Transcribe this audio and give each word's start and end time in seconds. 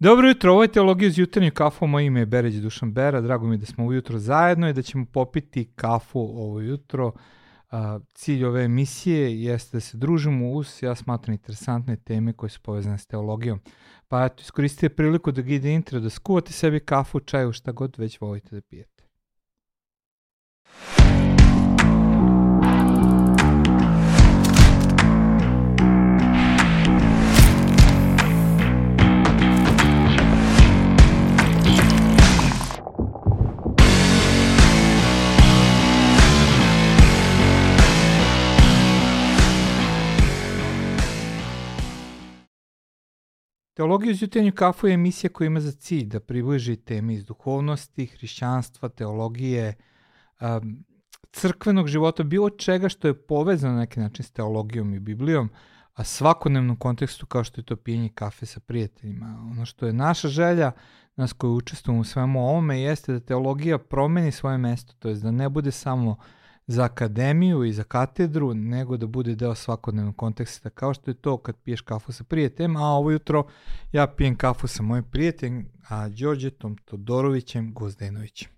Dobro 0.00 0.28
jutro, 0.28 0.52
ovo 0.52 0.62
je 0.62 0.72
Teologija 0.72 1.08
iz 1.08 1.18
jutarnju 1.18 1.50
kafu, 1.54 1.86
moje 1.86 2.06
ime 2.06 2.20
je 2.20 2.26
Bereć 2.26 2.54
Dušan 2.54 2.92
Bera, 2.92 3.20
drago 3.20 3.46
mi 3.46 3.54
je 3.54 3.58
da 3.58 3.66
smo 3.66 3.86
ujutro 3.86 4.18
zajedno 4.18 4.68
i 4.68 4.72
da 4.72 4.82
ćemo 4.82 5.06
popiti 5.12 5.72
kafu 5.76 6.20
ovo 6.20 6.60
jutro. 6.60 7.12
cilj 8.14 8.44
ove 8.44 8.64
emisije 8.64 9.42
jeste 9.42 9.76
da 9.76 9.80
se 9.80 9.96
družimo 9.96 10.50
uz, 10.50 10.82
ja 10.82 10.94
smatram, 10.94 11.34
interesantne 11.34 11.96
teme 11.96 12.32
koje 12.32 12.50
su 12.50 12.60
povezane 12.60 12.98
s 12.98 13.06
teologijom. 13.06 13.60
Pa 14.08 14.24
eto, 14.24 14.40
iskoristite 14.40 14.88
priliku 14.88 15.32
da 15.32 15.42
gide 15.42 15.72
intro, 15.74 16.00
da 16.00 16.10
skuvate 16.10 16.52
sebi 16.52 16.80
kafu, 16.80 17.20
čaju, 17.20 17.52
šta 17.52 17.72
god 17.72 17.94
već 17.98 18.20
volite 18.20 18.54
da 18.54 18.60
pijete. 18.60 18.97
Teologija 43.78 44.10
uz 44.10 44.22
jutarnju 44.22 44.52
kafu 44.54 44.86
je 44.86 44.94
emisija 44.94 45.30
koja 45.30 45.46
ima 45.46 45.60
za 45.60 45.72
cilj 45.72 46.06
da 46.06 46.20
približi 46.20 46.76
teme 46.76 47.14
iz 47.14 47.24
duhovnosti, 47.24 48.06
hrišćanstva, 48.06 48.88
teologije, 48.88 49.74
um, 50.40 50.84
crkvenog 51.32 51.88
života, 51.88 52.22
bilo 52.22 52.50
čega 52.50 52.88
što 52.88 53.08
je 53.08 53.14
povezano 53.14 53.74
na 53.74 53.80
neki 53.80 54.00
način 54.00 54.24
s 54.24 54.30
teologijom 54.30 54.94
i 54.94 55.00
Biblijom, 55.00 55.50
a 55.94 56.04
svakodnevnom 56.04 56.76
kontekstu 56.76 57.26
kao 57.26 57.44
što 57.44 57.60
je 57.60 57.64
to 57.64 57.76
pijenje 57.76 58.08
kafe 58.14 58.46
sa 58.46 58.60
prijateljima. 58.60 59.46
Ono 59.50 59.66
što 59.66 59.86
je 59.86 59.92
naša 59.92 60.28
želja, 60.28 60.72
nas 61.16 61.32
koji 61.32 61.50
učestvujemo 61.50 62.00
u 62.00 62.04
svemu 62.04 62.48
ovome, 62.48 62.80
jeste 62.80 63.12
da 63.12 63.20
teologija 63.20 63.78
promeni 63.78 64.32
svoje 64.32 64.58
mesto, 64.58 64.94
to 64.98 65.08
je 65.08 65.14
da 65.14 65.30
ne 65.30 65.48
bude 65.48 65.70
samo 65.70 66.10
uh, 66.10 66.18
za 66.68 66.84
akademiju 66.84 67.64
i 67.64 67.72
za 67.72 67.84
katedru, 67.84 68.54
nego 68.54 68.96
da 68.96 69.06
bude 69.06 69.34
deo 69.34 69.54
svakodnevnog 69.54 70.16
konteksta, 70.16 70.70
kao 70.70 70.94
što 70.94 71.10
je 71.10 71.14
to 71.14 71.36
kad 71.36 71.56
piješ 71.56 71.80
kafu 71.80 72.12
sa 72.12 72.24
prijateljem, 72.24 72.76
a 72.76 72.80
ovo 72.80 73.10
jutro 73.10 73.46
ja 73.92 74.06
pijem 74.06 74.36
kafu 74.36 74.66
sa 74.66 74.82
mojim 74.82 75.04
prijateljem, 75.04 75.68
a 75.88 76.08
Đorđetom 76.08 76.76
Todorovićem 76.84 77.74
Gozdenovićem. 77.74 78.50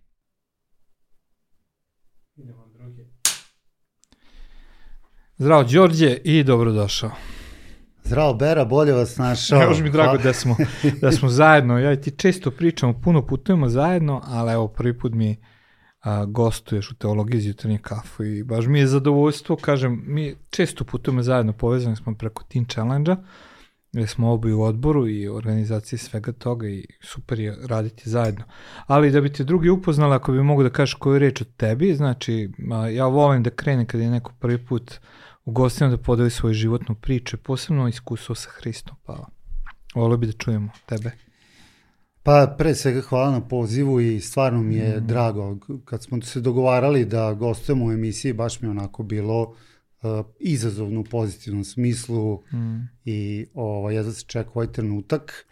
Idemo 2.37 2.67
drugi. 2.67 3.07
Zdravo 5.37 5.65
Đorđe 5.65 6.19
i 6.25 6.45
dobrodošao. 6.45 7.11
Zdravo 8.05 8.35
Bera, 8.35 8.65
bolje 8.65 8.93
vas 8.93 9.17
našao. 9.17 9.63
Evo 9.63 9.75
mi 9.83 9.91
drago 9.91 10.19
da 10.19 10.33
smo, 10.33 10.57
da 11.01 11.13
smo 11.13 11.29
zajedno, 11.29 11.79
ja 11.79 11.93
i 11.93 12.01
ti 12.01 12.11
često 12.11 12.51
pričamo, 12.51 13.01
puno 13.01 13.27
putujemo 13.27 13.69
zajedno, 13.69 14.21
ali 14.25 14.53
evo 14.53 14.69
prvi 14.69 14.99
put 14.99 15.13
mi 15.13 15.37
a, 16.01 16.25
gostuješ 16.25 16.91
u 16.91 16.95
Teologiji 16.95 17.47
jutarnje 17.47 17.79
kafu 17.79 18.25
i 18.25 18.45
baš 18.45 18.67
mi 18.67 18.79
je 18.79 18.87
zadovoljstvo, 18.87 19.57
kažem, 19.57 20.03
mi 20.07 20.35
često 20.51 20.85
putujemo 20.85 21.23
zajedno, 21.23 21.53
povezani 21.53 21.97
smo 21.97 22.15
preko 22.15 22.45
Teen 22.45 22.65
Challenge-a, 22.65 23.17
gde 23.93 24.07
smo 24.07 24.33
obi 24.33 24.53
u 24.53 24.63
odboru 24.63 25.09
i 25.09 25.29
organizaciji 25.29 25.99
svega 25.99 26.33
toga 26.33 26.69
i 26.69 26.87
super 27.03 27.41
je 27.41 27.57
raditi 27.69 28.11
zajedno. 28.11 28.45
Ali 28.87 29.11
da 29.11 29.21
bi 29.21 29.33
te 29.33 29.45
drugi 29.45 29.69
upoznali, 29.69 30.15
ako 30.15 30.33
bi 30.33 30.43
mogu 30.43 30.63
da 30.63 30.71
kažeš 30.71 30.95
koju 30.95 31.19
reč 31.19 31.41
od 31.41 31.57
tebi, 31.57 31.95
znači 31.95 32.51
ja 32.93 33.07
volim 33.07 33.43
da 33.43 33.51
krene 33.51 33.87
kada 33.87 34.05
je 34.05 34.11
neko 34.11 34.33
prvi 34.41 34.67
put 34.67 35.01
u 35.45 35.53
gostima 35.53 35.91
da 35.91 35.97
podeli 35.97 36.31
svoju 36.31 36.55
životnu 36.55 36.95
priču, 36.95 37.37
posebno 37.37 37.89
iskustvo 37.89 38.35
sa 38.35 38.51
Hristom, 38.51 38.97
pa 39.05 39.27
volio 39.95 40.17
bi 40.17 40.27
da 40.27 40.33
čujemo 40.33 40.71
tebe. 40.87 41.11
Pa 42.23 42.55
pre 42.59 42.75
svega 42.75 43.01
hvala 43.01 43.31
na 43.31 43.49
pozivu 43.49 44.01
i 44.01 44.21
stvarno 44.21 44.63
mi 44.63 44.75
je 44.75 45.01
mm. 45.01 45.07
drago. 45.07 45.59
Kad 45.85 46.03
smo 46.03 46.23
se 46.23 46.41
dogovarali 46.41 47.05
da 47.05 47.33
gostujemo 47.33 47.87
u 47.87 47.93
emisiji, 47.93 48.33
baš 48.33 48.61
mi 48.61 48.67
je 48.67 48.71
onako 48.71 49.03
bilo 49.03 49.43
uh, 49.43 50.27
izazovno 50.41 51.01
u 51.01 51.05
pozitivnom 51.05 51.65
smislu 51.65 52.35
mm. 52.53 52.89
i 53.05 53.47
ovaj, 53.55 53.95
jedva 53.95 54.13
se 54.13 54.25
čeka 54.27 54.51
ovaj 54.55 54.73
trenutak 54.73 55.47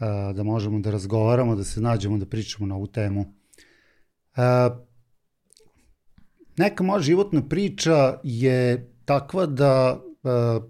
uh, 0.00 0.36
da 0.36 0.42
možemo 0.42 0.80
da 0.80 0.90
razgovaramo, 0.90 1.56
da 1.56 1.64
se 1.64 1.80
nađemo, 1.80 2.18
da 2.18 2.26
pričamo 2.26 2.66
na 2.66 2.74
ovu 2.74 2.86
temu. 2.86 3.20
Uh, 3.20 4.78
neka 6.56 6.84
moja 6.84 7.00
životna 7.00 7.48
priča 7.48 8.20
je 8.22 8.92
takva 9.04 9.46
da 9.46 10.02
uh, 10.22 10.64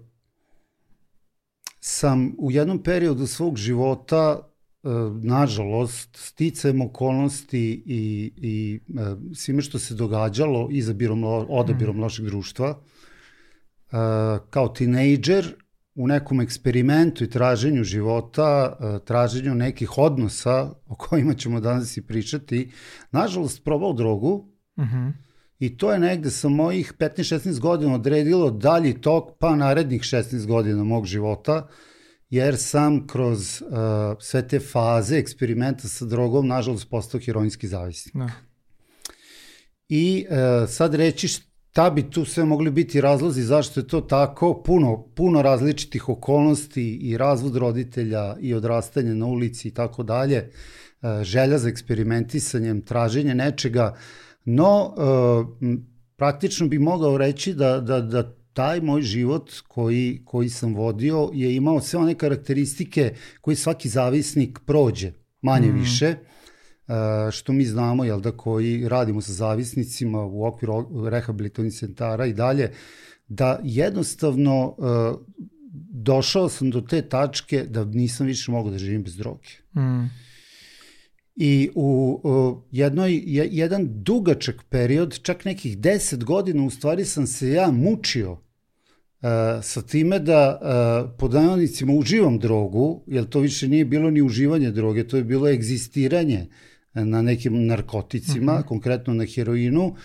sam 1.79 2.35
u 2.39 2.51
jednom 2.51 2.83
periodu 2.83 3.27
svog 3.27 3.57
života 3.57 4.52
nažalost, 5.21 6.17
sticajem 6.17 6.81
okolnosti 6.81 7.83
i, 7.85 8.31
i 8.37 8.79
e, 8.99 9.15
svime 9.35 9.61
što 9.61 9.79
se 9.79 9.95
događalo 9.95 10.67
izabirom, 10.71 11.23
odabirom 11.49 11.97
mm. 11.97 11.99
lošeg 11.99 12.25
društva, 12.25 12.69
e, 12.69 12.77
kao 14.49 14.67
tinejdžer 14.67 15.55
u 15.95 16.07
nekom 16.07 16.41
eksperimentu 16.41 17.23
i 17.23 17.29
traženju 17.29 17.83
života, 17.83 18.77
traženju 19.05 19.55
nekih 19.55 19.97
odnosa 19.97 20.71
o 20.87 20.95
kojima 20.95 21.33
ćemo 21.33 21.59
danas 21.59 21.97
i 21.97 22.01
pričati, 22.01 22.71
nažalost 23.11 23.63
probao 23.63 23.93
drogu 23.93 24.45
mm 24.77 24.81
-hmm. 24.81 25.11
i 25.59 25.77
to 25.77 25.91
je 25.91 25.99
negde 25.99 26.29
sa 26.29 26.49
mojih 26.49 26.93
15-16 26.99 27.59
godina 27.59 27.95
odredilo 27.95 28.51
dalji 28.51 29.01
tok 29.01 29.29
pa 29.39 29.55
narednih 29.55 30.01
16 30.01 30.45
godina 30.45 30.83
mog 30.83 31.05
života, 31.05 31.55
uh, 31.55 31.92
jer 32.33 32.57
sam 32.57 33.07
kroz 33.07 33.61
uh, 33.61 33.67
sve 34.19 34.47
te 34.47 34.59
faze 34.59 35.17
eksperimenta 35.17 35.87
sa 35.87 36.05
drogom, 36.05 36.47
nažalost, 36.47 36.89
postao 36.89 37.21
heroinski 37.21 37.67
zavisnik. 37.67 38.15
Da. 38.15 38.29
I 39.89 40.25
uh, 40.29 40.69
sad 40.69 40.95
reći 40.95 41.27
šta 41.27 41.89
bi 41.89 42.09
tu 42.09 42.25
sve 42.25 42.45
mogli 42.45 42.71
biti 42.71 43.01
razlozi, 43.01 43.41
zašto 43.41 43.79
je 43.79 43.87
to 43.87 44.01
tako, 44.01 44.63
puno, 44.65 45.05
puno 45.15 45.41
različitih 45.41 46.09
okolnosti 46.09 46.95
i 46.95 47.17
razvod 47.17 47.55
roditelja 47.55 48.35
i 48.39 48.53
odrastanje 48.53 49.15
na 49.15 49.25
ulici 49.25 49.67
i 49.67 49.73
tako 49.73 50.03
dalje, 50.03 50.49
uh, 51.01 51.23
želja 51.23 51.57
za 51.57 51.69
eksperimentisanjem, 51.69 52.81
traženje 52.81 53.35
nečega, 53.35 53.95
no 54.45 54.85
uh, 54.87 55.77
praktično 56.15 56.67
bi 56.67 56.79
mogao 56.79 57.17
reći 57.17 57.53
da, 57.53 57.79
da, 57.79 58.01
da 58.01 58.42
taj 58.53 58.81
moj 58.81 59.01
život 59.01 59.51
koji, 59.67 60.21
koji 60.25 60.49
sam 60.49 60.75
vodio 60.75 61.29
je 61.33 61.55
imao 61.55 61.81
sve 61.81 61.99
one 61.99 62.15
karakteristike 62.15 63.13
koji 63.41 63.55
svaki 63.55 63.89
zavisnik 63.89 64.59
prođe, 64.65 65.11
manje 65.41 65.67
mm. 65.67 65.79
više, 65.79 66.15
Uh, 66.87 67.31
što 67.31 67.53
mi 67.53 67.65
znamo, 67.65 68.03
jel 68.03 68.19
da, 68.21 68.31
koji 68.31 68.89
radimo 68.89 69.21
sa 69.21 69.31
zavisnicima 69.31 70.25
u 70.25 70.45
okviru 70.45 71.07
rehabilitativnih 71.09 71.73
centara 71.73 72.25
i 72.25 72.33
dalje, 72.33 72.71
da 73.27 73.59
jednostavno 73.63 74.75
uh, 74.77 75.19
došao 75.91 76.49
sam 76.49 76.71
do 76.71 76.81
te 76.81 77.01
tačke 77.01 77.63
da 77.69 77.85
nisam 77.85 78.27
više 78.27 78.51
mogao 78.51 78.71
da 78.71 78.77
živim 78.77 79.03
bez 79.03 79.15
droge. 79.15 79.49
Mm. 79.75 80.09
I 81.35 81.69
u 81.75 82.19
uh, 82.23 82.63
jednoj, 82.71 83.23
je, 83.25 83.47
jedan 83.51 83.89
dugačak 84.03 84.63
period, 84.69 85.19
čak 85.21 85.45
nekih 85.45 85.77
10 85.77 86.23
godina, 86.23 86.63
u 86.63 86.69
stvari 86.69 87.05
sam 87.05 87.27
se 87.27 87.49
ja 87.49 87.71
mučio 87.71 88.37
Uh, 89.23 89.29
sa 89.63 89.81
time 89.81 90.19
da 90.19 90.59
uh, 90.61 91.11
pod 91.19 91.33
navodnicima 91.33 91.93
uživam 91.93 92.39
drogu, 92.39 93.03
jer 93.07 93.25
to 93.25 93.39
više 93.39 93.67
nije 93.67 93.85
bilo 93.85 94.11
ni 94.11 94.21
uživanje 94.21 94.71
droge, 94.71 95.07
to 95.07 95.17
je 95.17 95.23
bilo 95.23 95.49
egzistiranje 95.49 96.45
na 96.93 97.21
nekim 97.21 97.65
narkoticima, 97.65 98.51
uh 98.51 98.57
mhm. 98.57 98.63
-huh. 98.63 98.67
konkretno 98.67 99.13
na 99.13 99.25
heroinu, 99.25 99.95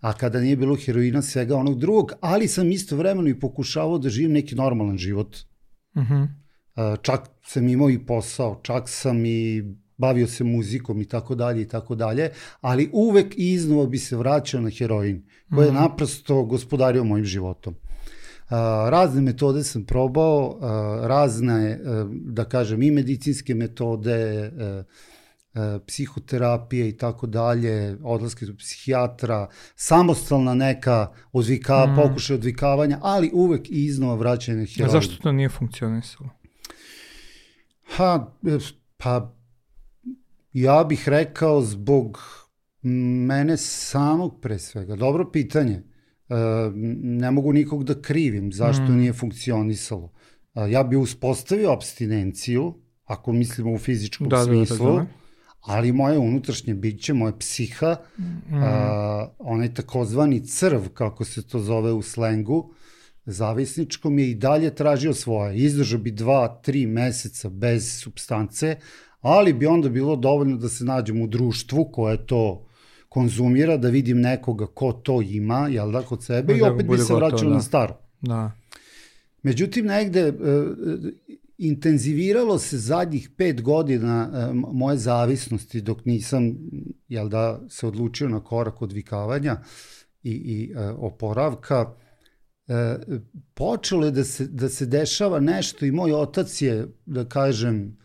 a 0.00 0.12
kada 0.12 0.40
nije 0.40 0.56
bilo 0.56 0.76
heroina 0.76 1.22
svega 1.22 1.56
onog 1.56 1.80
drugog, 1.80 2.12
ali 2.20 2.48
sam 2.48 2.72
istovremeno 2.72 3.28
i 3.28 3.40
pokušavao 3.40 3.98
da 3.98 4.08
živim 4.08 4.32
neki 4.32 4.54
normalan 4.54 4.98
život. 4.98 5.36
Uh 5.94 6.02
-huh. 6.02 6.22
uh, 6.22 7.02
čak 7.02 7.28
sam 7.42 7.68
imao 7.68 7.90
i 7.90 7.98
posao, 7.98 8.60
čak 8.62 8.88
sam 8.88 9.26
i 9.26 9.64
bavio 10.00 10.26
se 10.26 10.44
muzikom 10.44 11.00
i 11.00 11.04
tako 11.04 11.34
dalje 11.34 11.62
i 11.62 11.68
tako 11.68 11.94
dalje, 11.94 12.30
ali 12.60 12.90
uvek 12.92 13.34
iznova 13.36 13.86
bi 13.86 13.98
se 13.98 14.16
vraćao 14.16 14.60
na 14.60 14.70
heroin, 14.70 15.22
koji 15.54 15.66
je 15.66 15.72
mhm. 15.72 15.82
naprosto 15.82 16.44
gospodario 16.44 17.04
mojim 17.04 17.24
životom 17.24 17.74
razne 18.90 19.20
metode 19.20 19.64
sam 19.64 19.84
probao, 19.84 20.58
razne, 21.02 21.80
da 22.10 22.44
kažem, 22.44 22.82
i 22.82 22.90
medicinske 22.90 23.54
metode, 23.54 24.12
e, 24.12 24.84
e, 25.54 25.78
psihoterapije 25.86 26.88
i 26.88 26.96
tako 26.96 27.26
dalje, 27.26 27.96
odlaske 28.02 28.46
do 28.46 28.54
psihijatra, 28.56 29.48
samostalna 29.76 30.54
neka 30.54 31.12
odvika, 31.32 31.86
mm. 31.86 31.96
pokušaj 31.96 32.34
odvikavanja, 32.34 32.98
ali 33.02 33.30
uvek 33.32 33.70
i 33.70 33.84
iznova 33.84 34.14
vraćanje 34.14 34.66
heroina. 34.66 34.98
A 34.98 35.00
zašto 35.00 35.22
to 35.22 35.32
nije 35.32 35.48
funkcionisalo? 35.48 36.30
Ha, 37.96 38.26
e, 38.46 38.58
pa 38.96 39.34
ja 40.52 40.84
bih 40.84 41.08
rekao 41.08 41.62
zbog 41.62 42.18
mene 43.26 43.56
samog 43.56 44.40
pre 44.40 44.58
svega. 44.58 44.96
Dobro 44.96 45.30
pitanje 45.30 45.82
ne 47.02 47.30
mogu 47.30 47.52
nikog 47.52 47.84
da 47.84 48.02
krivim 48.02 48.52
zašto 48.52 48.82
mm. 48.82 48.96
nije 48.96 49.12
funkcionisalo. 49.12 50.12
Ja 50.70 50.82
bi 50.82 50.96
uspostavio 50.96 51.72
abstinenciju, 51.72 52.74
ako 53.04 53.32
mislimo 53.32 53.72
u 53.72 53.78
fizičkom 53.78 54.28
Da, 54.28 54.36
da, 54.36 54.44
da, 54.44 54.46
smislu, 54.46 54.86
razumem. 54.86 55.06
ali 55.60 55.92
moje 55.92 56.18
unutrašnje 56.18 56.74
biće, 56.74 57.14
moje 57.14 57.38
psiha, 57.38 57.96
Mm. 58.18 58.54
a, 58.62 59.28
onaj 59.38 59.74
takozvani 59.74 60.46
crv, 60.46 60.80
kako 60.94 61.24
se 61.24 61.46
to 61.46 61.58
zove 61.58 61.92
u 61.92 62.02
slengu, 62.02 62.72
zavisničkom 63.24 64.18
je 64.18 64.30
i 64.30 64.34
dalje 64.34 64.74
tražio 64.74 65.14
svoje. 65.14 65.56
Izdržao 65.58 65.98
bi 65.98 66.10
dva, 66.10 66.60
tri 66.62 66.86
meseca 66.86 67.48
bez 67.48 68.00
substance, 68.00 68.76
ali 69.20 69.52
bi 69.52 69.66
onda 69.66 69.88
bilo 69.88 70.16
dovoljno 70.16 70.56
da 70.56 70.68
se 70.68 70.84
nađem 70.84 71.22
u 71.22 71.26
društvu 71.26 71.88
koje 71.92 72.26
to 72.26 72.66
konzumira, 73.08 73.76
da 73.76 73.88
vidim 73.88 74.20
nekoga 74.20 74.66
ko 74.66 74.92
to 74.92 75.22
ima, 75.22 75.68
jel 75.68 75.92
da, 75.92 76.02
kod 76.02 76.24
sebe, 76.24 76.52
Da 76.52 76.58
i 76.58 76.62
opet 76.62 76.86
bi 76.86 76.98
se 76.98 77.14
vraćao 77.14 77.48
da. 77.48 77.54
na 77.54 77.60
staro. 77.60 77.94
Da. 78.20 78.52
Međutim, 79.42 79.86
negde 79.86 80.20
e, 80.20 80.30
e, 80.30 80.32
intenziviralo 81.58 82.58
se 82.58 82.78
zadnjih 82.78 83.30
pet 83.36 83.62
godina 83.62 84.30
e, 84.32 84.52
moje 84.54 84.96
zavisnosti 84.96 85.80
dok 85.80 86.04
nisam, 86.04 86.56
jel 87.08 87.28
da, 87.28 87.60
se 87.68 87.86
odlučio 87.86 88.28
na 88.28 88.40
korak 88.40 88.82
odvikavanja 88.82 89.56
i, 90.22 90.30
i 90.30 90.72
e, 90.76 90.88
oporavka. 90.88 91.92
E, 92.68 92.96
počelo 93.54 94.04
je 94.04 94.10
da 94.10 94.24
se, 94.24 94.46
da 94.46 94.68
se 94.68 94.86
dešava 94.86 95.40
nešto 95.40 95.86
i 95.86 95.92
moj 95.92 96.12
otac 96.12 96.62
je, 96.62 96.86
da 97.06 97.24
kažem, 97.24 97.99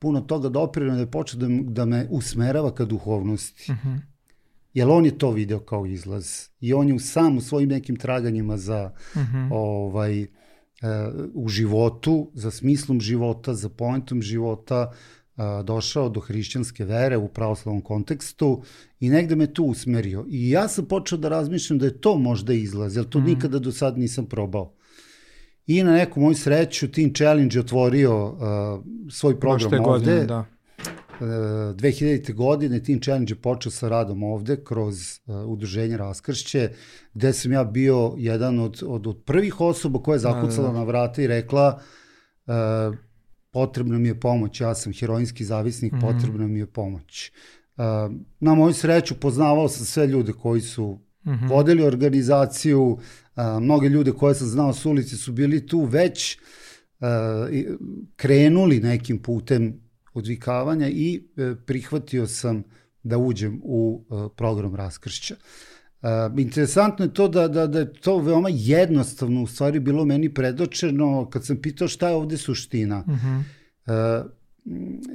puno 0.00 0.20
toga 0.20 0.48
doprinao 0.48 0.94
da 0.94 1.00
je 1.00 1.10
počeo 1.10 1.38
da, 1.38 1.46
da 1.62 1.84
me 1.84 2.06
usmerava 2.10 2.74
ka 2.74 2.84
duhovnosti. 2.84 3.72
Mhm. 3.72 3.94
Jer 4.74 4.88
on 4.88 5.04
je 5.04 5.18
to 5.18 5.30
video 5.30 5.60
kao 5.60 5.86
izlaz. 5.86 6.26
I 6.60 6.72
on 6.72 6.88
je 6.88 6.98
sam 6.98 7.36
u 7.36 7.40
svojim 7.40 7.68
nekim 7.68 7.96
traganjima 7.96 8.56
za 8.56 8.92
Mhm. 9.16 9.52
ovaj, 9.52 10.22
e, 10.22 10.26
u 11.34 11.48
životu, 11.48 12.30
za 12.34 12.50
smislom 12.50 13.00
života, 13.00 13.54
za 13.54 13.68
poentom 13.68 14.22
života, 14.22 14.92
a, 15.36 15.62
došao 15.62 16.08
do 16.08 16.20
hrišćanske 16.20 16.84
vere 16.84 17.16
u 17.16 17.28
pravoslavnom 17.28 17.82
kontekstu 17.82 18.62
i 19.00 19.08
negde 19.08 19.36
me 19.36 19.54
tu 19.54 19.64
usmerio. 19.64 20.26
I 20.30 20.50
ja 20.50 20.68
sam 20.68 20.84
počeo 20.84 21.18
da 21.18 21.28
razmišljam 21.28 21.78
da 21.78 21.86
je 21.86 22.00
to 22.00 22.16
možda 22.18 22.52
izlaz, 22.52 22.96
jer 22.96 23.04
to 23.04 23.18
Mhm. 23.18 23.26
nikada 23.28 23.58
do 23.58 23.72
sad 23.72 23.98
nisam 23.98 24.26
probao. 24.26 24.72
I 25.70 25.82
na 25.82 25.92
neku 25.92 26.20
moju 26.20 26.34
sreću 26.34 26.88
Teen 26.88 27.14
Challenge 27.14 27.56
je 27.56 27.60
otvorio 27.60 28.26
uh, 28.26 28.34
svoj 29.10 29.40
program 29.40 29.66
ovde. 29.66 29.78
godine, 29.78 30.24
da. 30.24 30.44
E, 31.20 31.24
2000. 31.24 32.34
godine 32.34 32.82
Teen 32.82 33.00
Challenge 33.00 33.32
je 33.32 33.36
počeo 33.36 33.72
sa 33.72 33.88
radom 33.88 34.22
ovde 34.22 34.64
kroz 34.64 34.96
uh, 35.26 35.36
udruženje 35.46 35.96
Raskršće, 35.96 36.70
gde 37.14 37.32
sam 37.32 37.52
ja 37.52 37.64
bio 37.64 38.14
jedan 38.18 38.58
od, 38.58 38.82
od, 38.86 39.06
od 39.06 39.22
prvih 39.24 39.60
osoba 39.60 39.98
koja 39.98 40.14
je 40.14 40.18
zakucala 40.18 40.48
Da, 40.58 40.62
da, 40.62 40.68
da. 40.68 40.78
na 40.78 40.84
vrata 40.84 41.22
i 41.22 41.26
rekla 41.26 41.80
uh, 42.46 42.52
potrebna 43.50 43.98
mi 43.98 44.08
je 44.08 44.20
pomoć, 44.20 44.60
ja 44.60 44.74
sam 44.74 44.92
heroinski 44.92 45.44
zavisnik, 45.44 45.92
Mhm. 45.92 46.00
potrebna 46.00 46.46
mi 46.46 46.58
je 46.58 46.66
pomoć. 46.66 47.32
Uh, 47.76 47.84
na 48.40 48.54
moju 48.54 48.72
sreću 48.72 49.14
poznavao 49.14 49.68
sam 49.68 49.86
sve 49.86 50.06
ljude 50.06 50.32
koji 50.32 50.60
su 50.60 50.98
Mhm. 51.26 51.46
vodili 51.46 51.82
organizaciju, 51.82 52.98
a, 53.34 53.60
mnoge 53.60 53.88
ljude 53.88 54.12
koje 54.12 54.34
sam 54.34 54.48
znao 54.48 54.72
s 54.72 54.86
ulici 54.86 55.16
su 55.16 55.32
bili 55.32 55.66
tu 55.66 55.84
već 55.84 56.38
a, 57.00 57.48
krenuli 58.16 58.80
nekim 58.80 59.22
putem 59.22 59.80
odvikavanja 60.14 60.88
i 60.88 61.28
e, 61.36 61.54
prihvatio 61.66 62.26
sam 62.26 62.62
da 63.02 63.18
uđem 63.18 63.60
u 63.64 64.04
e, 64.10 64.28
program 64.36 64.74
raskršća. 64.74 65.34
A, 66.02 66.30
interesantno 66.38 67.04
je 67.04 67.14
to 67.14 67.28
da, 67.28 67.48
da, 67.48 67.66
da 67.66 67.78
je 67.78 67.92
to 67.92 68.18
veoma 68.18 68.48
jednostavno 68.52 69.42
u 69.42 69.46
stvari 69.46 69.80
bilo 69.80 70.04
meni 70.04 70.34
predočeno 70.34 71.30
kad 71.30 71.46
sam 71.46 71.56
pitao 71.56 71.88
šta 71.88 72.08
je 72.08 72.14
ovde 72.14 72.36
suština. 72.36 73.04
Mhm. 73.08 73.40
E, 73.86 74.22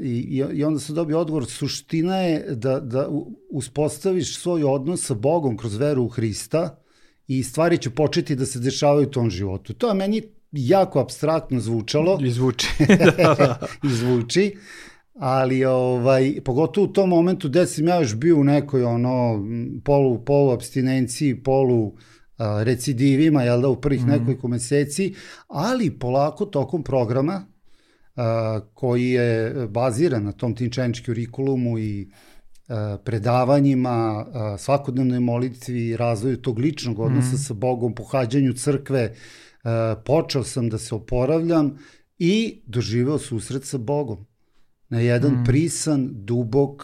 i, 0.02 0.10
i, 0.10 0.44
I 0.54 0.64
onda 0.64 0.80
sam 0.80 0.96
dobio 0.96 1.20
odgovor, 1.20 1.46
suština 1.46 2.18
je 2.18 2.56
da, 2.56 2.80
da 2.80 3.10
uspostaviš 3.52 4.38
svoj 4.38 4.64
odnos 4.64 5.06
sa 5.06 5.14
Bogom 5.14 5.58
kroz 5.58 5.76
veru 5.76 6.04
u 6.04 6.10
Hrista 6.10 6.82
i 7.28 7.44
stvari 7.44 7.78
će 7.78 7.90
početi 7.90 8.36
da 8.36 8.46
se 8.46 8.60
dešavaju 8.60 9.08
u 9.08 9.12
tom 9.12 9.30
životu. 9.30 9.74
To 9.74 9.88
je 9.88 9.94
meni 9.94 10.22
jako 10.52 11.00
abstraktno 11.00 11.60
zvučalo 11.60 12.20
Izvuči. 12.22 12.68
da, 13.18 13.36
da. 13.36 13.68
i 13.84 13.90
zvuči, 13.90 14.56
ali 15.14 15.66
ovaj, 15.66 16.42
pogotovo 16.46 16.88
u 16.88 16.94
tom 16.94 17.10
momentu 17.10 17.50
gde 17.50 17.66
sam 17.66 17.88
ja 17.88 18.00
još 18.00 18.16
bio 18.16 18.38
u 18.38 18.44
nekoj 18.44 18.84
ono 18.84 19.46
polu, 19.84 20.26
polu 20.26 20.52
abstinenciji, 20.52 21.44
polu 21.44 21.94
a, 22.38 22.64
recidivima, 22.64 23.44
jel 23.44 23.62
da, 23.62 23.70
u 23.70 23.82
prvih 23.82 24.06
mm. 24.06 24.10
nekoliko 24.10 24.48
meseci, 24.48 25.14
ali 25.48 26.00
polako 26.00 26.46
tokom 26.46 26.84
programa 26.84 27.46
a, 28.16 28.60
koji 28.74 29.10
je 29.10 29.54
baziran 29.70 30.24
na 30.24 30.32
tom 30.32 30.56
Challenge 30.56 31.00
kurikulumu 31.06 31.80
i 31.80 32.10
predavanjima, 33.04 34.26
a, 34.34 34.58
svakodnevnoj 34.58 35.20
molitvi, 35.20 35.98
razvoju 35.98 36.38
tog 36.38 36.60
ličnog 36.60 37.00
odnosa 37.00 37.36
mm. 37.36 37.38
sa 37.38 37.54
Bogom, 37.54 37.96
pohađanju 37.96 38.54
crkve, 38.54 39.16
a, 39.64 39.96
počeo 40.06 40.44
sam 40.44 40.70
da 40.70 40.78
se 40.78 40.96
oporavljam 40.96 41.78
i 42.20 42.62
doživeo 42.66 43.20
susret 43.20 43.66
sa 43.66 43.78
Bogom 43.78 44.26
na 44.90 45.00
jedan 45.00 45.32
mm. 45.32 45.44
prisan, 45.46 46.10
dubok, 46.12 46.84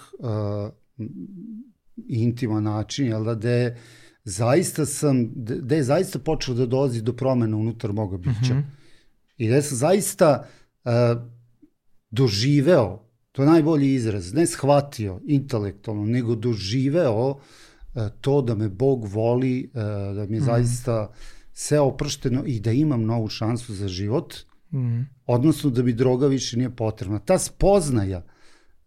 intiman 2.07 2.63
način, 2.63 3.07
jel 3.07 3.23
da, 3.23 3.35
gde 3.35 3.77
zaista 4.23 4.85
sam, 4.85 5.31
gde 5.35 5.75
je 5.75 5.83
zaista 5.83 6.19
počelo 6.19 6.57
da 6.57 6.65
dolazi 6.65 7.01
do 7.01 7.13
promena 7.13 7.57
unutar 7.57 7.93
moga 7.93 8.17
bića. 8.17 8.53
Mm 8.53 8.57
-hmm. 8.57 8.63
I 9.37 9.47
gde 9.47 9.61
sam 9.61 9.77
zaista 9.77 10.47
uh, 10.83 10.91
doživeo, 12.09 13.10
to 13.31 13.43
je 13.43 13.49
najbolji 13.49 13.93
izraz, 13.93 14.33
ne 14.33 14.45
shvatio 14.47 15.19
intelektualno, 15.25 16.05
nego 16.05 16.35
doživeo 16.35 17.29
uh, 17.29 17.37
to 18.21 18.41
da 18.41 18.55
me 18.55 18.69
Bog 18.69 19.05
voli, 19.05 19.71
uh, 19.73 19.81
da 20.15 20.25
mi 20.29 20.35
je 20.35 20.41
mm. 20.41 20.45
zaista 20.45 21.11
sve 21.53 21.79
oprošteno 21.79 22.43
i 22.45 22.59
da 22.59 22.71
imam 22.71 23.05
novu 23.05 23.27
šansu 23.27 23.73
za 23.73 23.87
život, 23.87 24.35
mm. 24.73 25.01
odnosno 25.25 25.69
da 25.69 25.83
mi 25.83 25.93
droga 25.93 26.27
više 26.27 26.57
nije 26.57 26.75
potrebna. 26.75 27.19
Ta 27.19 27.39
spoznaja 27.39 28.25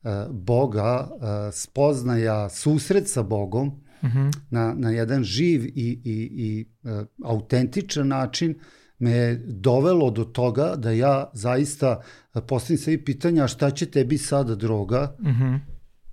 uh, 0.02 0.10
Boga, 0.30 1.08
uh, 1.10 1.20
spoznaja 1.52 2.48
susret 2.48 3.08
sa 3.08 3.22
Bogom 3.22 3.66
mm 4.02 4.06
-hmm. 4.06 4.32
na, 4.50 4.74
na 4.74 4.90
jedan 4.90 5.24
živ 5.24 5.64
i, 5.64 5.70
i, 5.74 6.30
i 6.34 6.66
uh, 6.82 7.06
autentičan 7.24 8.08
način 8.08 8.54
me 8.98 9.10
je 9.10 9.36
dovelo 9.46 10.10
do 10.10 10.24
toga 10.24 10.76
da 10.76 10.90
ja 10.90 11.30
zaista 11.32 12.02
postavim 12.46 12.78
sebi 12.78 13.04
pitanja 13.04 13.48
šta 13.48 13.70
će 13.70 13.86
tebi 13.86 14.18
sada 14.18 14.54
droga 14.54 15.16
mm 15.20 15.28
-hmm. 15.28 15.60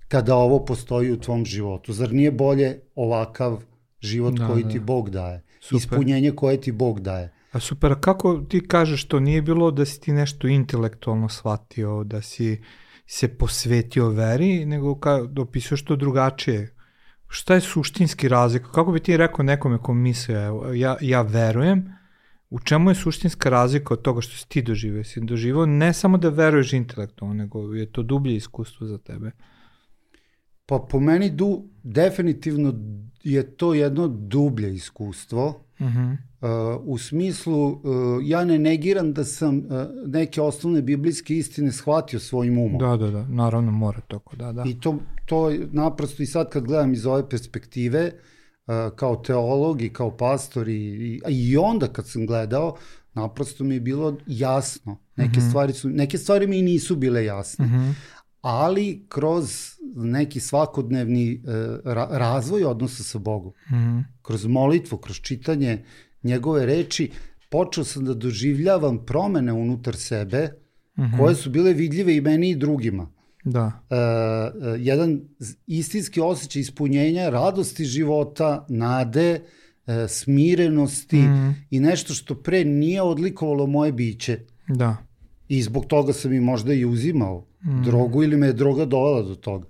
kada 0.08 0.36
ovo 0.36 0.64
postoji 0.64 1.12
u 1.12 1.20
tvom 1.20 1.44
životu. 1.44 1.92
Zar 1.92 2.12
nije 2.12 2.32
bolje 2.32 2.80
ovakav 2.94 3.62
život 4.00 4.34
da, 4.34 4.46
koji 4.46 4.64
da. 4.64 4.68
ti 4.68 4.78
Bog 4.78 5.10
daje? 5.10 5.42
Super. 5.60 5.76
Ispunjenje 5.76 6.30
koje 6.30 6.60
ti 6.60 6.72
Bog 6.72 7.00
daje. 7.00 7.32
A 7.52 7.60
super, 7.60 7.92
a 7.92 8.00
kako 8.00 8.36
ti 8.48 8.68
kažeš 8.68 9.04
to 9.04 9.20
nije 9.20 9.42
bilo 9.42 9.70
da 9.70 9.84
si 9.84 10.00
ti 10.00 10.12
nešto 10.12 10.48
intelektualno 10.48 11.28
shvatio, 11.28 12.04
da 12.04 12.22
si 12.22 12.62
se 13.06 13.28
posvetio 13.28 14.08
veri, 14.08 14.64
nego 14.66 14.98
ka, 14.98 15.22
da 15.22 15.42
opisuješ 15.42 15.84
to 15.84 15.96
drugačije? 15.96 16.74
Šta 17.28 17.54
je 17.54 17.60
suštinski 17.60 18.28
razlik? 18.28 18.62
Kako 18.62 18.92
bi 18.92 19.00
ti 19.00 19.16
rekao 19.16 19.42
nekome 19.42 19.78
ko 19.78 19.94
misle, 19.94 20.34
ja, 20.74 20.96
ja 21.00 21.22
verujem, 21.22 21.92
u 22.52 22.58
čemu 22.58 22.90
je 22.90 22.94
suštinska 22.94 23.50
razlika 23.50 23.94
od 23.94 24.02
toga 24.02 24.20
što 24.20 24.36
si 24.36 24.48
ti 24.48 24.62
doživio? 24.62 25.04
Si 25.04 25.20
doživio 25.20 25.66
ne 25.66 25.92
samo 25.92 26.18
da 26.18 26.28
veruješ 26.28 26.72
intelektualno, 26.72 27.34
nego 27.34 27.74
je 27.74 27.86
to 27.86 28.02
dublje 28.02 28.36
iskustvo 28.36 28.86
za 28.86 28.98
tebe. 28.98 29.30
Pa 30.66 30.78
po 30.90 31.00
meni 31.00 31.30
du, 31.30 31.64
definitivno 31.82 32.74
je 33.22 33.56
to 33.56 33.74
jedno 33.74 34.08
dublje 34.08 34.74
iskustvo. 34.74 35.64
Uh 35.78 35.86
-huh. 35.86 36.16
uh, 36.76 36.82
u 36.84 36.98
smislu, 36.98 37.68
uh, 37.68 37.80
ja 38.22 38.44
ne 38.44 38.58
negiram 38.58 39.12
da 39.12 39.24
sam 39.24 39.58
uh, 39.58 39.64
neke 40.06 40.42
osnovne 40.42 40.82
biblijske 40.82 41.36
istine 41.36 41.72
shvatio 41.72 42.20
svojim 42.20 42.58
umom. 42.58 42.78
Da, 42.78 42.96
da, 42.96 43.10
da, 43.10 43.26
naravno 43.26 43.70
mora 43.70 44.00
toko, 44.00 44.36
da, 44.36 44.52
da. 44.52 44.64
I 44.66 44.80
to, 44.80 44.98
to 45.26 45.52
naprosto 45.70 46.22
i 46.22 46.26
sad 46.26 46.50
kad 46.50 46.64
gledam 46.64 46.92
iz 46.92 47.06
ove 47.06 47.28
perspektive, 47.28 48.12
uh, 48.14 48.31
kao 48.96 49.16
teolog 49.16 49.82
i 49.82 49.92
kao 49.92 50.16
pastor 50.16 50.68
i, 50.68 50.74
i, 50.74 51.20
i 51.28 51.56
onda 51.56 51.88
kad 51.88 52.08
sam 52.08 52.26
gledao, 52.26 52.76
naprosto 53.14 53.64
mi 53.64 53.74
je 53.74 53.80
bilo 53.80 54.16
jasno. 54.26 54.98
Neke, 55.16 55.38
uh 55.38 55.44
-huh. 55.44 55.48
stvari, 55.48 55.72
su, 55.72 55.88
neke 55.88 56.18
stvari 56.18 56.46
mi 56.46 56.62
nisu 56.62 56.96
bile 56.96 57.24
jasne. 57.24 57.64
Uh 57.64 57.72
-huh 57.72 57.92
ali 58.42 59.06
kroz 59.08 59.70
neki 59.94 60.40
svakodnevni 60.40 61.42
ra 61.84 62.08
razvoj 62.10 62.64
odnosa 62.64 63.02
sa 63.02 63.18
Bogom, 63.18 63.52
mm 63.70 63.74
-hmm. 63.74 64.04
kroz 64.22 64.46
molitvu, 64.46 64.98
kroz 64.98 65.16
čitanje 65.16 65.84
njegove 66.22 66.66
reči, 66.66 67.10
počeo 67.50 67.84
sam 67.84 68.04
da 68.04 68.14
doživljavam 68.14 69.06
promene 69.06 69.52
unutar 69.52 69.96
sebe, 69.96 70.48
mm 70.98 71.02
-hmm. 71.02 71.18
koje 71.18 71.34
su 71.34 71.50
bile 71.50 71.72
vidljive 71.72 72.16
i 72.16 72.20
meni 72.20 72.50
i 72.50 72.56
drugima. 72.56 73.11
Da. 73.44 73.64
Uh, 73.64 73.72
uh, 74.62 74.74
jedan 74.78 75.20
istinski 75.66 76.20
osjećaj 76.20 76.60
ispunjenja, 76.60 77.30
radosti 77.30 77.84
života, 77.84 78.66
nade, 78.68 79.40
uh, 79.86 79.94
smirenosti 80.08 81.16
mm 81.16 81.54
i 81.70 81.80
nešto 81.80 82.14
što 82.14 82.34
pre 82.34 82.64
nije 82.64 83.02
odlikovalo 83.02 83.66
moje 83.66 83.92
biće. 83.92 84.40
Da 84.68 84.96
I 85.48 85.62
zbog 85.62 85.86
toga 85.86 86.12
sam 86.12 86.32
i 86.32 86.40
možda 86.40 86.72
i 86.72 86.84
uzimao 86.84 87.46
mm. 87.64 87.82
drogu 87.82 88.22
ili 88.22 88.36
me 88.36 88.46
je 88.46 88.52
droga 88.52 88.84
dovela 88.84 89.22
do 89.22 89.34
toga. 89.34 89.66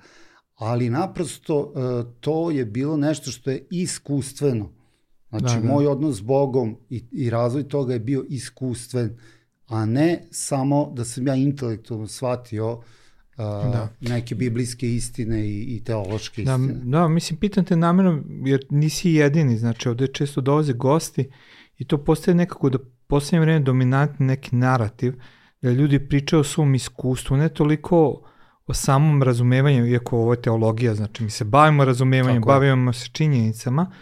Ali 0.55 0.91
naprosto 0.91 1.61
uh, 1.61 2.13
to 2.21 2.51
je 2.51 2.65
bilo 2.65 2.97
nešto 2.97 3.31
što 3.31 3.51
je 3.51 3.67
iskustveno. 3.71 4.73
Znači, 5.29 5.55
da, 5.55 5.61
da. 5.61 5.73
moj 5.73 5.87
odnos 5.87 6.17
s 6.17 6.21
Bogom 6.21 6.77
i, 6.91 7.05
i 7.13 7.31
razvoj 7.31 7.69
toga 7.69 7.93
je 7.93 8.01
bio 8.01 8.25
iskustven, 8.29 9.19
a 9.67 9.87
ne 9.87 10.23
samo 10.31 10.93
da 10.97 11.05
sam 11.05 11.27
ja 11.27 11.35
intelektualno 11.35 12.07
shvatio 12.07 12.73
uh, 12.73 12.83
da. 13.37 13.89
neke 14.01 14.35
biblijske 14.35 14.95
istine 14.95 15.47
i, 15.47 15.77
i 15.77 15.85
teološke 15.85 16.43
da, 16.43 16.53
istine. 16.55 16.81
Da, 16.85 17.09
mislim, 17.09 17.39
pitam 17.39 17.65
te 17.65 17.77
namjerno, 17.77 18.23
jer 18.45 18.67
nisi 18.71 19.11
jedini, 19.11 19.59
znači 19.59 19.89
ovde 19.89 20.07
često 20.07 20.41
dolaze 20.41 20.73
gosti 20.73 21.31
i 21.79 21.85
to 21.85 21.99
postaje 22.05 22.35
nekako 22.35 22.71
da 22.71 22.79
poslednje 23.07 23.41
vreme 23.41 23.61
dominantni 23.61 24.27
neki 24.27 24.57
narativ, 24.57 25.15
da 25.63 25.71
ljudi 25.71 26.09
pričaju 26.09 26.41
o 26.41 26.45
svom 26.45 26.75
iskustvu, 26.75 27.37
ne 27.37 27.49
toliko 27.49 28.23
o 28.67 28.75
samom 28.75 29.23
razumevanju, 29.23 29.87
iako 29.87 30.19
ovo 30.19 30.33
je 30.33 30.43
teologija, 30.43 30.95
znači 30.95 31.23
mi 31.23 31.31
se 31.31 31.45
bavimo 31.45 31.85
razumevanjem, 31.85 32.43
Tako 32.43 32.49
bavimo 32.49 32.93
se 32.93 33.09
činjenicama, 33.13 33.93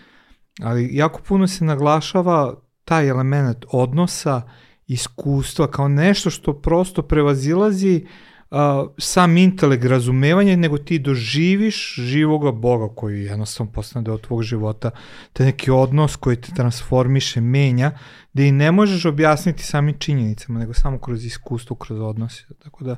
ali 0.61 0.89
jako 0.93 1.23
puno 1.23 1.47
se 1.47 1.65
naglašava 1.65 2.61
taj 2.85 3.09
element 3.09 3.65
odnosa, 3.73 4.43
iskustva 4.87 5.71
kao 5.71 5.89
nešto 5.89 6.31
što 6.31 6.61
prosto 6.61 7.03
prevazilazi 7.03 8.05
uh, 8.05 8.11
uh, 8.51 8.59
sam 8.99 9.37
intelekt 9.37 9.85
razumevanja, 9.85 10.57
nego 10.57 10.79
ti 10.79 10.99
doživiš 10.99 11.95
živoga 11.95 12.53
Boga 12.53 12.95
koji 12.95 13.25
jednostavno 13.25 13.73
postane 13.73 14.05
deo 14.05 14.19
tvog 14.19 14.43
života, 14.43 14.91
te 15.33 15.45
neki 15.45 15.71
odnos 15.71 16.17
koji 16.17 16.37
te 16.37 16.53
transformiše, 16.55 17.41
menja, 17.41 17.93
da 18.33 18.43
i 18.43 18.53
ne 18.53 18.73
možeš 18.73 19.05
objasniti 19.05 19.63
samim 19.63 19.99
činjenicama, 19.99 20.59
nego 20.59 20.75
samo 20.75 20.99
kroz 20.99 21.25
iskustvo, 21.25 21.77
kroz 21.77 22.01
odnose. 22.01 22.45
Tako 22.63 22.85
da 22.85 22.97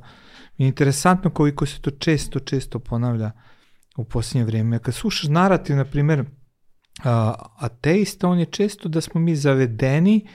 je 0.58 0.66
interesantno 0.66 1.30
koliko 1.30 1.66
se 1.66 1.80
to 1.80 1.90
često, 1.90 2.38
često 2.38 2.78
ponavlja 2.78 3.30
u 3.96 4.04
posljednje 4.04 4.44
vrijeme. 4.44 4.78
Kad 4.78 4.94
slušaš 4.94 5.28
narativ, 5.28 5.76
na 5.76 5.84
primjer, 5.84 6.24
ateista, 7.58 8.28
on 8.28 8.38
je 8.38 8.46
često 8.46 8.88
da 8.88 9.00
smo 9.00 9.20
mi 9.20 9.36
zavedeni 9.36 10.24
uh, 10.24 10.30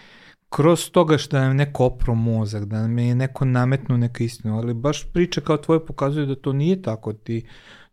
kroz 0.50 0.90
toga 0.90 1.18
što 1.18 1.40
nam 1.40 1.56
neko 1.56 1.86
opro 1.86 2.16
mozak, 2.16 2.66
da 2.66 2.82
nam 2.82 2.98
je 2.98 3.16
neko 3.16 3.46
nametnu 3.46 3.98
neka 3.98 4.24
istina, 4.24 4.58
ali 4.58 4.74
baš 4.74 5.12
priča 5.14 5.42
kao 5.42 5.58
tvoje 5.58 5.86
pokazuje 5.86 6.26
da 6.26 6.36
to 6.36 6.54
nije 6.54 6.82
tako, 6.82 7.14
ti 7.14 7.46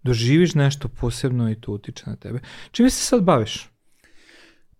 doživiš 0.02 0.54
nešto 0.54 0.88
posebno 0.88 1.50
i 1.50 1.54
to 1.54 1.72
utiče 1.72 2.04
na 2.06 2.16
tebe. 2.16 2.40
Čime 2.70 2.90
se 2.90 3.04
sad 3.04 3.22
baviš? 3.22 3.70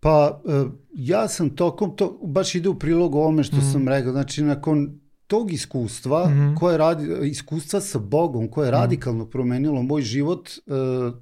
Pa, 0.00 0.40
e, 0.48 0.64
ja 0.94 1.28
sam 1.28 1.50
tokom, 1.50 1.96
to 1.96 2.20
baš 2.22 2.54
ide 2.54 2.68
u 2.68 2.78
prilog 2.78 3.14
ovome 3.14 3.42
što 3.42 3.56
mm. 3.56 3.72
sam 3.72 3.88
rekao, 3.88 4.12
znači 4.12 4.42
nakon 4.42 5.00
tog 5.26 5.52
iskustva, 5.52 6.28
mm 6.28 6.32
-hmm. 6.32 6.58
koje 6.58 6.78
radi, 6.78 7.28
iskustva 7.28 7.80
sa 7.80 7.98
Bogom, 7.98 8.48
koje 8.48 8.66
je 8.66 8.70
mm. 8.70 8.74
radikalno 8.74 9.26
promenilo 9.26 9.82
moj 9.82 10.02
život, 10.02 10.48
e, 10.48 10.60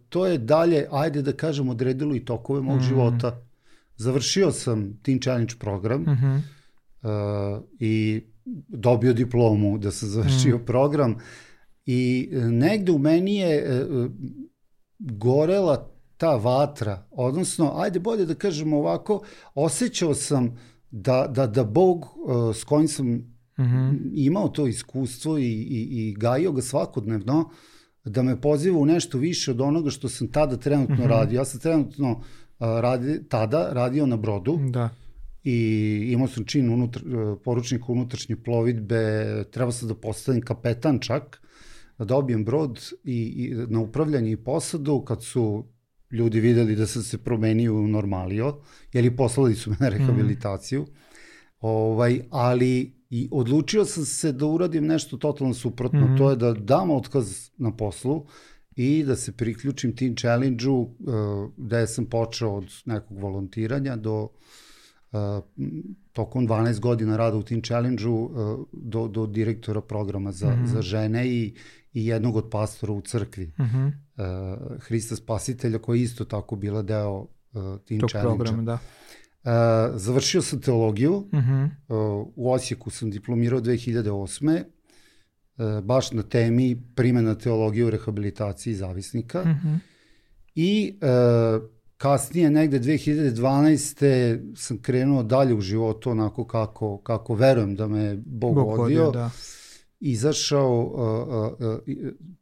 to 0.09 0.27
je 0.27 0.39
dalje, 0.39 0.87
ajde 0.91 1.23
da 1.23 1.33
kažem, 1.33 1.69
odredilo 1.69 2.15
i 2.15 2.25
tokove 2.25 2.61
mog 2.61 2.77
mm. 2.77 2.83
života 2.83 3.43
Završio 4.03 4.53
sam 4.53 4.99
Teen 5.03 5.21
Challenge 5.21 5.55
program 5.59 6.03
uh 6.03 6.09
-huh. 6.09 6.41
uh, 7.57 7.63
i 7.79 8.23
dobio 8.69 9.13
diplomu 9.13 9.79
da 9.79 9.91
sam 9.91 10.09
završio 10.17 10.57
uh 10.57 10.61
-huh. 10.61 10.67
program 10.67 11.17
i 11.87 12.31
e, 12.33 12.41
negde 12.41 12.93
u 12.93 12.99
meni 12.99 13.37
je 13.37 13.85
uh, 13.85 14.11
gorela 14.99 15.89
ta 16.17 16.37
vatra, 16.37 17.07
odnosno, 17.11 17.73
ajde 17.77 18.01
bolje 18.01 18.27
da 18.27 18.35
kažemo 18.35 18.79
ovako, 18.79 19.23
osjećao 19.55 20.15
sam 20.15 20.59
da, 20.91 21.27
da, 21.31 21.47
da 21.47 21.65
Bog 21.65 21.99
uh, 21.99 22.57
s 22.57 22.65
kojim 22.65 22.89
sam 22.89 23.15
uh 23.15 23.23
-huh. 23.57 24.11
imao 24.15 24.49
to 24.49 24.67
iskustvo 24.67 25.39
i, 25.39 25.43
i, 25.43 25.89
i 25.91 26.15
gajio 26.19 26.53
ga 26.53 26.63
svakodnevno, 26.63 27.51
da 28.05 28.23
me 28.23 28.41
poziva 28.41 28.79
u 28.79 28.87
nešto 28.87 29.19
više 29.19 29.51
od 29.51 29.61
onoga 29.61 29.91
što 29.91 30.09
sam 30.09 30.29
tada 30.29 30.57
trenutno 30.57 30.95
uh 30.95 31.01
-huh. 31.01 31.09
radio. 31.09 31.37
Ja 31.37 31.45
sam 31.45 31.61
trenutno 31.61 32.23
radi, 32.63 33.29
tada 33.29 33.69
radio 33.73 34.07
na 34.07 34.17
brodu. 34.17 34.59
Da. 34.71 34.89
I 35.45 36.09
imao 36.13 36.29
sam 36.29 36.45
čin 36.45 36.71
unutar, 36.71 37.03
poručnika 37.45 37.85
unutrašnje 37.89 38.37
plovidbe, 38.37 39.45
trebao 39.51 39.73
sam 39.73 39.89
da 39.89 39.95
postavim 39.95 40.43
kapetan 40.43 40.99
čak, 40.99 41.43
da 41.99 42.05
dobijem 42.05 42.45
brod 42.45 42.81
i, 43.05 43.23
i 43.23 43.55
na 43.69 43.81
upravljanje 43.81 44.31
i 44.31 44.37
posadu, 44.37 45.01
kad 45.01 45.25
su 45.25 45.65
ljudi 46.13 46.41
videli 46.41 46.77
da 46.77 46.87
sam 46.87 47.03
se 47.03 47.19
promenio 47.19 47.75
u 47.75 47.89
normalio, 47.89 48.57
jer 48.93 49.05
i 49.05 49.17
poslali 49.17 49.55
su 49.55 49.71
me 49.71 49.77
na 49.81 49.89
rehabilitaciju. 49.89 50.83
Mm. 50.83 50.87
Ovaj, 51.61 52.21
ali 52.31 53.03
i 53.11 53.29
odlučio 53.33 53.85
sam 53.85 54.05
se 54.05 54.33
da 54.33 54.47
uradim 54.47 54.87
nešto 54.87 55.17
totalno 55.17 55.55
suprotno, 55.55 56.07
mm. 56.07 56.19
to 56.19 56.31
je 56.31 56.37
da 56.37 56.53
dam 56.53 56.91
otkaz 56.91 57.51
na 57.57 57.77
poslu, 57.77 58.27
i 58.77 59.05
da 59.05 59.17
se 59.17 59.33
priključim 59.33 59.97
Teen 59.97 60.17
Challenge-u 60.17 60.81
uh, 60.81 60.91
gde 61.57 61.87
sam 61.87 62.07
počeo 62.07 62.51
od 62.51 62.73
nekog 62.85 63.19
volontiranja 63.19 63.97
do 63.97 64.23
uh, 64.23 65.19
tokom 66.13 66.49
12 66.49 66.81
godina 66.81 67.17
rada 67.17 67.37
u 67.37 67.43
Teen 67.43 67.63
Challenge-u 67.63 68.15
uh, 68.15 68.67
do, 68.73 69.09
do 69.09 69.27
direktora 69.27 69.81
programa 69.81 70.33
za, 70.33 70.51
mm 70.51 70.59
-hmm. 70.59 70.67
za 70.67 70.83
žene 70.83 71.29
i, 71.29 71.55
i 71.93 72.07
jednog 72.07 72.37
od 72.37 72.51
pastora 72.51 72.93
u 72.93 73.01
crkvi. 73.01 73.47
Mm 73.47 73.63
-hmm. 73.63 73.87
uh, 73.87 74.83
Hrista 74.83 75.17
Spasitelja 75.17 75.79
koja 75.79 75.97
je 75.97 76.03
isto 76.03 76.25
tako 76.25 76.57
bila 76.57 76.83
deo 76.83 77.13
uh, 77.21 77.27
Teen 77.89 78.01
Challenge-a. 78.11 78.63
da. 78.63 78.79
Uh, 79.45 79.51
završio 80.01 80.43
sam 80.43 80.61
teologiju, 80.61 81.29
mm 81.33 81.39
-hmm. 81.39 81.65
uh, 81.89 82.29
u 82.37 82.53
Osijeku 82.53 82.91
sam 82.91 83.11
diplomirao 83.11 83.61
2008 83.61 84.51
E, 84.57 84.65
baš 85.83 86.13
na 86.13 86.23
temi 86.23 86.83
primjena 86.95 87.35
teologije 87.35 87.85
u 87.85 87.91
rehabilitaciji 87.91 88.75
zavisnika. 88.75 89.45
Mm 89.45 89.61
-hmm. 89.65 89.79
I 90.55 90.99
e, 91.01 91.07
kasnije, 91.97 92.51
negde 92.51 92.81
2012. 92.81 94.57
sam 94.57 94.79
krenuo 94.83 95.23
dalje 95.23 95.55
u 95.55 95.61
životu 95.61 96.11
onako 96.11 96.45
kako, 96.45 96.99
kako 96.99 97.35
verujem 97.35 97.77
da 97.77 97.87
me 97.87 98.17
Bog, 98.17 98.55
Bog 98.55 98.79
vodio. 98.79 99.11
Da. 99.11 99.31
Izašao 100.01 100.81
uh, 100.81 101.67
uh, 101.67 101.79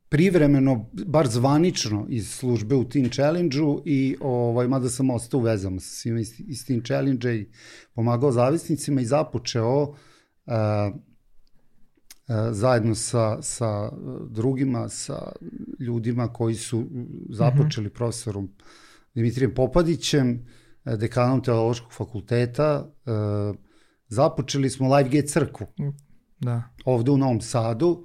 privremeno, 0.09 0.91
bar 0.93 1.29
zvanično 1.29 2.07
iz 2.09 2.31
službe 2.31 2.75
u 2.75 2.89
Teen 2.89 3.11
Challenge-u 3.11 3.83
i 3.85 4.17
ovaj, 4.21 4.69
mada 4.69 4.89
sam 4.89 5.11
ostao 5.11 5.41
u 5.41 5.43
vezama 5.43 5.81
sa 5.81 5.91
svima 5.91 6.21
iz, 6.21 6.33
iz 6.39 6.67
Teen 6.67 6.83
Challenge-a 6.85 7.33
i 7.33 7.47
pomagao 7.95 8.33
zavisnicima 8.33 9.01
i 9.01 9.05
započeo 9.05 9.83
uh, 9.83 9.97
E, 10.51 10.93
zajedno 12.53 12.95
sa, 12.95 13.43
sa 13.43 13.93
drugima, 14.31 14.89
sa 14.89 15.33
ljudima 15.81 16.33
koji 16.33 16.55
su 16.55 16.87
započeli 17.31 17.87
mm 17.87 17.91
-hmm. 17.91 17.95
profesorom 17.95 18.51
Dimitrijem 19.15 19.55
Popadićem, 19.55 20.47
e, 20.85 20.97
dekanom 20.97 21.43
teološkog 21.43 21.93
fakulteta, 21.93 22.93
e, 23.07 23.11
započeli 24.09 24.71
smo 24.71 24.97
Live 24.97 25.09
Gate 25.09 25.27
crkvu. 25.27 25.67
Da. 26.41 26.63
Ovde 26.85 27.11
u 27.11 27.17
Novom 27.17 27.41
Sadu 27.41 28.05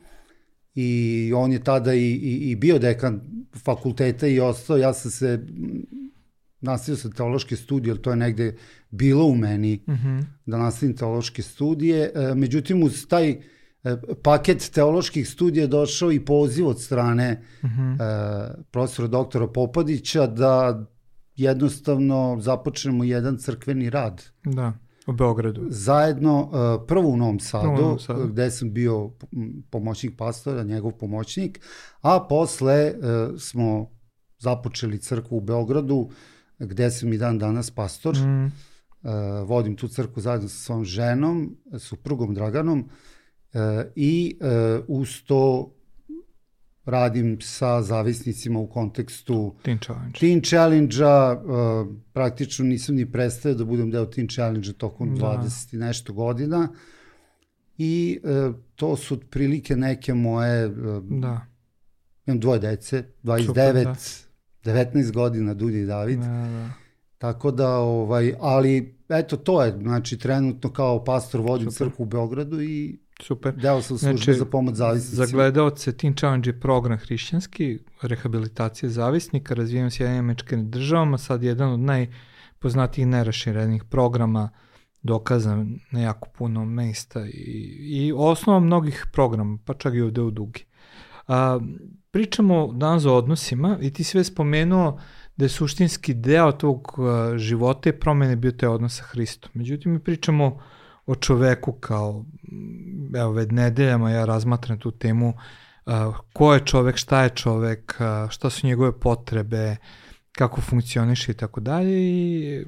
i 0.76 1.32
on 1.36 1.52
je 1.52 1.64
tada 1.64 1.94
i, 1.94 2.12
i, 2.12 2.52
i 2.52 2.56
bio 2.56 2.80
dekan 2.80 3.22
fakulteta 3.64 4.28
i 4.28 4.40
ostao, 4.40 4.78
ja 4.78 4.94
sam 4.94 5.12
se 5.12 5.46
nastavio 6.62 6.98
sa 6.98 7.10
teološke 7.10 7.56
studije, 7.56 7.92
ali 7.92 8.02
to 8.02 8.10
je 8.10 8.16
negde 8.16 8.56
bilo 8.92 9.26
u 9.26 9.36
meni 9.36 9.84
mm 9.88 9.94
-hmm. 9.94 10.24
da 10.46 10.58
nastavim 10.58 10.96
teološke 10.96 11.42
studije. 11.42 12.12
Međutim, 12.36 12.84
uz 12.84 13.08
taj 13.08 13.30
E, 13.30 13.55
paket 14.24 14.72
teoloških 14.74 15.30
studija 15.30 15.68
došao 15.68 16.12
i 16.12 16.26
poziv 16.26 16.68
od 16.68 16.82
strane 16.82 17.42
uh 17.64 17.70
mhm. 17.70 17.82
-huh. 17.82 18.02
e, 18.02 18.64
profesora 18.72 19.08
doktora 19.08 19.48
Popadića 19.48 20.28
da 20.28 20.86
jednostavno 21.36 22.38
započnemo 22.40 23.04
jedan 23.04 23.38
crkveni 23.38 23.90
rad. 23.90 24.24
Da, 24.46 24.74
u 25.08 25.14
Beogradu. 25.14 25.66
Zajedno, 25.70 26.50
e, 26.54 26.88
prvo 26.88 27.10
u 27.10 27.18
Novom 27.18 27.40
Sadu, 27.40 27.70
u 27.70 27.76
Novom 27.76 28.00
Sadu. 28.00 28.28
gde 28.28 28.52
sam 28.52 28.74
bio 28.74 29.12
pomoćnik 29.70 30.18
pastora, 30.18 30.64
njegov 30.64 30.92
pomoćnik, 30.92 31.60
a 32.02 32.26
posle 32.30 32.74
e, 32.74 32.94
smo 33.38 33.92
započeli 34.38 35.00
crkvu 35.00 35.38
u 35.38 35.42
Beogradu, 35.42 36.10
gde 36.60 36.92
sam 36.92 37.14
i 37.14 37.18
dan 37.18 37.40
danas 37.40 37.72
pastor. 37.72 38.16
Mm. 38.16 38.52
vodim 39.46 39.76
tu 39.76 39.88
crkvu 39.88 40.22
zajedno 40.22 40.50
sa 40.50 40.58
svojom 40.58 40.84
ženom, 40.86 41.58
suprugom 41.78 42.34
Draganom, 42.34 42.80
E, 42.80 42.90
i 43.96 44.38
e, 44.42 44.80
uz 44.88 45.24
to 45.28 45.72
radim 46.86 47.38
sa 47.42 47.82
zavisnicima 47.82 48.60
u 48.60 48.68
kontekstu 48.68 49.56
Teen 49.62 49.80
Challenge. 49.80 50.20
Teen 50.20 50.42
Challenge-a, 50.42 51.42
uh, 51.44 51.88
praktično 52.14 52.66
nisam 52.66 52.96
ni 52.96 53.12
prestao 53.12 53.54
da 53.54 53.66
budem 53.66 53.92
deo 53.92 54.06
Teen 54.06 54.28
Challenge-a 54.28 54.74
tokom 54.74 55.16
da. 55.16 55.44
20 55.44 55.76
i 55.76 55.78
nešto 55.78 56.14
godina. 56.14 56.68
I 57.78 58.20
to 58.76 58.96
su 58.96 59.14
otprilike 59.14 59.76
neke 59.76 60.14
moje... 60.14 60.70
Da. 61.10 61.46
Imam 62.26 62.40
dvoje 62.40 62.60
dece, 62.60 63.04
29, 63.24 63.46
Super, 63.46 63.74
da. 63.74 63.96
19 64.64 65.12
godina, 65.12 65.54
Dulje 65.54 65.82
i 65.82 65.86
David. 65.86 66.20
Da, 66.20 66.28
da. 66.28 66.70
Tako 67.18 67.52
da, 67.52 67.70
ovaj, 67.70 68.34
ali 68.40 68.98
eto 69.10 69.38
to 69.38 69.64
je, 69.64 69.78
znači 69.82 70.18
trenutno 70.18 70.74
kao 70.74 71.04
pastor 71.04 71.42
vodim 71.42 71.72
Super. 71.72 71.88
crkvu 71.88 72.04
u 72.04 72.06
Beogradu 72.06 72.62
i 72.62 73.00
Super. 73.22 73.56
Deo 73.56 73.82
sam 73.82 73.98
službe 73.98 74.18
znači, 74.18 74.34
za 74.34 74.46
pomoć 74.46 74.76
zavisnicima. 74.76 75.26
Za 75.26 75.32
gledalce 75.32 75.98
Teen 75.98 76.16
Challenge 76.16 76.50
je 76.50 76.60
program 76.60 76.98
hrišćanski, 76.98 77.80
rehabilitacije 78.02 78.90
zavisnika, 78.90 79.54
razvijen 79.54 79.92
s 79.92 80.00
jednim 80.00 80.36
državama, 80.52 81.18
sad 81.18 81.44
jedan 81.44 81.74
od 81.74 81.80
najpoznatijih 81.80 83.08
neraširenih 83.08 83.84
programa 83.84 84.50
dokazan 85.02 85.80
na 85.92 86.02
jako 86.02 86.30
puno 86.38 86.66
mesta 86.66 87.26
i, 87.26 87.78
i 87.80 88.14
osnova 88.16 88.60
mnogih 88.60 89.06
programa, 89.12 89.58
pa 89.66 89.74
čak 89.74 89.94
i 89.94 90.02
ovde 90.02 90.22
u 90.22 90.32
Dugi. 90.32 90.66
A, 91.28 91.60
pričamo 92.12 92.74
danas 92.74 93.06
o 93.06 93.16
odnosima 93.16 93.78
i 93.82 93.94
ti 93.94 94.04
sve 94.04 94.24
spomenuo 94.24 95.00
da 95.38 95.46
je 95.46 95.50
suštinski 95.50 96.14
deo 96.14 96.52
tog 96.52 97.00
života 97.38 97.90
i 97.90 98.00
promene 98.00 98.36
bio 98.36 98.52
taj 98.52 98.70
odnos 98.70 98.98
sa 98.98 99.04
Hristom. 99.04 99.52
Međutim, 99.54 99.92
mi 99.92 100.00
pričamo 100.00 100.46
o 100.46 100.60
čoveku 101.16 101.72
kao, 101.72 102.26
evo, 103.16 103.32
već 103.32 103.52
nedeljama 103.52 104.12
ja 104.12 104.26
razmatram 104.26 104.80
tu 104.80 104.92
temu 104.92 105.34
uh, 105.86 106.16
ko 106.34 106.54
je 106.54 106.66
čovek, 106.66 106.98
šta 106.98 107.24
je 107.24 107.30
čovek, 107.30 107.98
uh, 108.00 108.30
šta 108.30 108.50
su 108.50 108.68
njegove 108.68 109.00
potrebe, 109.00 109.76
kako 110.32 110.62
funkcioniše 110.62 111.32
i 111.32 111.36
tako 111.36 111.60
dalje 111.60 111.98
i 111.98 112.66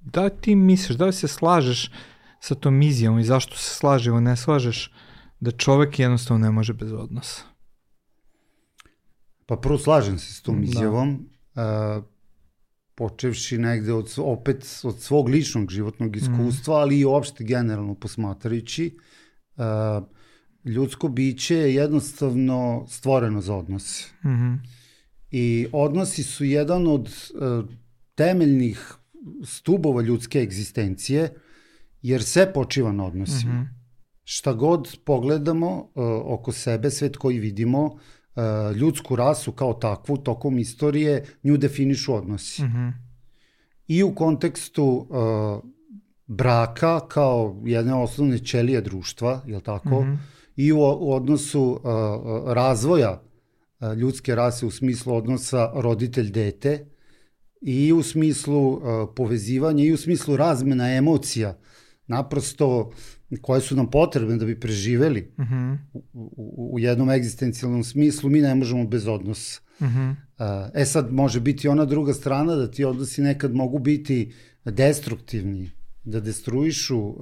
da 0.00 0.24
li 0.24 0.30
ti 0.40 0.54
misliš, 0.54 0.98
da 0.98 1.04
li 1.04 1.12
se 1.12 1.28
slažeš 1.28 1.90
sa 2.40 2.54
tom 2.54 2.82
izjavom 2.82 3.18
i 3.18 3.24
zašto 3.24 3.56
se 3.56 3.74
slaže 3.74 4.10
ili 4.10 4.20
ne 4.20 4.36
slažeš 4.36 4.92
da 5.40 5.50
čovek 5.50 5.98
jednostavno 5.98 6.46
ne 6.46 6.50
može 6.50 6.72
bez 6.72 6.92
odnosa? 6.92 7.42
Pa 9.46 9.56
prvo 9.56 9.78
slažem 9.78 10.18
se 10.18 10.34
s 10.34 10.42
tom 10.42 10.56
da. 10.56 10.64
izjavom. 10.64 11.28
Da. 11.54 11.96
Uh, 11.96 12.04
počevši 13.00 13.58
negde 13.58 13.92
od, 13.96 14.12
opet 14.18 14.66
od 14.82 15.00
svog 15.00 15.28
ličnog 15.28 15.70
životnog 15.70 16.16
iskustva, 16.16 16.74
mm. 16.74 16.80
ali 16.80 16.98
i 16.98 17.04
uopšte 17.04 17.44
generalno 17.44 17.94
posmatrajući, 17.94 18.90
uh, 19.56 20.04
ljudsko 20.64 21.08
biće 21.08 21.56
je 21.56 21.74
jednostavno 21.74 22.84
stvoreno 22.88 23.40
za 23.40 23.54
odnose. 23.56 24.04
Mm 24.24 24.28
-hmm. 24.28 24.58
I 25.30 25.66
odnosi 25.72 26.22
su 26.22 26.44
jedan 26.44 26.86
od 26.86 27.08
uh, 27.08 27.64
temeljnih 28.14 28.94
stubova 29.44 30.02
ljudske 30.02 30.38
egzistencije, 30.38 31.32
jer 32.02 32.22
sve 32.22 32.52
počiva 32.52 32.92
na 32.92 33.06
odnosima. 33.06 33.52
Mm 33.52 33.64
-hmm. 33.64 33.80
Šta 34.24 34.52
god 34.52 34.96
pogledamo 35.04 35.76
uh, 35.76 36.04
oko 36.24 36.52
sebe, 36.52 36.90
svet 36.90 37.16
koji 37.16 37.38
vidimo, 37.38 37.98
ljudsku 38.76 39.16
rasu 39.16 39.52
kao 39.52 39.72
takvu 39.72 40.16
tokom 40.16 40.58
istorije 40.58 41.24
nju 41.42 41.56
definišu 41.56 42.14
odnosi. 42.14 42.62
Mm 42.62 42.66
-hmm. 42.66 42.92
I 43.86 44.02
u 44.02 44.14
kontekstu 44.14 44.84
uh, 44.84 45.70
braka 46.26 47.00
kao 47.08 47.62
jedne 47.64 47.94
osnovne 47.94 48.38
ćelije 48.38 48.80
društva, 48.80 49.40
je 49.46 49.56
li 49.56 49.62
tako? 49.62 50.00
Mm 50.00 50.06
-hmm. 50.06 50.16
I 50.56 50.72
u, 50.72 50.78
u 50.78 51.12
odnosu 51.12 51.62
uh, 51.62 51.80
razvoja 52.52 53.22
uh, 53.80 53.92
ljudske 53.96 54.34
rase 54.34 54.66
u 54.66 54.70
smislu 54.70 55.14
odnosa 55.14 55.72
roditelj-dete 55.74 56.86
i 57.60 57.92
u 57.92 58.02
smislu 58.02 58.72
uh, 58.72 58.80
povezivanja 59.16 59.84
i 59.84 59.92
u 59.92 59.96
smislu 59.96 60.36
razmena 60.36 60.92
emocija. 60.94 61.58
Naprosto 62.06 62.90
koje 63.42 63.60
su 63.60 63.76
nam 63.76 63.90
potrebne 63.90 64.36
da 64.36 64.44
bi 64.44 64.60
preživeli 64.60 65.32
uh 65.38 65.44
-huh. 65.44 65.78
u, 65.92 66.02
u, 66.12 66.74
u 66.74 66.78
jednom 66.78 67.10
egzistencijalnom 67.10 67.84
smislu, 67.84 68.30
mi 68.30 68.40
ne 68.40 68.54
možemo 68.54 68.86
bez 68.86 69.08
odnosa. 69.08 69.60
Uh 69.80 69.86
-huh. 69.86 70.14
E 70.74 70.84
sad, 70.84 71.12
može 71.12 71.40
biti 71.40 71.68
ona 71.68 71.84
druga 71.84 72.12
strana 72.12 72.56
da 72.56 72.70
ti 72.70 72.84
odnosi 72.84 73.22
nekad 73.22 73.54
mogu 73.54 73.78
biti 73.78 74.32
destruktivni, 74.64 75.70
da 76.04 76.20
destruišu 76.20 77.14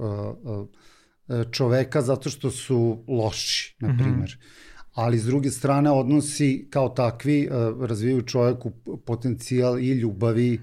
čoveka 1.51 2.01
zato 2.01 2.29
što 2.29 2.51
su 2.51 3.03
loši, 3.07 3.75
na 3.79 3.97
primjer. 3.97 4.37
Uh 4.39 4.45
-huh. 4.45 4.69
Ali 4.93 5.19
s 5.19 5.25
druge 5.25 5.51
strane, 5.51 5.91
odnosi 5.91 6.67
kao 6.69 6.89
takvi 6.89 7.49
razvijaju 7.79 8.21
čoveku 8.21 8.71
potencijal 9.05 9.79
i 9.79 9.91
ljubavi 9.91 10.59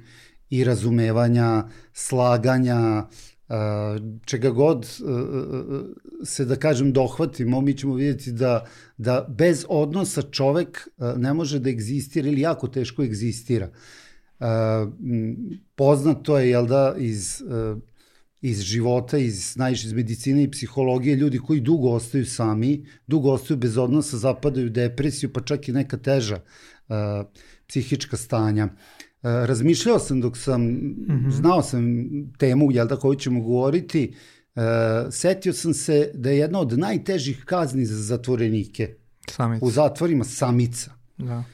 i 0.50 0.64
razumevanja, 0.64 1.64
slaganja, 1.92 3.06
čega 4.24 4.50
god 4.50 4.86
se 6.24 6.44
da 6.44 6.56
kažem 6.56 6.92
dohvatimo, 6.92 7.60
mi 7.60 7.74
ćemo 7.74 7.94
vidjeti 7.94 8.32
da, 8.32 8.66
da 8.98 9.26
bez 9.28 9.66
odnosa 9.68 10.22
čovek 10.22 10.88
ne 11.16 11.34
može 11.34 11.58
da 11.58 11.70
egzistira 11.70 12.28
ili 12.28 12.40
jako 12.40 12.68
teško 12.68 13.02
egzistira. 13.02 13.70
Poznato 15.74 16.38
je, 16.38 16.50
jel 16.50 16.66
da, 16.66 16.94
iz, 16.98 17.42
iz 18.40 18.60
života, 18.60 19.18
iz, 19.18 19.56
najviše 19.56 19.86
iz 19.86 19.92
medicine 19.92 20.42
i 20.42 20.50
psihologije, 20.50 21.16
ljudi 21.16 21.38
koji 21.38 21.60
dugo 21.60 21.90
ostaju 21.90 22.26
sami, 22.26 22.86
dugo 23.06 23.30
ostaju 23.30 23.58
bez 23.58 23.78
odnosa, 23.78 24.16
zapadaju 24.16 24.66
u 24.66 24.70
depresiju, 24.70 25.32
pa 25.32 25.40
čak 25.40 25.68
i 25.68 25.72
neka 25.72 25.96
teža 25.96 26.40
psihička 27.68 28.16
stanja. 28.16 28.68
E, 29.26 29.46
razmišljao 29.46 29.98
sam 29.98 30.20
dok 30.20 30.36
sam, 30.36 30.62
mm 30.62 31.06
-hmm. 31.08 31.30
znao 31.30 31.62
sam 31.62 31.82
temu, 32.38 32.72
jel 32.72 32.86
da, 32.86 32.96
koju 32.96 33.14
ćemo 33.14 33.40
govoriti, 33.40 34.14
uh, 34.54 34.62
setio 35.10 35.52
sam 35.52 35.74
se 35.74 36.10
da 36.14 36.30
je 36.30 36.38
jedna 36.38 36.60
od 36.60 36.78
najtežih 36.78 37.42
kazni 37.44 37.86
za 37.86 38.02
zatvorenike 38.02 38.94
samica. 39.30 39.66
u 39.66 39.70
zatvorima 39.70 40.24
samica. 40.24 40.90
Da. 41.18 41.36
Uh, 41.36 41.44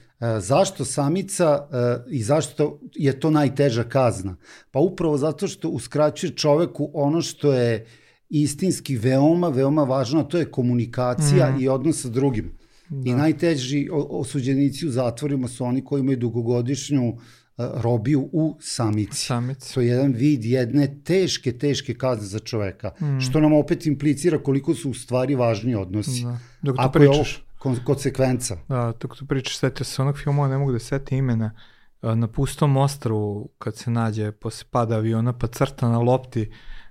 zašto 0.40 0.84
samica 0.84 1.68
i 2.10 2.22
zašto 2.22 2.80
je 2.94 3.20
to 3.20 3.30
najteža 3.30 3.84
kazna? 3.84 4.36
Pa 4.70 4.78
upravo 4.78 5.18
zato 5.18 5.48
što 5.48 5.68
uskraćuje 5.68 6.30
čoveku 6.30 6.90
ono 6.94 7.22
što 7.22 7.52
je 7.52 7.86
istinski 8.28 8.96
veoma, 8.96 9.48
veoma 9.48 9.82
važno, 9.82 10.20
a 10.20 10.24
to 10.24 10.38
je 10.38 10.50
komunikacija 10.50 11.50
mm. 11.50 11.60
i 11.60 11.68
odnos 11.68 12.02
sa 12.02 12.08
drugim. 12.08 12.52
Da. 12.88 13.10
I 13.10 13.14
najteži 13.14 13.88
osuđenici 13.92 14.86
u 14.86 14.90
zatvorima 14.90 15.48
su 15.48 15.64
oni 15.64 15.84
koji 15.84 16.00
imaju 16.00 16.16
dugogodišnju 16.16 17.08
uh, 17.08 17.20
robiju 17.56 18.28
u 18.32 18.56
samici. 18.60 19.26
samici. 19.26 19.74
To 19.74 19.80
je 19.80 19.86
jedan 19.86 20.12
vid 20.12 20.44
jedne 20.44 21.00
teške, 21.04 21.58
teške 21.58 21.94
kazne 21.94 22.26
za 22.26 22.38
čoveka, 22.38 22.90
mm. 23.00 23.20
što 23.20 23.40
nam 23.40 23.52
opet 23.52 23.86
implicira 23.86 24.38
koliko 24.38 24.74
su 24.74 24.90
u 24.90 24.94
stvari 24.94 25.34
važni 25.34 25.74
odnosi. 25.74 26.24
Da. 26.24 26.38
Dok 26.62 26.76
tu 26.76 26.82
Ako 26.82 26.92
pričaš... 26.92 27.36
Je 27.36 27.42
ovo 27.64 27.76
konsekvenca. 27.84 28.56
Da, 28.68 28.92
dok 29.00 29.16
tu 29.16 29.26
pričaš, 29.26 29.58
setio 29.58 29.84
se 29.84 30.02
onog 30.02 30.18
filmova, 30.18 30.48
ne 30.48 30.58
mogu 30.58 30.72
da 30.72 30.78
seti 30.78 31.16
imena, 31.16 31.50
na 32.02 32.28
pustom 32.28 32.76
ostrovu, 32.76 33.50
kad 33.58 33.76
se 33.76 33.90
nađe 33.90 34.32
posle 34.32 34.66
pada 34.70 34.94
aviona, 34.94 35.32
pa 35.32 35.46
crta 35.46 35.88
na 35.88 35.98
lopti 35.98 36.50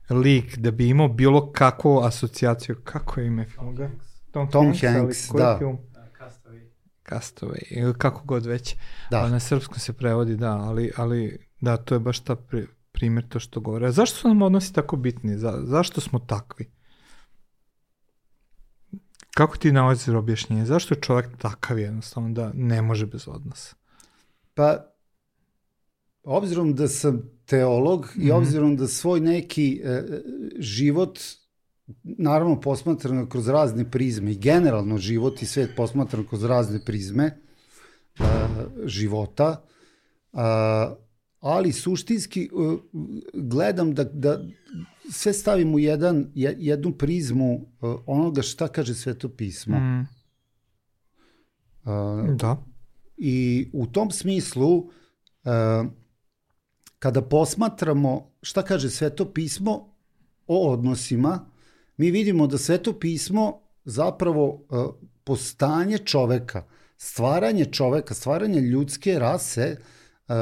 lik 0.10 0.58
da 0.58 0.72
bi 0.72 0.90
imao 0.90 1.08
bilo 1.08 1.52
kakvu 1.52 2.00
asocijaciju. 2.00 2.76
Kako 2.84 3.20
je 3.20 3.28
ime 3.28 3.46
filma? 3.46 3.90
Tom, 4.32 4.50
Tom 4.50 4.66
Hanks, 4.66 4.82
Hanks 4.82 5.30
da. 5.38 5.56
Film? 5.60 5.78
Castaway, 7.10 7.64
ili 7.70 7.94
kako 7.98 8.24
god 8.26 8.46
već. 8.46 8.76
Da. 9.12 9.30
Na 9.30 9.40
srpskom 9.40 9.80
se 9.80 9.94
prevodi, 9.94 10.36
da, 10.36 10.52
ali, 10.52 10.92
ali 10.98 11.48
da, 11.62 11.78
to 11.78 11.96
je 11.96 12.00
baš 12.00 12.20
ta 12.20 12.36
pri, 12.36 12.68
primjer 12.92 13.28
to 13.30 13.40
što 13.40 13.60
govore. 13.60 13.88
A 13.88 13.92
zašto 13.92 14.18
su 14.18 14.28
nam 14.28 14.42
odnosi 14.42 14.74
tako 14.74 14.96
bitni? 14.96 15.38
Za, 15.38 15.62
zašto 15.64 16.02
smo 16.02 16.20
takvi? 16.20 16.72
Kako 19.34 19.58
ti 19.58 19.72
nalaziš 19.72 20.08
objašnjenje? 20.08 20.66
Zašto 20.66 20.94
je 20.94 21.02
čovjek 21.02 21.38
takav 21.38 21.80
jednostavno 21.80 22.30
da 22.30 22.52
ne 22.54 22.82
može 22.82 23.06
bez 23.06 23.28
odnosa? 23.28 23.76
Pa, 24.54 24.78
obzirom 26.24 26.74
da 26.74 26.88
sam 26.88 27.22
teolog 27.46 28.02
mm 28.02 28.20
-hmm. 28.20 28.24
i 28.24 28.26
mhm. 28.26 28.36
obzirom 28.36 28.76
da 28.76 28.88
svoj 28.88 29.20
neki 29.20 29.82
e, 29.84 30.04
život 30.60 31.20
naravno 32.04 32.62
posmatrano 32.62 33.30
kroz 33.30 33.48
razne 33.48 33.92
prizme 33.92 34.32
i 34.32 34.38
generalno 34.38 34.98
život 34.98 35.42
i 35.42 35.46
svet 35.46 35.70
posmatrano 35.76 36.28
kroz 36.28 36.44
razne 36.44 36.86
prizme 36.86 37.38
uh, 38.20 38.26
života, 38.86 39.64
uh, 40.32 40.40
ali 41.40 41.72
suštinski 41.72 42.50
uh, 42.54 42.80
gledam 43.34 43.94
da, 43.94 44.04
da 44.04 44.44
sve 45.12 45.34
stavim 45.34 45.76
u 45.76 45.80
jedan, 45.80 46.32
jednu 46.36 46.92
prizmu 46.92 47.54
uh, 47.54 47.96
onoga 48.06 48.42
šta 48.42 48.68
kaže 48.68 48.96
sveto 48.96 49.30
pismo. 49.30 49.80
Mm. 49.80 50.08
Uh, 51.84 52.36
da. 52.36 52.64
I 53.18 53.70
u 53.74 53.88
tom 53.88 54.12
smislu, 54.12 54.78
uh, 54.78 54.92
kada 57.00 57.22
posmatramo 57.22 58.32
šta 58.42 58.64
kaže 58.64 58.90
sveto 58.90 59.26
pismo 59.34 59.94
o 60.48 60.72
odnosima, 60.72 61.51
mi 62.02 62.12
vidimo 62.12 62.48
da 62.48 62.58
sveto 62.58 62.94
pismo 63.00 63.62
zapravo 63.86 64.46
uh, 64.50 64.86
postanje 65.24 65.98
čoveka, 65.98 66.64
stvaranje 66.98 67.66
čoveka, 67.66 68.14
stvaranje 68.14 68.62
ljudske 68.62 69.20
rase 69.20 69.76
uh, 69.78 70.36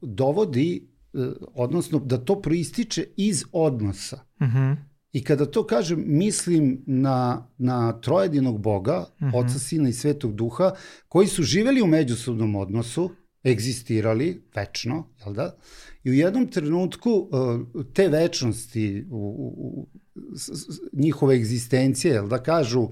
dovodi, 0.00 0.88
uh, 1.12 1.26
odnosno 1.54 1.98
da 1.98 2.18
to 2.18 2.40
proističe 2.42 3.04
iz 3.16 3.44
odnosa. 3.52 4.20
Uh 4.40 4.46
mhm. 4.46 4.56
-huh. 4.56 4.76
I 5.12 5.24
kada 5.24 5.46
to 5.46 5.66
kažem, 5.66 6.02
mislim 6.06 6.82
na, 6.86 7.48
na 7.58 8.00
trojedinog 8.00 8.60
Boga, 8.60 8.98
uh 8.98 9.26
mhm. 9.26 9.36
-huh. 9.36 9.44
Oca, 9.44 9.58
Sina 9.58 9.88
i 9.88 9.92
Svetog 9.92 10.34
Duha, 10.34 10.72
koji 11.08 11.26
su 11.26 11.42
živeli 11.42 11.82
u 11.82 11.86
međusobnom 11.86 12.56
odnosu, 12.56 13.10
egzistirali 13.44 14.42
večno, 14.54 15.08
jel 15.24 15.34
da? 15.34 15.56
I 16.04 16.10
u 16.10 16.12
jednom 16.12 16.46
trenutku 16.46 17.28
te 17.94 18.08
večnosti 18.08 19.06
u, 19.10 19.16
u, 19.16 19.88
njihove 20.92 21.34
egzistencije, 21.34 22.14
jel 22.14 22.28
da 22.28 22.42
kažu 22.42 22.80
u, 22.80 22.90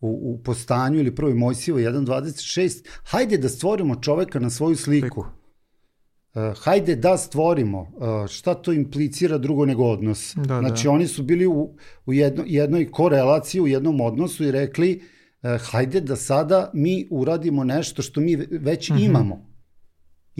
u 0.00 0.40
postanju 0.44 0.98
ili 0.98 1.14
prvoj 1.14 1.34
Mojsijevo 1.34 1.78
1.26, 1.80 2.86
hajde 3.04 3.38
da 3.38 3.48
stvorimo 3.48 3.96
čoveka 3.96 4.38
na 4.38 4.50
svoju 4.50 4.76
sliku. 4.76 5.20
Uh, 5.20 6.42
hajde 6.58 6.96
da 6.96 7.16
stvorimo. 7.18 7.80
Uh, 7.80 8.26
šta 8.28 8.54
to 8.54 8.72
implicira 8.72 9.38
drugo 9.38 9.66
nego 9.66 9.84
odnos? 9.84 10.34
Da, 10.36 10.60
znači 10.60 10.84
da. 10.84 10.90
oni 10.90 11.06
su 11.06 11.22
bili 11.22 11.46
u, 11.46 11.74
u 12.06 12.12
jedno, 12.12 12.44
jednoj 12.46 12.90
korelaciji, 12.90 13.60
u 13.60 13.66
jednom 13.66 14.00
odnosu 14.00 14.44
i 14.44 14.50
rekli 14.50 15.00
uh, 15.42 15.50
hajde 15.60 16.00
da 16.00 16.16
sada 16.16 16.70
mi 16.74 17.08
uradimo 17.10 17.64
nešto 17.64 18.02
što 18.02 18.20
mi 18.20 18.36
već 18.36 18.90
mm 18.90 18.94
-hmm. 18.94 19.04
imamo. 19.04 19.49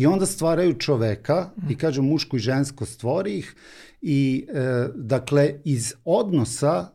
I 0.00 0.06
onda 0.06 0.26
stvaraju 0.26 0.78
čoveka 0.78 1.50
i 1.70 1.76
kažem 1.76 2.04
muško 2.04 2.36
i 2.36 2.40
žensko 2.40 2.86
stvori 2.86 3.38
ih 3.38 3.54
i 4.02 4.46
e, 4.48 4.88
dakle 4.94 5.54
iz 5.64 5.94
odnosa 6.04 6.88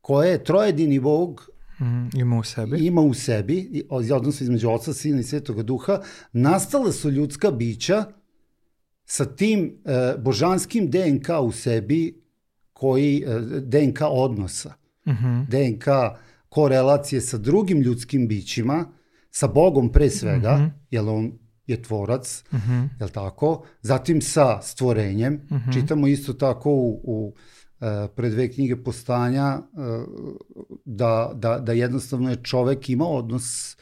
koje 0.00 0.30
je 0.30 0.44
trojedini 0.44 1.00
Bog 1.00 1.50
Mm, 1.80 2.08
ima 2.18 2.38
u 2.38 2.42
sebi. 2.42 2.86
ima 2.86 3.00
u 3.00 3.14
sebi, 3.14 3.84
odnos 3.90 4.40
između 4.40 4.70
Oca, 4.70 4.92
Sina 4.92 5.20
i 5.20 5.22
Svetoga 5.22 5.62
Duha, 5.62 6.00
nastala 6.32 6.92
su 6.92 7.10
ljudska 7.10 7.50
bića 7.50 8.04
sa 9.04 9.24
tim 9.24 9.78
e, 9.84 10.14
božanskim 10.18 10.90
DNK 10.90 11.28
u 11.42 11.52
sebi 11.52 12.22
koji, 12.72 13.24
e, 13.26 13.40
DNK 13.60 14.00
odnosa, 14.10 14.74
Mm 15.06 15.10
-hmm. 15.10 15.46
DNK 15.46 15.84
korelacije 16.48 17.20
sa 17.20 17.38
drugim 17.38 17.80
ljudskim 17.80 18.28
bićima, 18.28 18.84
sa 19.30 19.46
Bogom 19.46 19.92
pre 19.92 20.10
svega, 20.10 20.56
mm 20.56 20.60
-hmm. 20.60 20.70
jer 20.90 21.04
on 21.08 21.32
je 21.66 21.82
tvorac, 21.82 22.44
Mm 22.50 22.56
-hmm. 22.58 22.88
jel 23.00 23.08
tako? 23.08 23.50
Zatim 23.82 24.20
sa 24.22 24.60
stvorenjem, 24.62 25.40
Mhm. 25.50 25.70
čitamo 25.72 26.06
isto 26.06 26.32
tako 26.32 26.70
u, 26.70 27.00
u 27.04 27.34
e, 27.80 28.08
pre 28.08 28.30
dve 28.30 28.50
knjige 28.50 28.76
postanja 28.76 29.42
e, 29.42 29.78
da, 30.84 31.32
da, 31.34 31.58
da 31.58 31.72
jednostavno 31.72 32.30
je 32.30 32.36
čovek 32.36 32.90
imao 32.90 33.08
odnos 33.08 33.76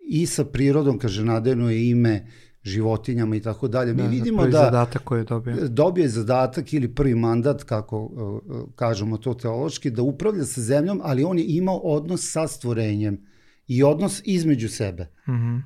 i 0.00 0.26
sa 0.26 0.44
prirodom, 0.44 0.98
kaže 0.98 1.24
nadeno 1.24 1.70
je 1.70 1.90
ime 1.90 2.26
životinjama 2.64 3.36
i 3.36 3.40
tako 3.40 3.68
dalje. 3.68 3.92
Mi 3.92 4.02
Da, 4.02 4.08
vidimo 4.08 4.38
prvi 4.38 4.52
da 4.52 4.58
zadatak 4.58 5.02
koji 5.02 5.20
je 5.20 5.24
dobio. 5.24 5.68
dobije 5.68 6.08
zadatak 6.08 6.72
ili 6.72 6.94
prvi 6.94 7.14
mandat, 7.14 7.62
kako 7.62 8.10
e, 8.46 8.74
kažemo 8.74 9.16
to 9.18 9.34
teološki, 9.34 9.90
da 9.90 10.02
upravlja 10.02 10.44
sa 10.44 10.60
zemljom, 10.60 11.00
ali 11.02 11.24
on 11.24 11.38
je 11.38 11.44
imao 11.46 11.76
odnos 11.76 12.32
sa 12.32 12.48
stvorenjem 12.48 13.20
i 13.66 13.82
odnos 13.82 14.22
između 14.24 14.68
sebe. 14.68 15.06
Mhm. 15.28 15.56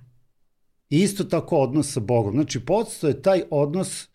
I 0.90 1.02
isto 1.02 1.24
tako 1.24 1.56
odnos 1.56 1.92
sa 1.92 2.00
Bogom. 2.00 2.32
Znači, 2.32 2.60
podstoje 2.60 3.22
taj 3.22 3.42
odnos 3.50 4.08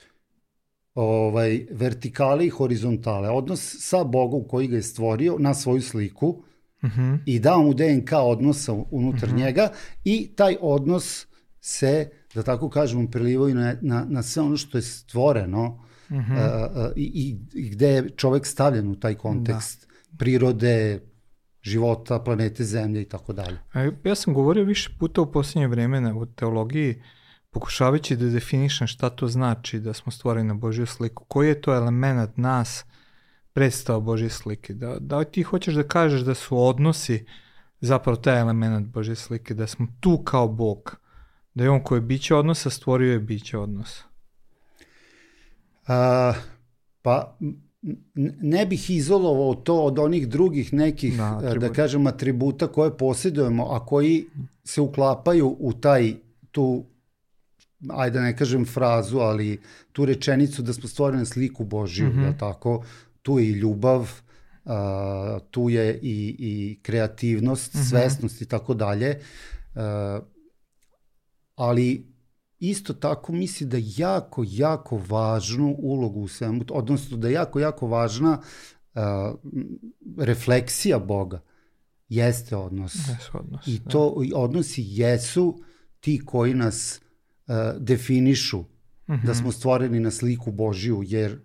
ovaj, 0.95 1.65
vertikale 1.71 2.45
i 2.45 2.49
horizontale. 2.49 3.29
Odnos 3.29 3.75
sa 3.79 4.03
Bogom 4.03 4.47
koji 4.47 4.67
ga 4.67 4.75
je 4.75 4.83
stvorio 4.83 5.35
na 5.39 5.53
svoju 5.53 5.81
sliku 5.81 6.43
Mhm. 6.83 7.13
i 7.25 7.39
dao 7.39 7.63
mu 7.63 7.73
DNK 7.73 8.11
odnosa 8.13 8.73
unutar 8.91 9.33
njega 9.33 9.69
i 10.03 10.31
taj 10.35 10.55
odnos 10.61 11.27
se, 11.61 12.09
da 12.35 12.43
tako 12.43 12.69
kažemo, 12.69 13.07
prelivaju 13.11 13.55
na, 13.55 13.75
na, 13.81 14.05
na 14.09 14.23
sve 14.23 14.43
ono 14.43 14.57
što 14.57 14.77
je 14.77 14.81
stvoreno 14.81 15.83
Mhm. 16.11 16.31
a, 16.31 16.39
a, 16.39 16.91
i, 16.95 17.37
i, 17.53 17.69
gde 17.69 17.87
je 17.87 18.09
čovek 18.09 18.45
stavljen 18.45 18.87
u 18.87 18.95
taj 18.95 19.15
kontekst 19.15 19.87
prirode, 20.17 20.99
života, 21.63 22.19
planete 22.19 22.63
Zemlje 22.63 23.01
i 23.01 23.05
tako 23.05 23.33
dalje. 23.33 23.57
Ja 24.03 24.15
sam 24.15 24.33
govorio 24.33 24.63
više 24.63 24.89
puta 24.99 25.21
u 25.21 25.31
posljednje 25.31 25.67
vreme 25.67 26.01
na 26.01 26.15
u 26.15 26.25
teologiji, 26.25 27.01
pokušavajući 27.51 28.15
da 28.15 28.25
definišem 28.25 28.87
šta 28.87 29.09
to 29.09 29.27
znači 29.27 29.79
da 29.79 29.93
smo 29.93 30.11
stvoreni 30.11 30.47
na 30.47 30.53
Božju 30.53 30.85
sliku. 30.85 31.25
Koji 31.27 31.47
je 31.47 31.61
to 31.61 31.75
element 31.75 32.37
nas 32.37 32.85
predstava 33.53 33.99
Božje 33.99 34.29
slike? 34.29 34.73
Da, 34.73 34.97
da 34.99 35.17
li 35.17 35.25
ti 35.25 35.43
hoćeš 35.43 35.75
da 35.75 35.83
kažeš 35.83 36.21
da 36.21 36.33
su 36.33 36.57
odnosi 36.57 37.25
zapravo 37.81 38.15
taj 38.15 38.39
element 38.39 38.87
Božje 38.87 39.15
slike, 39.15 39.53
da 39.53 39.67
smo 39.67 39.87
tu 39.99 40.23
kao 40.23 40.47
Bog, 40.47 40.97
da 41.53 41.63
je 41.63 41.69
on 41.69 41.83
koji 41.83 41.97
je 41.97 42.01
biće 42.01 42.35
odnosa 42.35 42.69
stvorio 42.69 43.11
je 43.11 43.19
biće 43.19 43.57
odnosa. 43.57 44.03
A, 45.87 46.33
pa 47.01 47.37
ne 48.41 48.65
bih 48.65 48.89
izolovao 48.89 49.55
to 49.55 49.83
od 49.83 49.99
onih 49.99 50.27
drugih 50.27 50.73
nekih, 50.73 51.17
Da, 51.17 51.23
da, 51.23 51.41
da 51.41 51.47
atributa. 51.47 51.73
kažem, 51.73 52.07
atributa 52.07 52.67
koje 52.67 52.97
posjedujemo, 52.97 53.65
a 53.65 53.85
koji 53.85 54.25
se 54.63 54.81
uklapaju 54.81 55.55
u 55.59 55.73
taj, 55.73 56.13
tu, 56.51 56.85
ajde 57.89 58.19
da 58.19 58.25
ne 58.25 58.37
kažem 58.37 58.65
frazu, 58.65 59.17
ali 59.17 59.59
tu 59.91 60.05
rečenicu 60.05 60.61
da 60.61 60.73
smo 60.73 60.89
stvoreni 60.89 61.19
na 61.19 61.25
sliku 61.25 61.63
Božiju, 61.63 62.07
mm. 62.09 62.17
-hmm. 62.17 62.39
tako? 62.39 62.83
Tu 63.21 63.39
je 63.39 63.49
i 63.49 63.51
ljubav, 63.51 64.11
a, 64.65 65.39
tu 65.51 65.69
je 65.69 65.99
i, 66.01 66.35
i 66.39 66.79
kreativnost, 66.81 67.73
mm. 67.73 67.77
-hmm. 67.77 67.89
svesnost 67.89 68.41
i 68.41 68.45
tako 68.45 68.73
dalje. 68.73 69.19
A, 69.75 70.19
ali 71.55 72.12
isto 72.69 72.93
tako 72.93 73.31
misli 73.31 73.67
da 73.67 73.77
jako, 73.97 74.43
jako 74.47 75.01
važnu 75.09 75.75
ulogu 75.79 76.19
u 76.21 76.27
svemu, 76.27 76.63
odnosno 76.71 77.17
da 77.17 77.29
jako, 77.29 77.59
jako 77.59 77.87
važna 77.87 78.41
uh, 78.93 79.01
refleksija 80.17 80.99
Boga 80.99 81.41
jeste 82.09 82.55
odnos. 82.55 82.95
Jesu 82.95 83.31
odnos. 83.33 83.67
I 83.67 83.79
da. 83.79 83.89
to 83.89 84.21
i 84.25 84.31
odnosi 84.35 84.83
jesu 84.85 85.59
ti 85.99 86.25
koji 86.25 86.53
nas 86.53 87.01
uh, 87.47 87.55
definišu 87.79 88.63
Mhm. 89.07 89.27
da 89.27 89.33
smo 89.33 89.51
stvoreni 89.51 89.99
na 89.99 90.11
sliku 90.11 90.51
Božiju, 90.51 91.03
jer 91.05 91.39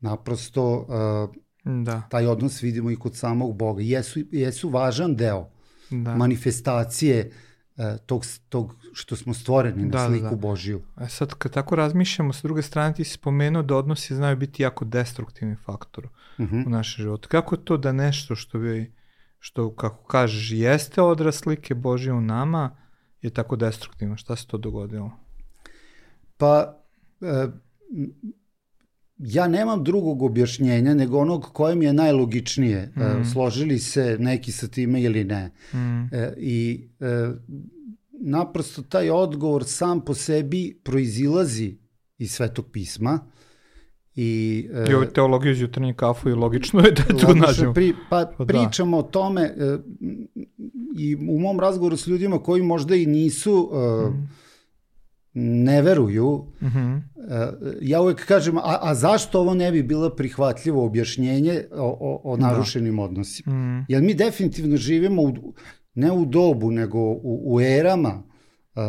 naprosto 0.00 0.78
uh, 0.78 1.36
Da, 1.84 2.02
taj 2.10 2.26
odnos 2.26 2.62
vidimo 2.62 2.90
i 2.90 2.96
kod 2.96 3.16
samog 3.16 3.56
Boga. 3.56 3.82
Jesu, 3.82 4.20
jesu 4.32 4.68
važan 4.68 5.16
deo 5.16 5.50
da. 5.90 6.16
manifestacije 6.16 7.26
uh, 7.26 7.47
tog, 7.98 8.24
tog 8.48 8.74
što 8.92 9.16
smo 9.16 9.34
stvoreni 9.34 9.82
na 9.82 9.88
Da, 9.88 9.98
da, 9.98 10.06
sliku 10.06 10.30
da. 10.30 10.36
Božiju. 10.36 10.82
E 11.00 11.08
sad, 11.08 11.34
kad 11.34 11.52
tako 11.52 11.76
razmišljamo, 11.76 12.32
s 12.32 12.42
druge 12.42 12.62
strane 12.62 12.94
ti 12.94 13.04
si 13.04 13.12
spomenuo 13.12 13.62
da 13.62 13.76
odnosi 13.76 14.14
znaju 14.14 14.36
biti 14.36 14.62
jako 14.62 14.84
destruktivni 14.84 15.56
faktor 15.56 16.08
Mhm. 16.40 16.62
u 16.66 16.70
našem 16.70 17.02
životu. 17.02 17.28
Kako 17.28 17.54
je 17.54 17.64
to 17.64 17.76
da 17.76 17.92
nešto 17.92 18.36
što 18.36 18.58
bi, 18.58 18.92
što 19.38 19.74
kako 19.74 20.04
kažeš, 20.04 20.50
jeste 20.50 21.02
odraz 21.02 21.34
slike 21.34 21.74
Božje 21.74 22.12
u 22.12 22.20
nama, 22.20 22.76
je 23.22 23.30
tako 23.30 23.56
destruktivno? 23.56 24.16
Šta 24.16 24.36
se 24.36 24.46
to 24.46 24.58
dogodilo? 24.58 25.10
Pa, 26.36 26.78
e, 27.20 27.46
ja 29.18 29.48
nemam 29.48 29.84
drugog 29.84 30.22
objašnjenja 30.22 30.94
nego 30.94 31.18
onog 31.18 31.44
koje 31.52 31.74
mi 31.74 31.84
je 31.84 31.92
najlogičnije. 31.92 32.92
Mm. 32.96 33.00
Mhm. 33.00 33.22
E, 33.22 33.24
složili 33.24 33.78
se 33.78 34.16
neki 34.20 34.52
sa 34.52 34.68
time 34.68 35.02
ili 35.02 35.24
ne. 35.24 35.50
Mm, 35.74 36.14
E, 36.14 36.34
I 36.36 36.88
e, 37.00 37.30
naprosto 38.20 38.82
taj 38.82 39.10
odgovor 39.10 39.64
sam 39.64 40.00
po 40.00 40.14
sebi 40.14 40.80
proizilazi 40.84 41.76
iz 42.18 42.32
Svetog 42.32 42.64
pisma. 42.72 43.20
I, 44.14 44.68
e, 44.74 44.90
I 44.90 44.94
ovo 44.94 45.04
teologiju 45.04 45.52
iz 45.52 45.60
jutarnje 45.60 45.94
kafu 45.94 46.28
i 46.28 46.32
logično 46.34 46.80
je 46.80 46.90
da 46.92 47.02
tu 47.02 47.34
nađemo. 47.34 47.74
Pri, 47.74 47.94
pa 48.10 48.24
Pa 48.38 48.44
da. 48.44 48.52
pričamo 48.54 48.98
o 48.98 49.02
tome 49.02 49.42
e, 49.42 49.78
i 50.98 51.16
u 51.16 51.38
mom 51.40 51.60
razgovoru 51.60 51.96
s 51.96 52.06
ljudima 52.06 52.38
koji 52.42 52.62
možda 52.62 52.94
i 52.94 53.06
nisu, 53.06 53.70
e, 53.72 54.10
ne 55.34 55.82
veruju, 55.82 56.46
Mhm, 56.60 56.96
E, 57.30 57.48
ja 57.80 58.00
uvek 58.00 58.26
kažem, 58.26 58.58
a, 58.58 58.78
a 58.82 58.94
zašto 58.94 59.40
ovo 59.40 59.54
ne 59.54 59.72
bi 59.72 59.82
bilo 59.82 60.10
prihvatljivo 60.10 60.84
objašnjenje 60.84 61.64
o, 61.72 61.96
o, 62.00 62.20
o 62.24 62.36
narušenim 62.36 62.98
odnosima? 62.98 63.54
mm, 63.54 63.84
Jer 63.88 64.02
mi 64.02 64.14
definitivno 64.14 64.76
živimo 64.76 65.22
u, 65.22 65.54
ne 65.94 66.12
u 66.12 66.24
dobu, 66.24 66.70
nego 66.70 66.98
u, 67.00 67.20
u 67.46 67.60
erama 67.60 68.22
uh, 68.74 68.82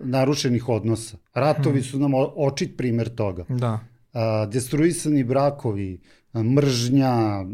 narušenih 0.00 0.68
odnosa. 0.68 1.16
Ratovi 1.34 1.82
su 1.82 1.98
nam 1.98 2.10
očit 2.36 2.76
primer 2.76 3.08
toga. 3.08 3.44
da. 3.48 3.72
Uh, 4.12 4.20
destruisani 4.52 5.24
brakovi, 5.24 6.00
mržnja, 6.46 7.44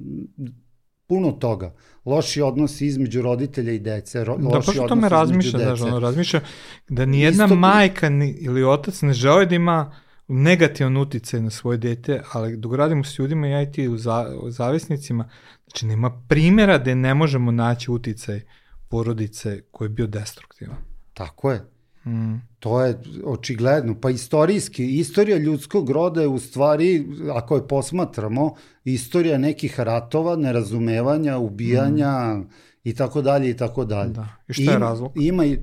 puno 1.06 1.32
toga. 1.32 1.74
Loši 2.04 2.42
odnosi 2.42 2.86
između 2.86 3.22
roditelja 3.22 3.72
i 3.72 3.78
dece, 3.78 4.24
ro, 4.24 4.36
Da, 4.36 4.48
loši 4.48 4.56
odnosi 4.70 4.88
tome 4.88 4.98
između 4.98 5.14
razmišlja, 5.14 5.52
dece. 5.52 5.64
znaš, 5.66 5.80
ono, 5.80 5.98
razmišlja 5.98 6.40
da 6.88 7.06
nijedna 7.06 7.44
Isto- 7.44 7.54
majka 7.54 8.08
ni, 8.08 8.30
ili 8.30 8.64
otac 8.64 9.02
ne 9.02 9.12
žele 9.12 9.46
da 9.46 9.54
ima 9.54 9.92
negativan 10.28 10.96
uticaj 10.96 11.40
na 11.40 11.50
svoje 11.50 11.78
dete, 11.78 12.22
ali 12.32 12.56
dok 12.56 12.74
radimo 12.74 13.04
s 13.04 13.18
ljudima, 13.18 13.46
ja 13.46 13.62
i 13.62 13.72
ti 13.72 13.88
u, 13.88 13.98
za, 13.98 14.32
u 14.42 14.50
zavisnicima, 14.50 15.28
znači 15.64 15.86
nema 15.86 16.22
primjera 16.28 16.78
da 16.78 16.94
ne 16.94 17.14
možemo 17.14 17.50
naći 17.50 17.90
uticaj 17.90 18.40
porodice 18.88 19.62
koji 19.70 19.86
je 19.86 19.90
bio 19.90 20.06
destruktivan. 20.06 20.76
Tako 21.14 21.52
je. 21.52 21.75
Mm, 22.06 22.34
To 22.58 22.82
je 22.82 22.94
očigledno. 23.24 24.00
Pa 24.00 24.10
istorijski, 24.10 24.86
istorija 24.90 25.38
ljudskog 25.38 25.90
roda 25.90 26.20
je 26.20 26.28
u 26.28 26.38
stvari, 26.38 27.06
ako 27.32 27.56
je 27.56 27.68
posmatramo, 27.68 28.54
istorija 28.84 29.38
nekih 29.38 29.80
ratova, 29.80 30.36
nerazumevanja, 30.36 31.38
ubijanja 31.38 32.36
i 32.84 32.94
tako 32.94 33.22
dalje 33.22 33.50
i 33.50 33.56
tako 33.56 33.84
dalje. 33.84 34.10
da. 34.10 34.28
I 34.48 34.52
šta 34.52 34.72
je 34.72 34.78
razlog? 34.78 35.12
Ima 35.16 35.44
i, 35.44 35.58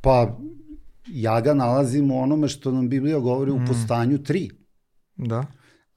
pa 0.00 0.38
ja 1.06 1.40
ga 1.40 1.54
nalazim 1.54 2.10
u 2.10 2.20
onome 2.20 2.48
što 2.48 2.70
nam 2.70 2.88
Biblija 2.88 3.18
govori 3.18 3.50
Mm. 3.50 3.54
u 3.54 3.66
postanju 3.66 4.18
3, 4.18 4.50
Da. 5.16 5.46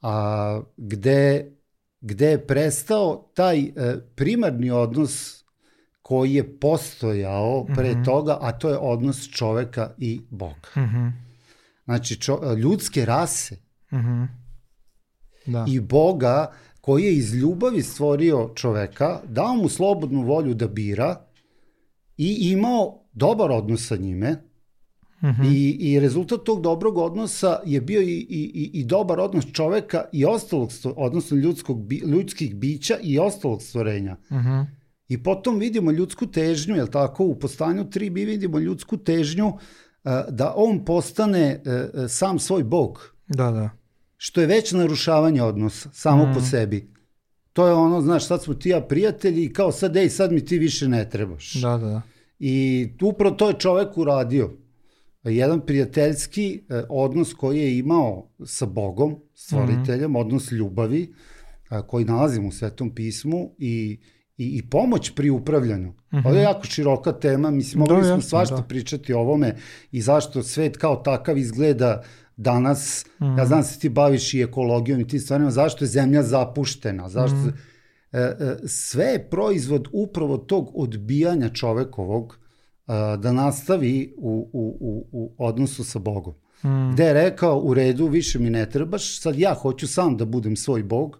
a, 0.01 0.61
gde 0.77 1.51
gde 2.01 2.27
je 2.27 2.47
prestao 2.47 3.31
taj 3.33 3.59
e, 3.59 3.71
primarni 4.15 4.71
odnos 4.71 5.43
koji 6.07 6.33
je 6.33 6.59
postojao 6.59 7.65
pre 7.65 7.91
Mhm. 7.91 8.03
toga, 8.03 8.37
a 8.41 8.51
to 8.51 8.69
je 8.69 8.77
odnos 8.77 9.29
čoveka 9.29 9.93
i 9.97 10.21
Boga. 10.29 10.69
Mhm. 10.77 11.07
Znači, 11.85 12.15
čo, 12.15 12.39
ljudske 12.55 13.05
rase 13.05 13.55
Mhm. 13.91 14.23
Da. 15.45 15.65
i 15.67 15.79
Boga 15.81 16.51
koji 16.81 17.03
je 17.03 17.15
iz 17.15 17.33
ljubavi 17.33 17.81
stvorio 17.83 18.51
čoveka, 18.55 19.21
dao 19.25 19.55
mu 19.55 19.69
slobodnu 19.69 20.21
volju 20.23 20.53
da 20.53 20.67
bira 20.67 21.25
i 22.17 22.51
imao 22.51 22.99
dobar 23.13 23.51
odnos 23.51 23.87
sa 23.87 23.95
njime 23.95 24.35
Mhm. 25.21 25.41
i, 25.45 25.69
i 25.81 25.99
rezultat 25.99 26.39
tog 26.41 26.61
dobrog 26.61 26.97
odnosa 26.97 27.59
je 27.65 27.81
bio 27.81 28.01
i, 28.01 28.05
i, 28.29 28.71
i- 28.73 28.83
dobar 28.85 29.19
odnos 29.19 29.45
čoveka 29.47 30.05
i 30.13 30.25
ostalog, 30.25 30.69
odnosno 30.95 31.37
ljudskog, 31.37 31.83
bi- 31.83 32.03
ljudskih 32.05 32.55
bića 32.55 32.97
i 33.01 33.19
ostalog 33.19 33.61
stvorenja. 33.61 34.17
Mhm. 34.31 34.61
I 35.07 35.23
potom 35.23 35.59
vidimo 35.59 35.91
ljudsku 35.91 36.27
težnju, 36.27 36.75
jel 36.75 36.87
tako, 36.87 37.23
u 37.23 37.39
postanju 37.39 37.83
3 37.83 38.09
mi 38.09 38.25
vidimo 38.25 38.59
ljudsku 38.59 38.97
težnju 38.97 39.53
a, 40.03 40.23
da 40.29 40.53
on 40.55 40.85
postane 40.85 41.61
e, 41.65 41.71
e, 42.03 42.07
sam 42.07 42.39
svoj 42.39 42.63
bog, 42.63 43.13
Da, 43.27 43.51
da. 43.51 43.69
što 44.17 44.41
je 44.41 44.47
već 44.47 44.71
narušavanje 44.71 45.41
odnosa, 45.43 45.89
samo 45.93 46.25
Mm. 46.25 46.33
po 46.33 46.41
sebi. 46.41 46.91
To 47.53 47.67
je 47.67 47.73
ono, 47.73 48.01
znaš, 48.01 48.27
sad 48.27 48.43
smo 48.43 48.53
ti 48.53 48.69
ja 48.69 48.81
prijatelji 48.81 49.43
i 49.43 49.53
kao 49.53 49.71
sad, 49.71 49.95
ej, 49.97 50.09
sad 50.09 50.31
mi 50.31 50.45
ti 50.45 50.57
više 50.57 50.87
ne 50.87 51.09
trebaš. 51.09 51.53
Da, 51.53 51.69
da, 51.77 51.87
da. 51.87 52.01
I 52.39 52.87
upravo 53.01 53.35
to 53.35 53.47
je 53.47 53.59
čovek 53.59 53.97
uradio. 53.97 54.51
Jedan 55.23 55.61
prijateljski 55.65 56.63
e, 56.69 56.83
odnos 56.89 57.33
koji 57.33 57.59
je 57.59 57.77
imao 57.77 58.29
sa 58.45 58.65
Bogom, 58.65 59.15
stvoriteljem, 59.33 60.15
odnos 60.15 60.51
ljubavi, 60.51 61.13
koji 61.87 62.05
nalazimo 62.05 62.47
u 62.47 62.51
Svetom 62.51 62.95
pismu 62.95 63.55
i, 63.57 63.99
i, 64.37 64.57
i 64.57 64.69
pomoć 64.69 65.11
pri 65.15 65.29
upravljanju. 65.29 65.93
Ovo 66.25 66.35
je 66.35 66.41
jako 66.41 66.65
široka 66.65 67.11
tema, 67.11 67.51
mislim, 67.51 67.83
Da, 67.85 67.93
mogli 67.93 68.03
smo 68.03 68.15
jasno, 68.15 68.29
svašta 68.29 68.55
da. 68.55 68.63
pričati 68.63 69.13
o 69.13 69.19
ovome 69.19 69.55
i 69.91 70.01
zašto 70.01 70.43
svet 70.43 70.77
kao 70.77 70.95
takav 70.95 71.37
izgleda 71.37 72.03
danas. 72.37 73.05
Ja 73.37 73.45
znam 73.45 73.59
da 73.59 73.63
se 73.63 73.79
ti 73.79 73.89
baviš 73.89 74.33
i 74.33 74.41
ekologijom 74.41 74.99
i 74.99 75.07
ti 75.07 75.19
stvarima, 75.19 75.51
zašto 75.51 75.85
je 75.85 75.89
zemlja 75.89 76.23
zapuštena, 76.23 77.09
zašto... 77.09 77.37
E, 78.11 78.19
e, 78.19 78.57
sve 78.65 79.05
je 79.05 79.29
proizvod 79.29 79.87
upravo 79.91 80.37
tog 80.37 80.71
odbijanja 80.75 81.49
čovekovog 81.49 82.39
a, 82.87 83.15
da 83.15 83.31
nastavi 83.31 84.13
u, 84.17 84.49
u, 84.53 84.77
u, 84.79 85.07
u 85.11 85.33
odnosu 85.37 85.83
sa 85.83 85.99
Bogom. 85.99 86.33
Mm. 86.63 86.91
Gde 86.93 87.03
je 87.03 87.13
rekao, 87.13 87.59
u 87.59 87.73
redu, 87.73 88.07
više 88.07 88.39
mi 88.39 88.49
ne 88.49 88.69
trebaš, 88.69 89.21
sad 89.21 89.39
ja 89.39 89.53
hoću 89.53 89.87
sam 89.87 90.17
da 90.17 90.25
budem 90.25 90.55
svoj 90.55 90.83
Bog 90.83 91.19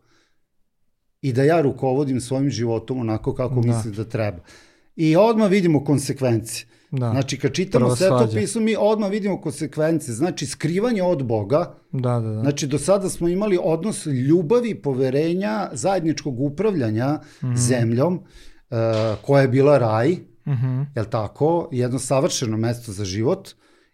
i 1.21 1.34
da 1.34 1.43
ja 1.43 1.62
rukovodim 1.62 2.21
svojim 2.21 2.49
životom 2.49 2.99
onako 2.99 3.34
kako 3.34 3.56
Da. 3.56 3.62
mislim 3.63 3.93
da 3.93 4.03
treba. 4.06 4.38
I 4.95 5.15
odmah 5.15 5.49
vidimo 5.49 5.84
konsekvence. 5.84 6.65
Da. 6.91 7.10
Znači, 7.10 7.39
kad 7.39 7.53
čitamo 7.53 7.86
Prva 7.86 7.95
sve 7.95 8.08
to 8.08 8.17
svađa. 8.17 8.39
pismo, 8.39 8.62
mi 8.62 8.75
odmah 8.80 9.10
vidimo 9.10 9.41
konsekvence. 9.41 10.13
Znači, 10.13 10.45
skrivanje 10.45 11.03
od 11.03 11.23
Boga, 11.23 11.73
Da, 11.91 11.99
da, 12.12 12.19
da. 12.21 12.41
Znači, 12.41 12.67
do 12.67 12.77
sada 12.77 13.10
smo 13.10 13.27
imali 13.27 13.60
odnos 13.63 14.06
ljubavi, 14.06 14.75
poverenja, 14.75 15.69
zajedničkog 15.73 16.39
upravljanja 16.41 17.19
zemljom, 17.58 18.13
uh, 18.13 18.77
koja 19.21 19.41
je 19.41 19.47
bila 19.47 19.77
raj, 19.77 20.17
Mhm. 20.45 20.82
jel 20.95 21.06
tako, 21.06 21.69
jedno 21.71 21.99
savršeno 21.99 22.58
mesto 22.58 22.91
za 22.91 23.06
život, 23.06 23.49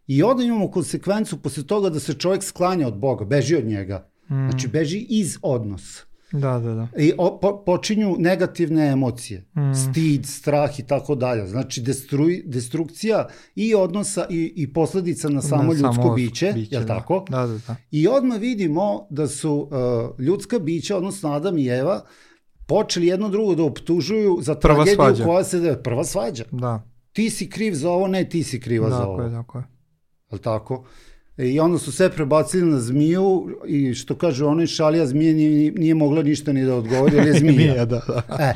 i 0.08 0.24
onda 0.24 0.44
imamo 0.44 0.72
konsekvencu 0.72 1.38
posle 1.38 1.64
toga 1.64 1.90
da 1.90 2.00
se 2.00 2.14
čovjek 2.14 2.44
sklanja 2.44 2.88
od 2.88 2.98
Boga, 2.98 3.26
beži 3.26 3.56
od 3.56 3.66
njega. 3.66 4.10
Znači, 4.28 4.68
beži 4.68 4.98
iz 5.00 5.38
odnosa. 5.42 6.04
Da, 6.34 6.60
da, 6.60 6.74
da. 6.74 6.88
I 6.98 7.14
o, 7.18 7.40
po, 7.40 7.64
počinju 7.66 8.16
negativne 8.20 8.88
emocije, 8.88 9.46
Mm. 9.56 9.74
stid, 9.76 10.26
strah 10.26 10.80
i 10.80 10.84
tako 10.84 11.16
dalje. 11.16 11.48
Znači 11.48 11.82
destruj, 11.82 12.44
destrukcija 12.46 13.26
i 13.56 13.76
odnosa 13.76 14.26
i, 14.30 14.54
i 14.56 14.74
posledica 14.74 15.30
na 15.30 15.42
samo 15.42 15.64
Na 15.64 15.70
ljudsko 15.70 15.94
samo 15.94 16.14
biće, 16.16 16.52
biće, 16.54 16.76
jel 16.76 16.82
da. 16.82 16.88
tako? 16.90 17.26
Da, 17.30 17.48
da, 17.48 17.58
da. 17.58 17.76
I 17.92 18.08
odmah 18.08 18.38
vidimo 18.40 18.84
da 19.10 19.28
su 19.28 19.70
uh, 20.12 20.20
ljudska 20.20 20.60
bića, 20.60 20.98
odnosno 20.98 21.32
Adam 21.32 21.58
i 21.58 21.68
Eva, 21.68 22.02
počeli 22.68 23.08
jedno 23.08 23.30
drugo 23.30 23.56
da 23.56 23.64
optužuju 23.64 24.38
za 24.42 24.56
Prva 24.56 24.76
tragediju 24.76 24.96
svađa. 24.96 25.24
koja 25.26 25.44
se 25.44 25.60
da 25.60 25.78
prva 25.78 26.04
svađa. 26.04 26.44
Da, 26.52 26.84
Ti 27.12 27.30
si 27.30 27.50
kriv 27.50 27.74
za 27.74 27.90
ovo, 27.90 28.08
ne 28.08 28.30
ti 28.30 28.44
si 28.44 28.60
kriva 28.60 28.90
za 28.90 28.98
tako 28.98 29.10
ovo. 29.10 29.22
je, 29.22 29.32
tako 29.32 29.58
je. 29.58 29.64
Jel 30.32 30.40
tako? 30.40 30.86
I 31.38 31.60
onda 31.60 31.78
su 31.78 31.92
sve 31.92 32.10
prebacili 32.12 32.72
na 32.72 32.80
zmiju 32.80 33.48
i 33.68 33.94
što 33.94 34.16
kaže 34.16 34.46
onaj 34.46 34.68
šalija 34.68 35.06
zmije 35.06 35.34
nije, 35.34 35.72
nije 35.72 35.96
mogla 35.96 36.24
ništa 36.24 36.54
ni 36.54 36.66
da 36.66 36.76
odgovori, 36.76 37.16
jer 37.16 37.28
je 37.28 37.34
zmija. 37.40 37.58
Nije, 37.58 37.86
da, 37.86 38.02
da. 38.08 38.38
E, 38.40 38.54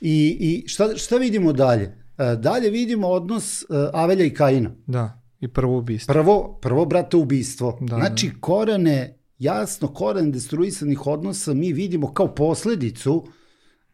I, 0.00 0.36
i 0.40 0.68
šta, 0.68 0.96
šta 0.96 1.16
vidimo 1.16 1.52
dalje? 1.52 1.96
E, 2.18 2.36
dalje 2.36 2.70
vidimo 2.70 3.08
odnos 3.08 3.62
e, 3.62 3.66
Avelja 3.92 4.24
i 4.24 4.34
Kaina. 4.34 4.70
Da, 4.86 5.22
i 5.40 5.48
prvo 5.48 5.78
ubistvo. 5.78 6.12
Prvo, 6.12 6.58
prvo 6.62 6.84
brate, 6.84 7.16
ubistvo. 7.16 7.78
Da, 7.80 7.96
znači, 7.96 8.30
korene, 8.40 9.18
jasno, 9.38 9.88
koren 9.88 10.32
destruisanih 10.32 11.06
odnosa 11.06 11.54
mi 11.54 11.72
vidimo 11.72 12.12
kao 12.12 12.34
posledicu 12.34 13.26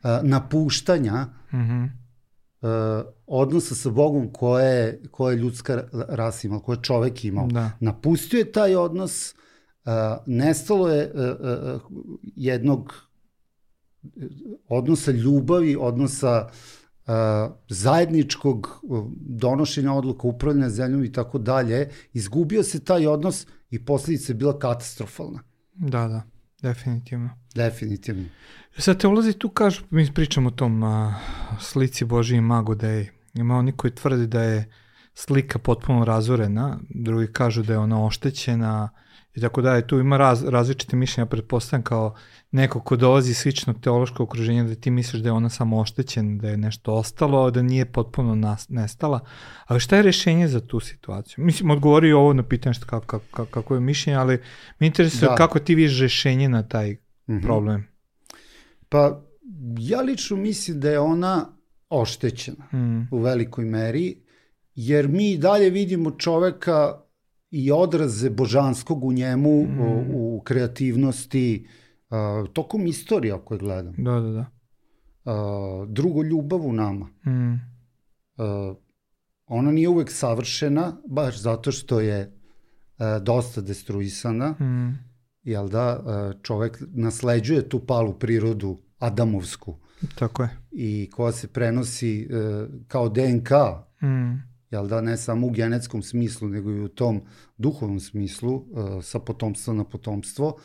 e, 0.02 0.08
napuštanja 0.22 1.26
Mhm. 1.52 1.84
E, 2.62 2.66
odnosa 3.26 3.74
sa 3.74 3.90
Bogom 3.90 4.32
koje, 4.32 5.02
koje 5.10 5.34
je 5.34 5.38
ljudska 5.38 5.74
ra- 5.74 6.04
rasa 6.08 6.46
imala, 6.46 6.62
koje 6.62 6.76
je 6.76 6.82
čovek 6.82 7.24
imao. 7.24 7.46
Da. 7.46 7.70
Napustio 7.80 8.38
je 8.38 8.52
taj 8.52 8.76
odnos, 8.76 9.30
e, 9.30 9.34
nestalo 10.26 10.88
je 10.88 11.02
e, 11.02 11.10
e, 11.14 11.78
jednog 12.22 13.06
odnosa 14.68 15.10
ljubavi, 15.10 15.76
odnosa 15.80 16.48
uh, 17.06 17.12
zajedničkog 17.68 18.80
uh, 18.82 19.06
donošenja 19.20 19.92
odluka, 19.92 20.28
upravljanja 20.28 20.70
zemljom 20.70 21.04
i 21.04 21.12
tako 21.12 21.38
dalje, 21.38 21.90
izgubio 22.12 22.62
se 22.62 22.84
taj 22.84 23.06
odnos 23.06 23.46
i 23.70 23.84
posljedica 23.84 24.32
je 24.32 24.36
bila 24.36 24.58
katastrofalna. 24.58 25.42
Da, 25.74 26.08
da, 26.08 26.22
definitivno. 26.62 27.30
Definitivno. 27.54 28.24
Sad 28.78 29.00
te 29.00 29.08
ulazi 29.08 29.32
tu 29.32 29.48
kažu, 29.48 29.82
mi 29.90 30.12
pričamo 30.14 30.48
o 30.48 30.52
tom 30.52 30.82
a, 30.82 31.14
slici 31.60 32.04
Božiji 32.04 32.40
magu 32.40 32.74
da 32.74 32.88
je, 32.88 33.12
ima 33.34 33.56
oni 33.56 33.72
koji 33.72 33.90
tvrdi 33.90 34.26
da 34.26 34.42
je 34.42 34.70
slika 35.14 35.58
potpuno 35.58 36.04
razorena, 36.04 36.78
drugi 36.88 37.32
kažu 37.32 37.62
da 37.62 37.72
je 37.72 37.78
ona 37.78 38.04
oštećena 38.04 38.88
i 39.34 39.40
tako 39.40 39.62
dalje. 39.62 39.86
Tu 39.86 39.98
ima 39.98 40.16
raz, 40.16 40.44
različite 40.44 40.96
mišljenja, 40.96 41.26
pretpostavljam 41.26 41.82
kao 41.82 42.14
neko 42.50 42.80
ko 42.80 42.96
dolazi 42.96 43.30
iz 43.30 43.38
sličnog 43.38 43.80
teološkog 43.80 44.28
okruženja 44.28 44.64
da 44.64 44.74
ti 44.74 44.90
misliš 44.90 45.22
da 45.22 45.28
je 45.28 45.32
ona 45.32 45.48
samo 45.48 45.78
oštećena, 45.78 46.36
da 46.40 46.48
je 46.48 46.56
nešto 46.56 46.92
ostalo, 46.94 47.50
da 47.50 47.62
nije 47.62 47.84
potpuno 47.84 48.34
nas, 48.34 48.68
nestala. 48.68 49.20
Ali 49.66 49.80
šta 49.80 49.96
je 49.96 50.02
rešenje 50.02 50.48
za 50.48 50.60
tu 50.60 50.80
situaciju? 50.80 51.44
Mislim, 51.44 51.70
odgovori 51.70 52.12
ovo 52.12 52.32
na 52.32 52.42
pitanje 52.42 52.74
šta, 52.74 52.86
kako, 52.86 53.06
kako, 53.30 53.44
kako 53.46 53.74
je 53.74 53.80
mišljenje, 53.80 54.16
ali 54.18 54.42
me 54.78 54.86
interesuje 54.86 55.28
Da. 55.28 55.34
kako 55.34 55.58
ti 55.58 55.74
vidiš 55.74 56.00
rešenje 56.00 56.48
na 56.48 56.62
taj 56.62 56.96
Mhm. 57.28 57.40
problem. 57.42 57.95
Pa 58.88 59.22
ja 59.78 60.00
lično 60.00 60.36
mislim 60.36 60.80
da 60.80 60.90
je 60.90 60.98
ona 61.00 61.46
oštećena 61.90 62.64
Mm. 62.72 63.08
u 63.12 63.18
velikoj 63.18 63.64
meri, 63.64 64.22
jer 64.74 65.08
mi 65.08 65.38
dalje 65.38 65.70
vidimo 65.70 66.10
čoveka 66.10 67.00
i 67.50 67.72
odraze 67.72 68.30
božanskog 68.30 69.04
u 69.04 69.12
njemu, 69.12 69.62
Mm. 69.62 69.80
u, 69.80 70.36
u 70.36 70.40
kreativnosti, 70.40 71.66
uh, 72.10 72.16
tokom 72.48 72.86
istorije 72.86 73.32
ako 73.34 73.54
je 73.54 73.58
gledam. 73.58 73.94
Da, 73.98 74.10
da, 74.12 74.30
da. 74.30 74.46
Uh, 75.24 75.88
drugo, 75.88 76.22
ljubav 76.22 76.60
u 76.60 76.72
nama. 76.72 77.06
Mm. 77.26 77.52
Uh, 77.52 78.76
ona 79.46 79.72
nije 79.72 79.88
uvek 79.88 80.10
savršena, 80.10 80.96
baš 81.08 81.40
zato 81.40 81.72
što 81.72 82.00
je 82.00 82.32
uh, 82.98 83.22
dosta 83.22 83.60
destruisana, 83.60 84.50
Mm. 84.50 85.05
Jel 85.46 85.68
da, 85.68 85.98
uh, 85.98 86.42
čovek 86.42 86.82
nasleđuje 86.94 87.68
tu 87.68 87.80
palu 87.80 88.12
prirodu 88.12 88.78
adamovsku 88.98 89.74
Tako 90.18 90.42
je. 90.42 90.48
i 90.72 91.10
koja 91.12 91.32
se 91.32 91.48
prenosi 91.48 92.28
uh, 92.30 92.68
kao 92.88 93.08
DNK, 93.08 93.50
Mm. 94.02 94.42
jel 94.70 94.86
da, 94.88 95.00
ne 95.00 95.16
samo 95.16 95.46
u 95.46 95.50
genetskom 95.50 96.02
smislu, 96.02 96.48
nego 96.48 96.70
i 96.70 96.80
u 96.80 96.88
tom 96.88 97.20
duhovnom 97.58 98.00
smislu, 98.00 98.54
uh, 98.54 98.64
sa 99.04 99.18
potomstva 99.18 99.74
na 99.74 99.84
potomstvo. 99.84 100.56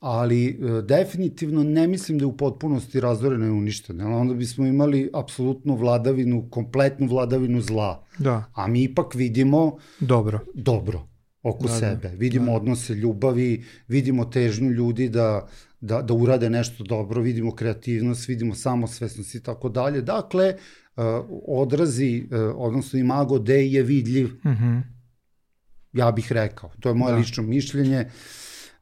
Ali 0.00 0.60
definitivno 0.84 1.62
ne 1.64 1.86
mislim 1.88 2.18
da 2.18 2.22
je 2.22 2.26
u 2.26 2.36
potpunosti 2.36 3.00
razorena 3.00 3.46
i 3.46 3.50
uništena. 3.50 4.16
Onda 4.16 4.34
bismo 4.34 4.66
imali 4.66 5.10
apsolutnu 5.14 5.76
vladavinu, 5.76 6.48
kompletnu 6.50 7.06
vladavinu 7.06 7.60
zla. 7.60 8.04
Da, 8.18 8.44
A 8.54 8.66
mi 8.66 8.82
ipak 8.82 9.14
vidimo 9.14 9.76
dobro. 10.00 10.40
dobro 10.54 11.08
oko 11.42 11.62
Da, 11.62 11.68
da, 11.68 11.74
sebe. 11.74 12.08
Vidimo 12.10 12.46
da. 12.46 12.52
odnose 12.52 12.94
ljubavi, 12.94 13.50
vidimo 13.88 14.24
težnju 14.24 14.70
ljudi 14.70 15.08
da, 15.08 15.48
da, 15.80 16.02
da 16.02 16.14
urade 16.14 16.50
nešto 16.50 16.84
dobro, 16.84 17.22
vidimo 17.22 17.54
kreativnost, 17.54 18.28
vidimo 18.28 18.54
samosvesnost 18.54 19.34
i 19.34 19.42
tako 19.42 19.68
dalje. 19.68 20.02
Dakle, 20.02 20.54
uh, 20.96 21.02
odrazi, 21.48 22.24
uh, 22.24 22.38
odnosno 22.56 22.98
imago 22.98 23.38
Dei 23.38 23.72
je 23.72 23.82
vidljiv, 23.82 24.30
Mhm. 24.44 24.78
ja 25.92 26.10
bih 26.12 26.32
rekao. 26.32 26.70
To 26.80 26.88
je 26.88 26.94
moje 26.94 27.12
Da. 27.12 27.18
lično 27.18 27.42
mišljenje. 27.42 28.04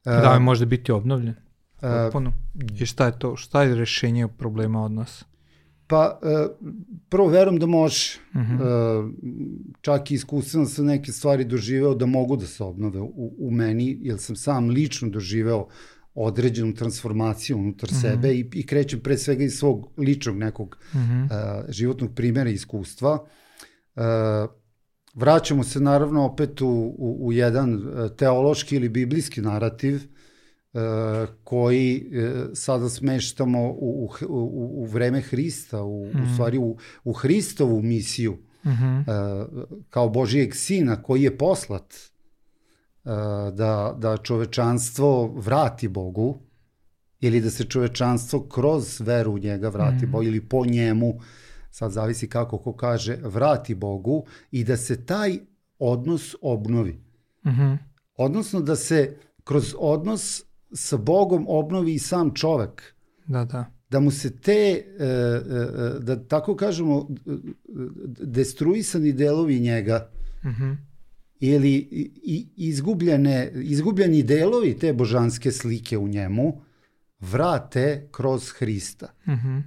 Uh, 0.04 0.12
Da 0.12 0.38
može 0.38 0.66
biti 0.66 0.92
obnovljen? 0.92 1.34
Potpuno. 1.80 2.32
I 2.74 2.86
šta 2.86 3.06
je 3.06 3.18
to? 3.18 3.36
Šta 3.36 3.62
je 3.62 3.74
rešenje 3.74 4.28
problema 4.28 4.82
odnosa? 4.82 5.24
Pa, 5.86 6.20
e, 6.22 6.46
prvo 7.08 7.28
verujem 7.28 7.58
da 7.58 7.66
može. 7.66 8.18
Uh 8.34 8.40
-huh. 8.40 8.60
e, 8.60 9.12
čak 9.80 10.10
i 10.10 10.14
iskustveno 10.14 10.66
sam 10.66 10.86
neke 10.86 11.12
stvari 11.12 11.44
doživeo 11.44 11.94
da 11.94 12.06
mogu 12.06 12.36
da 12.36 12.46
se 12.46 12.64
obnove 12.64 13.00
u, 13.00 13.34
u 13.38 13.50
meni, 13.50 13.98
jer 14.00 14.18
sam 14.18 14.36
sam 14.36 14.68
lično 14.68 15.08
doživeo 15.08 15.66
određenu 16.14 16.74
transformaciju 16.74 17.58
unutar 17.58 17.90
uh 17.90 17.96
-huh. 17.96 18.00
sebe 18.00 18.34
i, 18.34 18.50
i 18.54 18.66
krećem 18.66 19.00
pre 19.00 19.18
svega 19.18 19.44
iz 19.44 19.52
svog 19.52 19.88
ličnog 19.98 20.36
nekog 20.36 20.76
uh 20.92 21.00
-huh. 21.00 21.32
e, 21.32 21.72
životnog 21.72 22.14
primjera 22.14 22.50
i 22.50 22.54
iskustva. 22.54 23.26
E, 23.96 24.00
vraćamo 25.14 25.64
se 25.64 25.80
naravno 25.80 26.24
opet 26.24 26.60
u, 26.60 26.68
u, 26.98 27.26
u 27.26 27.32
jedan 27.32 27.82
teološki 28.16 28.76
ili 28.76 28.88
biblijski 28.88 29.40
narativ, 29.40 30.00
koji 31.44 32.10
e, 32.12 32.44
sada 32.54 32.88
smeštamo 32.88 33.68
u, 33.68 34.10
u, 34.28 34.72
u 34.82 34.84
vreme 34.84 35.20
Hrista, 35.20 35.82
u, 35.82 36.06
mm. 36.06 36.18
u 36.18 36.22
mhm. 36.22 36.32
stvari 36.32 36.58
u, 36.58 36.76
u 37.04 37.12
Hristovu 37.12 37.82
misiju, 37.82 38.32
mm 38.64 38.68
-hmm. 38.68 39.04
kao 39.90 40.08
Božijeg 40.08 40.54
sina 40.54 41.02
koji 41.02 41.22
je 41.22 41.38
poslat 41.38 41.94
da, 43.52 43.96
da 43.98 44.16
čovečanstvo 44.16 45.26
vrati 45.26 45.88
Bogu 45.88 46.38
ili 47.20 47.40
da 47.40 47.50
se 47.50 47.64
čovečanstvo 47.64 48.40
kroz 48.48 49.00
veru 49.00 49.32
u 49.32 49.38
njega 49.38 49.68
vrati 49.68 50.06
mm. 50.06 50.10
Bogu 50.10 50.24
ili 50.24 50.48
po 50.48 50.66
njemu, 50.66 51.20
sad 51.70 51.92
zavisi 51.92 52.28
kako 52.28 52.58
ko 52.58 52.72
kaže, 52.72 53.16
vrati 53.22 53.74
Bogu 53.74 54.24
i 54.50 54.64
da 54.64 54.76
se 54.76 55.06
taj 55.06 55.38
odnos 55.78 56.34
obnovi. 56.42 56.92
Mm 57.46 57.50
-hmm. 57.50 57.78
Odnosno 58.16 58.60
da 58.60 58.76
se 58.76 59.16
kroz 59.44 59.74
odnos 59.78 60.42
sa 60.76 60.96
Bogom 60.96 61.44
obnovi 61.48 61.94
i 61.94 61.98
sam 61.98 62.34
čovek. 62.34 62.94
Da, 63.26 63.44
da. 63.44 63.64
Da 63.90 64.00
mu 64.00 64.10
se 64.10 64.36
te, 64.36 64.52
e, 64.52 65.04
e, 65.04 65.06
e, 65.06 65.98
da 66.00 66.28
tako 66.28 66.56
kažemo, 66.56 67.08
destruisani 68.18 69.12
delovi 69.12 69.60
njega 69.60 70.10
mm 70.44 70.48
-hmm. 70.48 70.76
ili 71.40 71.78
izgubljene, 72.56 73.52
izgubljeni 73.54 74.22
delovi 74.22 74.78
te 74.78 74.92
božanske 74.92 75.52
slike 75.52 75.98
u 75.98 76.08
njemu 76.08 76.60
vrate 77.20 78.08
kroz 78.12 78.50
Hrista. 78.50 79.06
Mm 79.26 79.32
-hmm. 79.32 79.62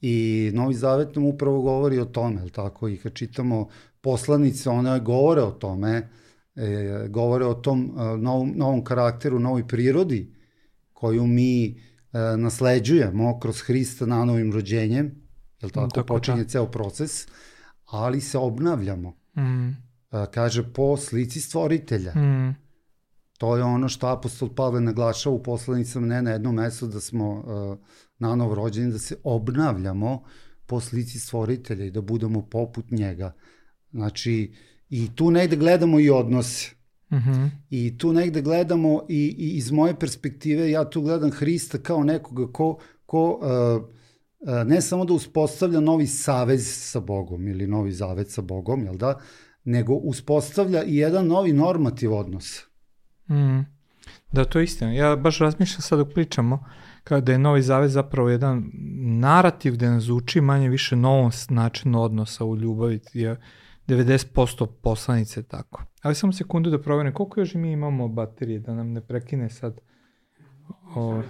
I 0.00 0.50
Novi 0.54 0.74
Zavet 0.74 1.14
nam 1.16 1.24
upravo 1.24 1.60
govori 1.62 1.98
o 1.98 2.04
tome, 2.04 2.42
je 2.42 2.50
tako? 2.50 2.88
I 2.88 2.96
kad 2.96 3.14
čitamo 3.14 3.68
poslanice, 4.00 4.70
one 4.70 5.00
govore 5.00 5.42
o 5.42 5.50
tome, 5.50 6.08
e, 6.56 7.06
govore 7.08 7.44
o 7.44 7.54
tom 7.54 7.92
novom, 8.18 8.52
novom 8.56 8.84
karakteru, 8.84 9.38
novoj 9.38 9.68
prirodi 9.68 10.37
koju 10.98 11.26
mi 11.26 11.66
e, 11.66 11.74
nasleđujemo 12.36 13.38
kroz 13.40 13.60
Hrista 13.60 14.06
na 14.06 14.24
novim 14.24 14.52
rođenjem, 14.52 15.06
je 15.62 15.70
tako, 15.70 15.88
tako 15.94 16.06
počinje 16.06 16.42
da. 16.42 16.48
ceo 16.48 16.66
proces, 16.66 17.26
ali 17.84 18.20
se 18.20 18.38
obnavljamo. 18.38 19.16
Mm. 19.36 19.68
E, 19.68 19.74
kaže, 20.34 20.72
po 20.72 20.96
slici 20.96 21.40
stvoritelja. 21.40 22.14
Mm. 22.14 22.56
To 23.38 23.56
je 23.56 23.62
ono 23.62 23.88
što 23.88 24.06
apostol 24.06 24.54
Pavle 24.54 24.80
naglašava 24.80 25.36
u 25.36 25.42
poslanicama 25.42 26.06
ne 26.06 26.22
na 26.22 26.30
jednom 26.30 26.54
mestu 26.54 26.86
da 26.86 27.00
smo 27.00 27.30
uh, 27.30 27.78
na 28.18 28.34
novo 28.34 28.54
rođeni, 28.54 28.92
da 28.92 28.98
se 28.98 29.16
obnavljamo 29.24 30.22
po 30.66 30.80
slici 30.80 31.18
stvoritelja 31.18 31.84
i 31.84 31.90
da 31.90 32.00
budemo 32.00 32.42
poput 32.42 32.90
njega. 32.90 33.32
Znači, 33.90 34.54
i 34.88 35.14
tu 35.14 35.30
negde 35.30 35.56
gledamo 35.56 36.00
i 36.00 36.10
odnose. 36.10 36.77
Uh 37.10 37.18
mhm. 37.18 37.30
-huh. 37.30 37.50
I 37.70 37.98
tu 37.98 38.12
negde 38.12 38.42
gledamo 38.42 39.02
i, 39.08 39.36
i 39.38 39.56
iz 39.56 39.70
moje 39.70 39.94
perspektive 39.98 40.70
ja 40.70 40.90
tu 40.90 41.02
gledam 41.02 41.30
Hrista 41.30 41.78
kao 41.78 42.04
nekoga 42.04 42.52
ko, 42.52 42.78
ko 43.06 43.30
uh, 43.30 43.82
uh, 44.40 44.66
ne 44.66 44.80
samo 44.80 45.04
da 45.04 45.14
uspostavlja 45.14 45.80
novi 45.80 46.06
savez 46.06 46.90
sa 46.90 47.00
Bogom 47.00 47.48
ili 47.48 47.66
novi 47.66 47.92
zavet 47.92 48.30
sa 48.30 48.42
Bogom, 48.42 48.84
jel 48.84 48.96
da, 48.96 49.18
nego 49.64 49.94
uspostavlja 49.94 50.84
i 50.84 50.96
jedan 50.96 51.26
novi 51.26 51.52
normativ 51.52 52.14
odnos. 52.14 52.64
Mm. 53.30 53.78
Da, 54.32 54.44
to 54.44 54.58
je 54.58 54.64
istina. 54.64 54.92
Ja 54.92 55.16
baš 55.16 55.38
razmišljam 55.38 55.82
sad 55.82 55.98
dok 55.98 56.14
pričamo, 56.14 56.64
kao 57.04 57.20
da 57.20 57.32
je 57.32 57.38
Novi 57.38 57.62
Zavet 57.62 57.90
zapravo 57.90 58.28
jedan 58.28 58.70
narativ 59.20 59.72
gde 59.72 59.90
nas 59.90 60.08
uči 60.08 60.40
manje 60.40 60.68
više 60.68 60.96
novom 60.96 61.30
načinu 61.48 62.02
odnosa 62.02 62.44
u 62.44 62.56
ljubavi. 62.56 63.00
Ja, 63.14 63.36
90% 63.88 64.66
poslanice 64.82 65.42
tako. 65.42 65.82
Ali 66.02 66.14
samo 66.14 66.32
sekundu 66.32 66.70
da 66.70 66.82
proverim, 66.82 67.12
koliko 67.12 67.40
još 67.40 67.54
mi 67.54 67.72
imamo 67.72 68.08
baterije, 68.08 68.58
da 68.58 68.74
nam 68.74 68.92
ne 68.92 69.00
prekine 69.00 69.50
sad. 69.50 69.80
O, 70.94 71.22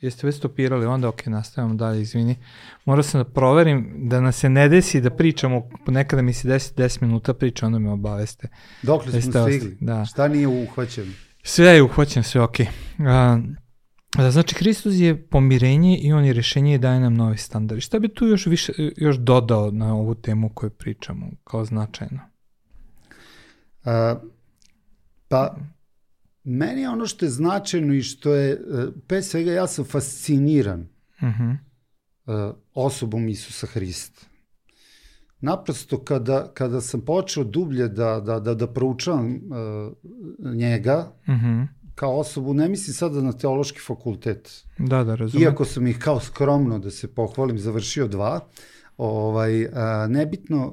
jeste 0.00 0.26
već 0.26 0.36
stopirali, 0.36 0.86
onda 0.86 1.08
ok, 1.08 1.26
nastavljamo 1.26 1.74
dalje, 1.74 2.02
izvini. 2.02 2.36
Morao 2.84 3.02
sam 3.02 3.20
da 3.20 3.30
proverim 3.30 4.08
da 4.08 4.20
nas 4.20 4.36
se 4.36 4.48
ne 4.48 4.68
desi 4.68 5.00
da 5.00 5.10
pričamo, 5.10 5.70
nekada 5.86 6.22
mi 6.22 6.32
se 6.32 6.48
desi 6.48 6.74
10 6.74 7.02
minuta 7.02 7.34
priča, 7.34 7.66
onda 7.66 7.78
me 7.78 7.90
obaveste. 7.90 8.48
Dokle 8.82 9.22
smo 9.22 9.32
stigli? 9.42 9.76
Da. 9.80 10.04
Šta 10.04 10.28
nije 10.28 10.48
uhvaćeno? 10.48 11.12
Sve 11.42 11.66
je 11.66 11.82
uhvaćeno, 11.82 12.22
sve 12.22 12.40
ok. 12.40 12.56
A, 12.98 13.38
Da, 14.16 14.30
znači, 14.30 14.54
Hristos 14.54 14.94
je 14.96 15.26
pomirenje 15.26 15.98
i 15.98 16.12
on 16.12 16.24
je 16.24 16.32
rešenje 16.32 16.74
i 16.74 16.78
daje 16.78 17.00
nam 17.00 17.14
novi 17.14 17.36
standard. 17.36 17.80
Šta 17.80 17.98
bi 17.98 18.08
tu 18.08 18.26
još, 18.26 18.46
više, 18.46 18.72
još 18.96 19.16
dodao 19.16 19.70
na 19.70 19.94
ovu 19.94 20.14
temu 20.14 20.48
koju 20.54 20.70
pričamo 20.70 21.30
kao 21.44 21.64
značajno? 21.64 22.20
A, 23.84 24.16
pa, 25.28 25.56
meni 26.44 26.80
je 26.80 26.88
ono 26.88 27.06
što 27.06 27.24
je 27.24 27.30
značajno 27.30 27.94
i 27.94 28.02
što 28.02 28.34
je, 28.34 28.52
e, 28.52 28.58
pre 29.06 29.22
svega 29.22 29.52
ja 29.52 29.66
sam 29.66 29.84
fasciniran 29.84 30.80
uh 30.80 31.28
-huh. 31.28 31.56
uh, 32.26 32.56
osobom 32.74 33.28
Isusa 33.28 33.66
Hrista. 33.66 34.26
Naprosto 35.40 36.04
kada, 36.04 36.50
kada 36.54 36.80
sam 36.80 37.00
počeo 37.00 37.44
dublje 37.44 37.88
da, 37.88 38.20
da, 38.20 38.40
da, 38.40 38.54
da 38.54 38.72
proučavam 38.72 39.26
uh, 39.26 40.54
njega, 40.54 41.12
uh 41.20 41.34
-huh 41.34 41.66
kao 41.96 42.18
osobu, 42.18 42.54
ne 42.54 42.68
mislim 42.68 42.94
sada 42.94 43.20
na 43.22 43.32
teološki 43.32 43.80
fakultet. 43.80 44.64
Da, 44.78 45.04
da, 45.04 45.14
razumem. 45.14 45.42
Iako 45.42 45.64
sam 45.64 45.86
ih 45.86 45.98
kao 45.98 46.20
skromno, 46.20 46.78
da 46.78 46.90
se 46.90 47.08
pohvalim, 47.08 47.58
završio 47.58 48.08
dva, 48.08 48.48
ovaj, 48.96 49.66
a, 49.72 50.06
nebitno 50.10 50.72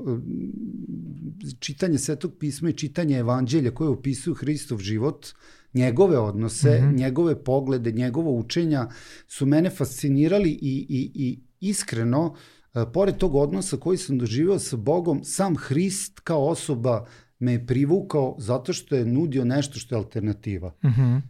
čitanje 1.59 1.97
Svetog 1.97 2.33
pisma 2.39 2.69
i 2.69 2.73
čitanje 2.73 3.17
evanđelja 3.17 3.71
koje 3.71 3.89
opisuju 3.89 4.33
Hristov 4.33 4.77
život, 4.79 5.27
njegove 5.73 6.19
odnose, 6.19 6.69
mm 6.69 6.83
-hmm. 6.83 6.97
njegove 6.97 7.43
poglede, 7.43 7.91
njegovo 7.91 8.31
učenja 8.31 8.89
su 9.27 9.45
mene 9.45 9.69
fascinirali 9.69 10.49
i, 10.49 10.85
i, 10.89 11.11
i 11.15 11.39
iskreno, 11.59 12.35
a, 12.73 12.85
pored 12.85 13.17
tog 13.17 13.35
odnosa 13.35 13.77
koji 13.77 13.97
sam 13.97 14.17
doživeo 14.17 14.59
sa 14.59 14.77
Bogom, 14.77 15.23
sam 15.23 15.55
Hrist 15.57 16.19
kao 16.19 16.47
osoba 16.47 17.05
me 17.43 17.51
je 17.51 17.65
privukao 17.65 18.35
zato 18.39 18.73
što 18.73 18.95
je 18.95 19.05
nudio 19.05 19.45
nešto 19.45 19.79
što 19.79 19.95
je 19.95 19.97
alternativa. 19.97 20.67
Uh 20.67 20.91
-huh. 20.91 21.21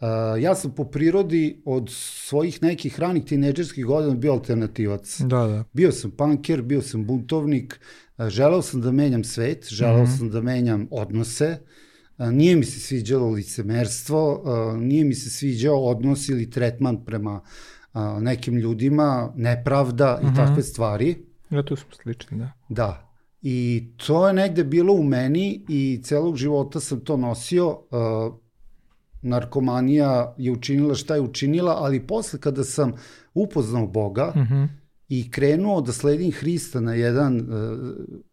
Uh, 0.00 0.42
ja 0.42 0.54
sam 0.54 0.74
po 0.74 0.84
prirodi 0.84 1.62
od 1.64 1.88
svojih 1.90 2.62
nekih 2.62 3.00
ranih 3.00 3.24
tineđerskih 3.24 3.84
godina 3.84 4.14
bio 4.14 4.32
alternativac. 4.32 5.20
Da, 5.20 5.46
da. 5.46 5.64
Bio 5.72 5.92
sam 5.92 6.10
punker, 6.10 6.62
bio 6.62 6.82
sam 6.82 7.06
buntovnik, 7.06 7.80
uh, 8.18 8.28
želeo 8.28 8.62
sam 8.62 8.80
da 8.80 8.92
menjam 8.92 9.24
svet, 9.24 9.66
želeo 9.68 10.02
uh 10.02 10.08
-huh. 10.08 10.18
sam 10.18 10.30
da 10.30 10.40
menjam 10.40 10.88
odnose, 10.90 11.58
uh, 12.18 12.28
nije 12.28 12.56
mi 12.56 12.64
se 12.64 12.80
sviđalo 12.80 13.30
licemerstvo, 13.30 14.42
uh, 14.42 14.80
nije 14.80 15.04
mi 15.04 15.14
se 15.14 15.30
sviđao 15.30 15.84
odnos 15.84 16.28
ili 16.28 16.50
tretman 16.50 17.04
prema 17.04 17.40
uh, 17.94 18.00
nekim 18.20 18.56
ljudima, 18.56 19.32
nepravda 19.36 20.18
uh 20.22 20.28
-huh. 20.28 20.32
i 20.32 20.36
takve 20.36 20.62
stvari. 20.62 21.16
Ja 21.50 21.62
tu 21.62 21.76
smo 21.76 21.90
slični, 22.02 22.38
da. 22.38 22.52
Da. 22.68 23.13
I 23.46 23.88
to 23.96 24.26
je 24.26 24.32
negde 24.32 24.64
bilo 24.64 24.92
u 24.92 25.02
meni 25.02 25.64
i 25.68 26.00
celog 26.04 26.36
života 26.36 26.80
sam 26.80 27.00
to 27.00 27.16
nosio. 27.16 27.68
Uh, 27.68 28.34
narkomanija 29.22 30.34
je 30.38 30.52
učinila 30.52 30.94
šta 30.94 31.14
je 31.14 31.20
učinila, 31.20 31.76
ali 31.78 32.06
posle 32.06 32.40
kada 32.40 32.64
sam 32.64 32.92
upoznao 33.34 33.86
Boga 33.86 34.32
mhm. 34.36 34.54
-huh. 34.54 34.68
i 35.08 35.30
krenuo 35.30 35.80
da 35.80 35.92
sledim 35.92 36.32
Hrista 36.32 36.80
na 36.80 36.94
jedan 36.94 37.36
uh, 37.36 37.46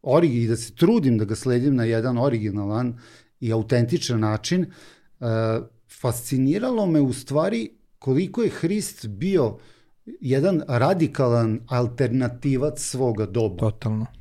origi, 0.01 0.47
da 0.47 0.55
se 0.55 0.75
trudim 0.75 1.17
da 1.17 1.25
ga 1.25 1.35
sledim 1.35 1.75
na 1.75 1.83
jedan 1.83 2.17
originalan 2.17 2.97
i 3.39 3.53
autentičan 3.53 4.19
način, 4.19 4.65
uh, 5.19 5.27
fasciniralo 6.01 6.85
me 6.85 7.01
u 7.01 7.13
stvari 7.13 7.69
koliko 7.99 8.43
je 8.43 8.49
Hrist 8.49 9.07
bio 9.07 9.57
jedan 10.21 10.61
radikalan 10.67 11.59
alternativac 11.67 12.79
svoga 12.79 13.25
doba. 13.25 13.57
Totalno. 13.57 14.20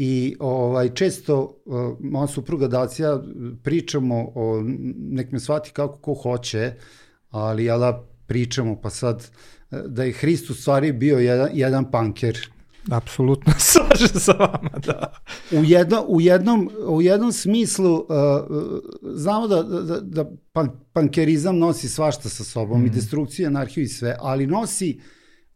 I 0.00 0.36
ovaj, 0.40 0.94
često 0.94 1.62
uh, 1.64 1.96
moja 2.00 2.26
supruga 2.26 2.68
Dacija 2.68 3.22
pričamo 3.62 4.32
o, 4.34 4.62
nek 4.96 5.32
me 5.32 5.40
shvati 5.40 5.70
kako 5.70 5.98
ko 5.98 6.14
hoće, 6.14 6.72
ali 7.30 7.64
ja 7.64 7.78
da 7.78 8.04
pričamo 8.26 8.80
pa 8.80 8.90
sad 8.90 9.16
uh, 9.16 9.58
da 9.86 10.04
je 10.04 10.12
Hrist 10.12 10.50
u 10.50 10.54
stvari 10.54 10.92
bio 10.92 11.18
jedan, 11.18 11.48
jedan 11.52 11.90
panker. 11.90 12.38
Apsolutno 12.90 13.52
slažem 13.72 14.20
sa 14.20 14.32
vama, 14.32 14.70
da. 14.86 15.12
U, 15.52 15.64
jedno, 15.64 16.04
u, 16.08 16.20
jednom, 16.20 16.70
u 16.86 17.02
jednom 17.02 17.32
smislu 17.32 17.94
uh, 17.94 18.04
znamo 19.02 19.48
da, 19.48 19.62
da, 19.62 20.00
da 20.00 20.30
pan, 20.52 20.70
pankerizam 20.92 21.58
nosi 21.58 21.88
svašta 21.88 22.28
sa 22.28 22.44
sobom 22.44 22.82
mm. 22.82 22.86
i 22.86 22.90
destrukciju, 22.90 23.46
anarhiju 23.46 23.84
i 23.84 23.88
sve, 23.88 24.16
ali 24.20 24.46
nosi 24.46 25.00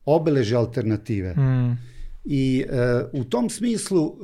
obeleže 0.05 0.57
alternative. 0.57 1.35
Mm. 1.35 1.92
I 2.25 2.65
uh, 3.13 3.21
u 3.21 3.25
tom 3.25 3.51
smislu 3.51 4.05
uh, 4.05 4.17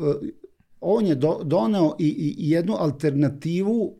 on 0.80 1.06
je 1.06 1.14
do, 1.14 1.40
doneo 1.44 1.96
i, 1.98 2.08
i, 2.08 2.50
jednu 2.50 2.74
alternativu 2.78 3.96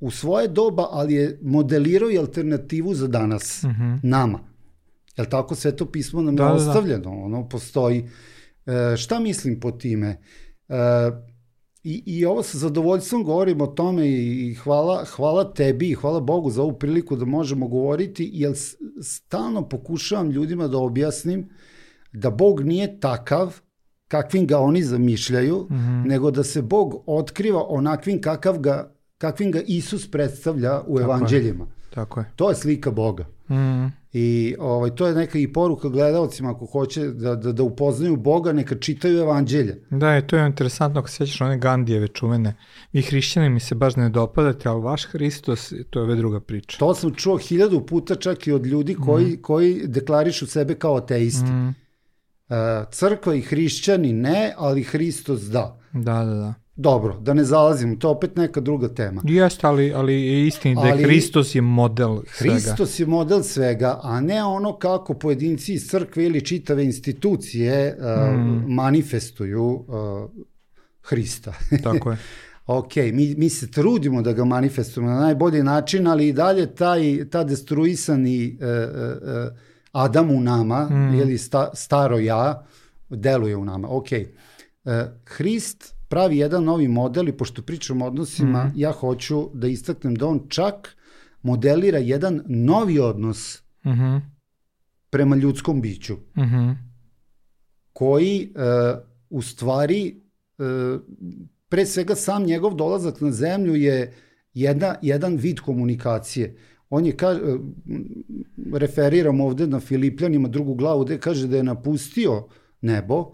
u 0.00 0.10
svoje 0.10 0.48
doba, 0.48 0.86
ali 0.90 1.14
je 1.14 1.38
modelirao 1.42 2.10
i 2.10 2.18
alternativu 2.18 2.94
za 2.94 3.06
danas, 3.06 3.62
mm 3.62 3.68
-hmm. 3.68 3.98
nama. 4.02 4.38
Jel 5.16 5.26
tako 5.30 5.54
sveto 5.54 5.86
pismo 5.86 6.22
nam 6.22 6.36
Da, 6.36 6.44
je 6.44 6.48
da, 6.48 6.54
da. 6.54 6.70
ostavljeno, 6.70 7.10
ono 7.10 7.48
postoji. 7.48 8.08
E, 8.66 8.96
šta 8.96 9.20
mislim 9.20 9.60
po 9.60 9.70
time? 9.70 10.22
E, 10.68 10.76
i, 11.82 12.02
I 12.06 12.24
ovo 12.24 12.42
sa 12.42 12.58
zadovoljstvom 12.58 13.24
govorim 13.24 13.60
o 13.60 13.66
tome 13.66 14.08
i, 14.08 14.54
hvala, 14.54 15.04
hvala 15.04 15.54
tebi 15.54 15.90
i 15.90 15.94
hvala 15.94 16.20
Bogu 16.20 16.50
za 16.50 16.62
ovu 16.62 16.78
priliku 16.78 17.16
da 17.16 17.24
možemo 17.24 17.68
govoriti, 17.68 18.30
jer 18.32 18.52
stalno 19.02 19.68
pokušavam 19.68 20.30
ljudima 20.30 20.68
da 20.68 20.78
objasnim 20.78 21.48
da 22.12 22.30
Bog 22.30 22.60
nije 22.60 23.00
takav 23.00 23.60
kakvim 24.08 24.46
ga 24.46 24.58
oni 24.58 24.82
zamišljaju, 24.82 25.66
Mhm. 25.70 26.02
nego 26.02 26.30
da 26.30 26.44
se 26.44 26.62
Bog 26.62 27.02
otkriva 27.06 27.64
onakvim 27.68 28.20
kakav 28.20 28.58
ga, 28.58 28.92
kakvim 29.18 29.52
ga 29.52 29.60
Isus 29.60 30.10
predstavlja 30.10 30.80
u 30.86 30.98
je. 30.98 31.04
evanđeljima. 31.04 31.66
Tako 31.90 32.20
je. 32.20 32.26
To 32.36 32.48
je 32.48 32.54
slika 32.56 32.90
Boga. 32.90 33.24
Mm. 33.50 33.86
I 34.12 34.56
ovaj, 34.58 34.90
to 34.90 35.06
je 35.06 35.14
neka 35.14 35.38
i 35.38 35.52
poruka 35.52 35.88
gledalcima 35.88 36.50
ako 36.50 36.66
hoće 36.66 37.00
da, 37.02 37.34
da, 37.34 37.52
da 37.52 37.62
upoznaju 37.62 38.16
Boga, 38.16 38.52
neka 38.52 38.74
čitaju 38.74 39.18
evanđelje. 39.18 39.82
Da, 39.90 40.18
i 40.18 40.26
to 40.26 40.36
je 40.36 40.46
interesantno, 40.46 41.00
ako 41.00 41.08
se 41.08 41.16
sjećaš 41.16 41.40
one 41.40 41.58
Gandijeve 41.58 42.08
čuvene. 42.08 42.54
Vi 42.92 43.02
hrišćani 43.02 43.48
mi 43.48 43.60
se 43.60 43.74
baš 43.74 43.96
ne 43.96 44.08
dopadate, 44.08 44.68
ali 44.68 44.82
vaš 44.82 45.06
Hristos, 45.06 45.72
to 45.90 45.98
je 45.98 46.04
ove 46.04 46.14
druga 46.14 46.40
priča. 46.40 46.78
To 46.78 46.94
sam 46.94 47.14
čuo 47.14 47.36
hiljadu 47.38 47.80
puta 47.80 48.14
čak 48.14 48.46
i 48.46 48.52
od 48.52 48.66
ljudi 48.66 48.94
koji, 48.96 49.36
koji 49.36 49.82
deklarišu 49.86 50.46
sebe 50.46 50.74
kao 50.74 50.96
ateisti. 50.96 51.44
Mm. 51.44 51.74
E, 52.50 52.54
crkva 52.90 53.34
i 53.34 53.40
hrišćani 53.40 54.12
ne, 54.12 54.54
ali 54.56 54.82
Hristos 54.82 55.40
da. 55.42 55.78
Da, 55.92 56.00
da, 56.14 56.34
da. 56.34 56.54
Dobro, 56.76 57.14
da 57.16 57.34
ne 57.34 57.44
zalazimo, 57.44 57.96
to 57.96 58.08
je 58.08 58.12
opet 58.12 58.36
neka 58.36 58.60
druga 58.60 58.88
tema. 58.88 59.22
Jeste, 59.24 59.66
ali, 59.66 59.92
ali 59.92 60.14
je 60.16 60.46
istini 60.46 60.74
da 60.74 60.80
je 60.80 60.92
Ali- 60.92 61.02
Hristos 61.02 61.54
je 61.54 61.60
model 61.60 62.20
svega. 62.26 62.52
Hristos 62.52 62.98
je 62.98 63.06
model 63.06 63.42
svega, 63.42 64.00
a 64.02 64.20
ne 64.20 64.44
ono 64.44 64.72
kako 64.74 65.14
pojedinci 65.14 65.74
iz 65.74 65.88
crkve 65.88 66.24
ili 66.24 66.40
čitave 66.42 66.84
institucije 66.84 67.96
uh, 67.98 68.36
Mm. 68.36 68.74
manifestuju 68.74 69.64
uh, 69.64 70.30
Hrista. 71.02 71.52
Tako 71.82 72.10
je. 72.10 72.16
ok, 72.66 72.96
mi, 72.96 73.34
mi 73.34 73.48
se 73.48 73.70
trudimo 73.70 74.22
da 74.22 74.32
ga 74.32 74.44
manifestujemo 74.44 75.10
na 75.10 75.20
najbolji 75.20 75.62
način, 75.62 76.06
ali 76.06 76.28
i 76.28 76.32
dalje 76.32 76.66
taj, 76.68 77.00
ta 77.30 77.44
destruisani 77.44 78.46
uh, 78.52 78.66
uh, 78.66 78.72
uh, 79.46 79.52
Adam 79.92 80.30
u 80.30 80.40
nama, 80.40 80.88
Mm. 80.90 81.14
ili 81.14 81.38
sta, 81.38 81.70
staro 81.74 82.18
ja, 82.18 82.66
deluje 83.08 83.56
u 83.56 83.64
nama. 83.64 83.88
Ok, 83.88 84.06
uh, 84.12 84.92
Hrist 85.26 85.94
pravi 86.08 86.38
jedan 86.38 86.64
novi 86.64 86.88
model 86.88 87.28
i 87.28 87.32
pošto 87.32 87.62
pričamo 87.62 88.04
o 88.04 88.08
odnosima, 88.08 88.64
Mm. 88.64 88.72
ja 88.76 88.92
hoću 88.92 89.50
da 89.54 89.66
istaknem 89.66 90.14
da 90.14 90.26
on 90.26 90.40
čak 90.48 90.96
modelira 91.42 91.98
jedan 91.98 92.42
novi 92.46 92.98
odnos 92.98 93.62
Mhm, 93.84 94.16
prema 95.10 95.36
ljudskom 95.36 95.80
biću, 95.80 96.16
mhm, 96.38 96.70
koji 97.92 98.52
uh, 98.54 98.98
u 99.30 99.42
stvari 99.42 100.20
uh, 100.58 101.00
pre 101.68 101.86
svega 101.86 102.14
sam 102.14 102.42
njegov 102.44 102.74
dolazak 102.74 103.20
na 103.20 103.32
zemlju 103.32 103.74
je 103.74 104.14
jedna, 104.54 104.94
jedan 105.02 105.36
vid 105.36 105.60
komunikacije. 105.60 106.56
On 106.90 107.06
je, 107.06 107.16
ka, 107.16 107.38
referiram 108.74 109.40
ovde 109.40 109.66
na 109.66 109.80
Filipljanima 109.80 110.48
drugu 110.48 110.74
glavu, 110.74 111.04
gde 111.04 111.18
kaže 111.18 111.46
da 111.46 111.56
je 111.56 111.62
napustio 111.62 112.46
nebo 112.80 113.32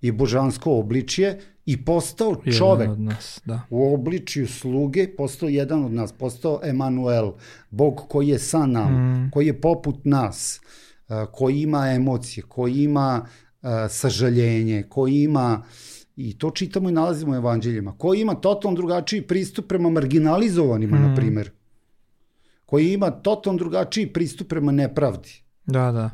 i 0.00 0.12
božansko 0.12 0.72
obličje 0.72 1.38
i 1.66 1.84
postao 1.84 2.36
čovek 2.58 2.90
od 2.90 3.00
nas, 3.00 3.40
da. 3.44 3.60
u 3.70 3.94
obličju 3.94 4.46
sluge, 4.46 5.08
postao 5.16 5.48
jedan 5.48 5.84
od 5.84 5.92
nas, 5.92 6.12
postao 6.12 6.60
Emanuel, 6.64 7.32
Bog 7.70 8.00
koji 8.08 8.28
je 8.28 8.38
sa 8.38 8.66
nama, 8.66 8.98
Mm. 9.24 9.30
koji 9.30 9.46
je 9.46 9.60
poput 9.60 10.04
nas, 10.04 10.60
koji 11.32 11.60
ima 11.60 11.88
emocije, 11.90 12.44
koji 12.48 12.74
ima 12.74 13.26
sažaljenje, 13.88 14.82
koji 14.88 15.22
ima 15.22 15.62
i 16.16 16.38
to 16.38 16.50
čitamo 16.50 16.88
i 16.88 16.92
nalazimo 16.92 17.32
u 17.32 17.36
evanđeljima, 17.36 17.94
koji 17.98 18.20
ima 18.20 18.34
totalno 18.34 18.76
drugačiji 18.76 19.22
pristup 19.22 19.66
prema 19.68 19.90
marginalizovanima, 19.90 20.98
Mm. 20.98 21.02
na 21.02 21.14
primer, 21.16 21.50
koji 22.68 22.92
ima 22.92 23.10
totalno 23.10 23.58
drugačiji 23.58 24.12
pristup 24.12 24.48
prema 24.48 24.72
nepravdi. 24.72 25.42
Da, 25.66 25.92
da. 25.92 26.10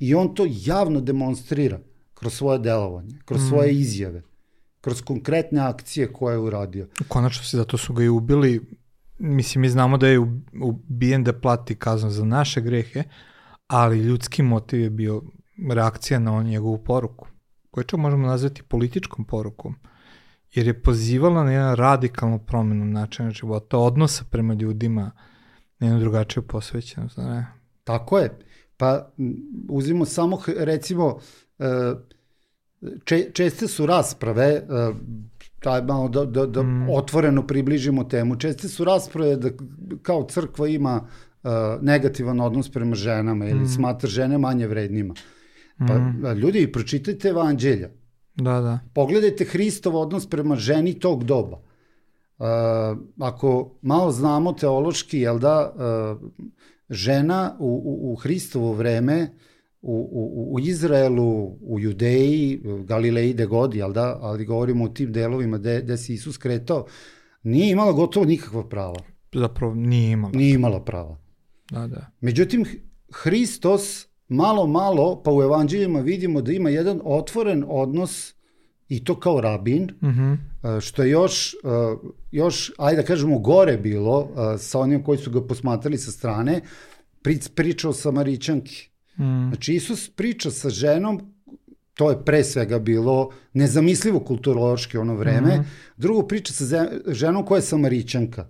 I 0.00 0.14
on 0.14 0.34
to 0.34 0.46
javno 0.48 1.00
demonstrira 1.00 1.78
kroz 2.14 2.34
svoje 2.34 2.58
delovanje, 2.58 3.18
kroz 3.24 3.42
Mm. 3.42 3.48
svoje 3.48 3.72
izjave, 3.74 4.22
kroz 4.80 5.02
konkretne 5.02 5.60
akcije 5.60 6.12
koje 6.12 6.34
je 6.34 6.38
uradio. 6.38 6.88
Konačno 7.08 7.44
se 7.44 7.56
zato 7.56 7.76
su 7.76 7.92
ga 7.94 8.04
i 8.04 8.08
ubili. 8.08 8.60
Mislim, 9.18 9.62
mi 9.62 9.68
znamo 9.68 9.96
da 9.98 10.08
je 10.08 10.20
ub- 10.20 10.40
ubijen 10.62 11.24
da 11.24 11.32
plati 11.32 11.74
kaznu 11.74 12.10
za 12.10 12.24
naše 12.24 12.60
grehe, 12.60 13.02
ali 13.66 13.98
ljudski 13.98 14.42
motiv 14.42 14.80
je 14.80 14.90
bio 14.90 15.22
reakcija 15.74 16.18
na 16.18 16.34
on 16.34 16.46
njegovu 16.46 16.78
poruku, 16.78 17.28
koju 17.70 17.84
čak 17.84 18.00
možemo 18.00 18.26
nazvati 18.26 18.62
političkom 18.62 19.24
porukom, 19.24 19.74
jer 20.54 20.66
je 20.66 20.82
pozivala 20.82 21.44
na 21.44 21.52
jedan 21.52 21.74
radikalnu 21.76 22.38
promenu 22.38 22.84
načina 22.84 23.30
života, 23.30 23.78
odnosa 23.78 24.24
prema 24.30 24.54
ljudima, 24.54 25.10
na 25.78 25.86
jednu 25.86 26.00
drugačiju 26.00 26.42
posvećenost. 26.42 27.16
Ne? 27.16 27.46
Tako 27.84 28.18
je. 28.18 28.38
Pa 28.76 29.10
uzimo 29.68 30.04
samo, 30.04 30.38
recimo, 30.58 31.18
e, 31.58 31.92
če, 33.04 33.30
česte 33.32 33.68
su 33.68 33.86
rasprave, 33.86 34.44
e, 34.44 34.62
taj 35.60 35.82
malo 35.82 36.08
da, 36.08 36.24
da, 36.24 36.46
da 36.46 36.62
Mm. 36.62 36.86
otvoreno 36.90 37.46
približimo 37.46 38.04
temu, 38.04 38.36
česte 38.36 38.68
su 38.68 38.84
rasprave 38.84 39.36
da 39.36 39.50
kao 40.02 40.24
crkva 40.24 40.68
ima 40.68 41.08
e, 41.44 41.48
negativan 41.80 42.40
odnos 42.40 42.68
prema 42.70 42.94
ženama 42.94 43.46
ili 43.46 43.60
Mm. 43.60 43.66
smatra 43.66 44.08
žene 44.08 44.38
manje 44.38 44.66
vrednima. 44.66 45.14
Pa 45.78 45.94
Mm. 45.94 46.24
ljudi, 46.36 46.72
pročitajte 46.72 47.28
evanđelja. 47.28 47.88
Da, 48.34 48.60
da. 48.60 48.78
Pogledajte 48.94 49.44
Hristov 49.44 49.96
odnos 49.96 50.26
prema 50.26 50.56
ženi 50.56 50.94
tog 50.94 51.24
doba. 51.24 51.60
Uh, 52.38 52.46
ako 53.20 53.78
malo 53.82 54.12
znamo 54.12 54.52
teološki, 54.52 55.18
jel 55.18 55.38
da, 55.38 55.72
uh, 55.74 56.30
žena 56.90 57.56
u, 57.58 57.82
u, 57.84 58.12
u 58.12 58.16
Hristovo 58.16 58.72
vreme 58.72 59.38
u, 59.82 60.08
u, 60.12 60.54
u 60.54 60.60
Izraelu, 60.60 61.56
u 61.60 61.80
Judeji, 61.80 62.60
Galileji, 62.84 63.34
de 63.34 63.46
god, 63.46 63.74
jel 63.74 63.92
da, 63.92 64.18
ali 64.20 64.44
govorimo 64.44 64.84
o 64.84 64.88
tim 64.88 65.12
delovima 65.12 65.58
gde, 65.58 65.80
gde 65.82 65.96
se 65.96 66.14
Isus 66.14 66.38
kretao, 66.38 66.86
nije 67.42 67.70
imala 67.70 67.92
gotovo 67.92 68.26
nikakva 68.26 68.68
prava. 68.68 69.00
Zapravo 69.34 69.74
nije 69.74 70.12
imala. 70.12 70.32
Nije 70.36 70.54
imala 70.54 70.84
prava. 70.84 71.18
Da, 71.70 71.86
da. 71.86 72.10
Međutim, 72.20 72.64
Hristos 73.12 74.06
malo, 74.28 74.66
malo, 74.66 75.22
pa 75.22 75.32
u 75.32 75.42
evanđeljima 75.42 76.00
vidimo 76.00 76.42
da 76.42 76.52
ima 76.52 76.70
jedan 76.70 77.00
otvoren 77.04 77.64
odnos 77.68 78.34
i 78.88 79.04
to 79.04 79.14
kao 79.16 79.40
rabin, 79.40 79.90
Mhm. 80.02 80.32
e, 80.32 80.36
što 80.80 81.02
je 81.02 81.10
još, 81.10 81.54
još, 82.32 82.72
ajde 82.78 83.02
da 83.02 83.06
kažemo, 83.06 83.38
gore 83.38 83.76
bilo 83.76 84.28
sa 84.58 84.78
onim 84.78 85.02
koji 85.02 85.18
su 85.18 85.30
ga 85.30 85.42
posmatrali 85.42 85.98
sa 85.98 86.10
strane, 86.10 86.60
pri- 87.22 87.50
priča 87.50 87.88
o 87.88 87.92
Samarićanki. 87.92 88.88
Mm. 89.16 89.48
Znači, 89.48 89.74
Isus 89.74 90.10
priča 90.10 90.50
sa 90.50 90.70
ženom, 90.70 91.20
to 91.94 92.10
je 92.10 92.24
pre 92.24 92.44
svega 92.44 92.78
bilo 92.78 93.30
nezamislivo 93.52 94.20
kulturološki 94.20 94.98
ono 94.98 95.14
vreme, 95.14 95.54
Mhm. 95.54 95.68
drugo 95.96 96.22
priča 96.22 96.52
sa 96.52 96.64
ženom 97.08 97.44
koja 97.44 97.56
je 97.56 97.62
Samarićanka. 97.62 98.46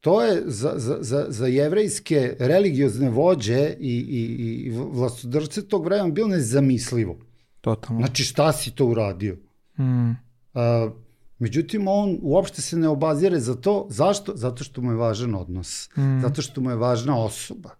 To 0.00 0.22
je 0.22 0.42
za, 0.46 0.72
za, 0.76 0.98
za, 1.00 1.26
za 1.28 1.46
jevrejske 1.46 2.36
religiozne 2.38 3.10
vođe 3.10 3.74
i, 3.80 3.96
i, 3.98 4.20
i 4.62 4.70
vlastodrce 4.70 5.62
tog 5.62 5.84
vremena 5.84 6.08
bilo 6.08 6.28
nezamislivo. 6.28 7.18
Totalno. 7.60 8.00
Znači, 8.00 8.24
šta 8.24 8.52
si 8.52 8.70
to 8.70 8.86
uradio? 8.86 9.36
Mm. 9.78 10.10
A, 10.54 10.90
međutim, 11.38 11.88
on 11.88 12.18
uopšte 12.22 12.62
se 12.62 12.76
ne 12.76 12.88
obazire 12.88 13.40
za 13.40 13.54
to. 13.54 13.86
Zašto? 13.90 14.32
Zato 14.36 14.64
što 14.64 14.80
mu 14.82 14.90
je 14.90 14.96
važan 14.96 15.34
odnos. 15.34 15.88
Mm. 15.96 16.20
Zato 16.20 16.42
što 16.42 16.60
mu 16.60 16.70
je 16.70 16.76
važna 16.76 17.18
osoba. 17.18 17.70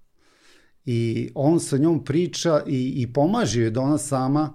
I 0.85 1.31
on 1.35 1.61
sa 1.61 1.77
njom 1.77 2.05
priča 2.05 2.63
i, 2.67 3.03
i 3.03 3.13
pomaže 3.13 3.61
joj 3.61 3.71
da 3.71 3.81
ona 3.81 3.99
sama 3.99 4.53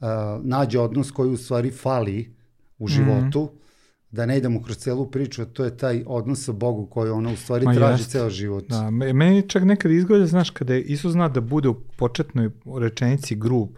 a, 0.00 0.40
nađe 0.42 0.78
odnos 0.80 1.10
koji 1.10 1.30
u 1.30 1.36
stvari 1.36 1.70
fali 1.70 2.34
u 2.78 2.88
životu. 2.88 3.50
Da 4.10 4.26
ne 4.26 4.38
idemo 4.38 4.62
kroz 4.62 4.76
celu 4.76 5.10
priču, 5.10 5.42
a 5.42 5.44
to 5.44 5.64
je 5.64 5.76
taj 5.76 6.02
odnos 6.06 6.44
sa 6.44 6.52
Bogu 6.52 6.86
koji 6.86 7.10
ona 7.10 7.30
u 7.32 7.36
stvari 7.36 7.64
Ma 7.64 7.74
traži 7.74 8.00
jeste. 8.02 8.12
ceo 8.12 8.30
život. 8.30 8.64
Da, 8.68 8.90
me- 8.90 9.12
meni 9.12 9.48
čak 9.48 9.64
nekad 9.64 9.92
izgleda, 9.92 10.26
znaš, 10.26 10.50
kada 10.50 10.74
je 10.74 10.82
Isus 10.82 11.12
zna 11.12 11.28
da 11.28 11.40
bude 11.40 11.68
u 11.68 11.74
početnoj 11.74 12.50
rečenici 12.78 13.36
grub, 13.36 13.68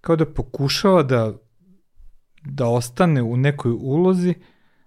kao 0.00 0.16
da 0.16 0.26
pokušava 0.26 1.02
da, 1.02 1.34
da 2.44 2.66
ostane 2.66 3.22
u 3.22 3.36
nekoj 3.36 3.72
ulozi, 3.72 4.34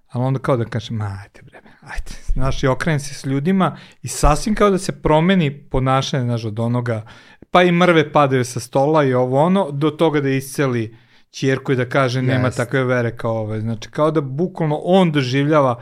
ali 0.09 0.25
onda 0.25 0.39
kao 0.39 0.57
da 0.57 0.65
kaže, 0.65 0.93
ma 0.93 1.19
ajte 1.23 1.41
bre, 1.41 1.61
ajte, 1.81 2.15
znaš, 2.33 2.63
i 2.63 2.67
okrene 2.67 2.99
se 2.99 3.13
s 3.13 3.25
ljudima 3.25 3.77
i 4.01 4.07
sasvim 4.07 4.55
kao 4.55 4.69
da 4.69 4.77
se 4.77 5.01
promeni 5.01 5.59
ponašanje, 5.59 6.23
znaš, 6.23 6.45
od 6.45 6.59
onoga, 6.59 7.05
pa 7.51 7.63
i 7.63 7.71
mrve 7.71 8.11
padaju 8.11 8.45
sa 8.45 8.59
stola 8.59 9.03
i 9.03 9.13
ovo 9.13 9.41
ono, 9.41 9.71
do 9.71 9.89
toga 9.89 10.21
da 10.21 10.29
isceli 10.29 10.95
čjerku 11.31 11.71
i 11.71 11.75
da 11.75 11.89
kaže 11.89 12.21
nema 12.21 12.45
Jest. 12.45 12.57
takve 12.57 12.83
vere 12.83 13.17
kao 13.17 13.37
ove, 13.37 13.61
znači 13.61 13.89
kao 13.89 14.11
da 14.11 14.21
bukvalno 14.21 14.79
on 14.83 15.11
doživljava, 15.11 15.81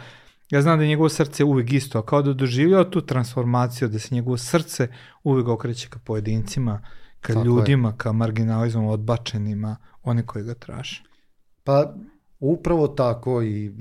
ja 0.50 0.62
znam 0.62 0.78
da 0.78 0.84
je 0.84 0.88
njegovo 0.88 1.10
srce 1.10 1.44
uvek 1.44 1.74
isto, 1.74 2.00
a 2.00 2.06
kao 2.06 2.22
da 2.22 2.34
doživljava 2.34 2.90
tu 2.90 3.02
transformaciju, 3.02 3.88
da 3.88 4.00
se 4.00 4.16
njegovo 4.16 4.38
srce 4.38 4.88
uvek 5.24 5.48
okreće 5.48 5.90
ka 5.90 6.00
pojedincima, 6.00 6.82
ka 7.22 7.34
Tako 7.34 7.40
je. 7.40 7.46
ljudima, 7.46 7.98
ka 7.98 8.12
marginalizmom, 8.12 8.86
odbačenima, 8.86 9.76
one 10.04 10.26
koji 10.26 10.46
ga 10.46 10.54
traže. 10.54 11.04
Pa 11.64 11.96
upravo 12.40 12.88
tako 12.88 13.42
i 13.44 13.72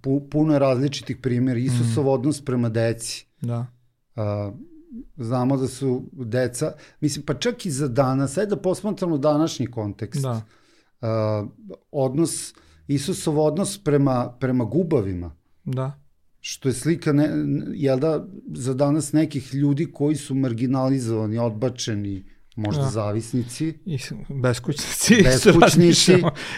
pu, 0.00 0.28
puno 0.30 0.52
je 0.52 0.58
različitih 0.58 1.16
primjera. 1.16 1.60
Isusov 1.60 2.08
odnos 2.08 2.44
prema 2.44 2.68
deci. 2.68 3.26
Da. 3.40 3.66
A, 4.16 4.52
znamo 5.16 5.56
da 5.56 5.68
su 5.68 6.02
deca, 6.12 6.72
mislim 7.00 7.26
pa 7.26 7.34
čak 7.34 7.66
i 7.66 7.70
za 7.70 7.88
danas, 7.88 8.38
ajde 8.38 8.50
da 8.50 8.62
posmatramo 8.62 9.18
današnji 9.18 9.66
kontekst. 9.66 10.22
Da. 10.22 10.42
A, 11.00 11.46
odnos, 11.90 12.54
Isusov 12.88 13.40
odnos 13.40 13.78
prema, 13.84 14.36
prema 14.40 14.64
gubavima. 14.64 15.36
Da. 15.64 15.98
što 16.40 16.68
je 16.68 16.72
slika 16.72 17.12
ne, 17.12 17.30
jel 17.74 17.98
da, 17.98 18.26
za 18.54 18.74
danas 18.74 19.12
nekih 19.12 19.54
ljudi 19.54 19.92
koji 19.92 20.16
su 20.16 20.34
marginalizovani, 20.34 21.38
odbačeni, 21.38 22.24
možda 22.56 22.82
Da. 22.82 22.88
zavisnici. 22.90 23.74
I 23.86 23.98
beskućnici. 24.42 25.22
Beskućnici. 25.24 26.12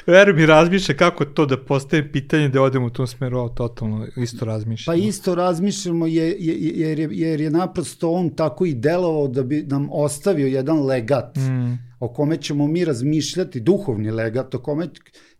Veruj 0.07 0.35
mi, 0.35 0.47
razmišlja 0.47 0.97
kako 0.97 1.25
to 1.25 1.47
da 1.47 1.65
postavim 1.65 2.09
pitanje 2.13 2.49
da 2.49 2.63
odem 2.63 2.85
u 2.85 2.91
tom 2.91 3.07
smeru, 3.07 3.41
a 3.41 3.49
totalno 3.49 4.07
isto 4.17 4.39
Pa 4.39 4.45
razmišljamo. 4.47 4.99
isto 4.99 5.35
razmišljamo 5.35 6.07
je, 6.07 6.37
je, 6.39 6.55
jer, 6.75 6.99
je, 6.99 7.09
jer 7.13 7.41
je 7.41 7.51
naprosto 7.51 8.11
on 8.11 8.31
tako 8.31 8.67
i 8.67 8.75
delovao 8.75 9.29
da 9.29 9.43
bi 9.43 9.63
nam 9.63 9.89
ostavio 9.93 10.47
jedan 10.47 10.83
legat 10.83 11.37
Mm, 11.37 11.75
o 12.01 12.09
kome 12.09 12.37
ćemo 12.37 12.67
mi 12.67 12.85
razmišljati, 12.85 13.61
duhovni 13.61 14.11
legat, 14.11 14.55
o 14.55 14.59
kome 14.59 14.89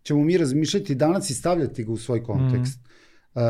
ćemo 0.03 0.23
mi 0.23 0.37
razmišljati 0.37 0.95
danas 0.95 1.29
i 1.29 1.33
stavljati 1.33 1.83
ga 1.83 1.91
u 1.91 1.97
svoj 1.97 2.23
kontekst. 2.23 2.79
Mm. 2.79 2.85
Uh, 3.33 3.41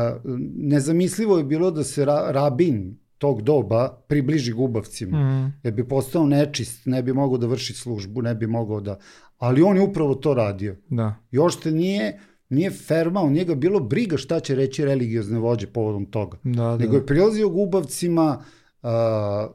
nezamislivo 0.56 1.38
je 1.38 1.44
bilo 1.44 1.70
da 1.70 1.84
se 1.84 2.04
ra, 2.04 2.26
rabin 2.30 2.98
tog 3.18 3.42
doba 3.42 4.02
približi 4.08 4.52
gubavcima. 4.52 5.18
mm, 5.18 5.60
jer 5.62 5.74
bi 5.74 5.88
postao 5.88 6.26
nečist, 6.26 6.86
ne 6.86 7.02
bi 7.02 7.12
mogao 7.12 7.38
da 7.38 7.46
vrši 7.46 7.74
službu, 7.74 8.22
ne 8.22 8.34
bi 8.34 8.46
mogao 8.46 8.80
da... 8.80 8.98
Ali 9.38 9.62
on 9.62 9.76
je 9.76 9.82
upravo 9.82 10.14
to 10.14 10.34
radio. 10.34 10.76
da. 10.88 11.14
Još 11.30 11.60
te 11.60 11.70
nije, 11.70 12.20
nije 12.48 12.70
fermao, 12.70 13.30
nije 13.30 13.44
ga 13.44 13.54
bilo 13.54 13.80
briga 13.80 14.16
šta 14.16 14.40
će 14.40 14.54
reći 14.54 14.84
religiozne 14.84 15.38
vođe 15.38 15.66
povodom 15.66 16.06
toga. 16.06 16.38
Da, 16.42 16.62
da. 16.62 16.76
Nego 16.76 16.96
je 16.96 17.06
prilazio 17.06 17.48
gubavcima 17.48 18.42
a, 18.82 19.48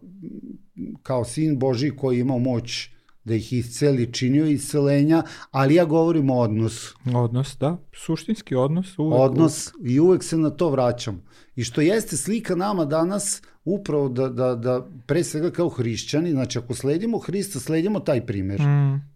kao 1.04 1.26
sin 1.26 1.60
Boži 1.60 1.92
koji 1.92 2.18
je 2.18 2.22
imao 2.22 2.40
moć 2.40 2.90
da 3.24 3.36
ih 3.36 3.54
isceli, 3.54 4.14
činio 4.14 4.46
iscelenja, 4.46 5.24
ali 5.52 5.76
ja 5.76 5.86
govorim 5.86 6.30
o 6.30 6.40
odnosu. 6.40 6.98
Odnos, 7.16 7.58
da. 7.60 7.78
Suštinski 7.94 8.56
odnos. 8.56 9.00
Uvek, 9.00 9.20
Odnos 9.20 9.72
i 9.84 10.00
uvek 10.00 10.24
se 10.24 10.38
na 10.38 10.50
to 10.50 10.70
vraćam. 10.70 11.24
I 11.56 11.64
što 11.64 11.82
jeste 11.82 12.18
slika 12.18 12.56
nama 12.56 12.86
danas 12.86 13.42
upravo 13.66 14.10
da, 14.10 14.30
da, 14.30 14.56
da 14.56 14.88
pre 15.08 15.24
svega 15.24 15.52
kao 15.52 15.70
hrišćani, 15.70 16.32
znači 16.32 16.60
ako 16.60 16.74
sledimo 16.76 17.20
Hrista, 17.20 17.60
sledimo 17.60 18.00
taj 18.00 18.26
primjer. 18.26 18.62
Mm, 18.62 19.12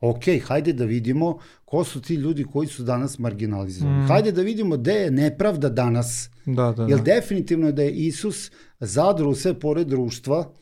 Ok, 0.00 0.22
hajde 0.44 0.72
da 0.72 0.84
vidimo 0.84 1.38
ko 1.64 1.84
su 1.84 2.02
ti 2.02 2.14
ljudi 2.14 2.44
koji 2.44 2.68
su 2.68 2.82
danas 2.82 3.18
marginalizovani. 3.18 4.04
Mm. 4.04 4.08
Hajde 4.08 4.32
da 4.32 4.42
vidimo 4.42 4.76
gde 4.76 4.92
je 4.92 5.10
nepravda 5.10 5.68
danas. 5.68 6.30
da, 6.46 6.72
da, 6.72 6.82
Jer 6.82 6.98
da. 6.98 7.04
definitivno 7.04 7.66
je 7.66 7.72
da 7.72 7.82
je 7.82 7.92
Isus 7.92 8.50
zadru 8.78 9.34
sve 9.34 9.60
pored 9.60 9.86
društva, 9.88 10.52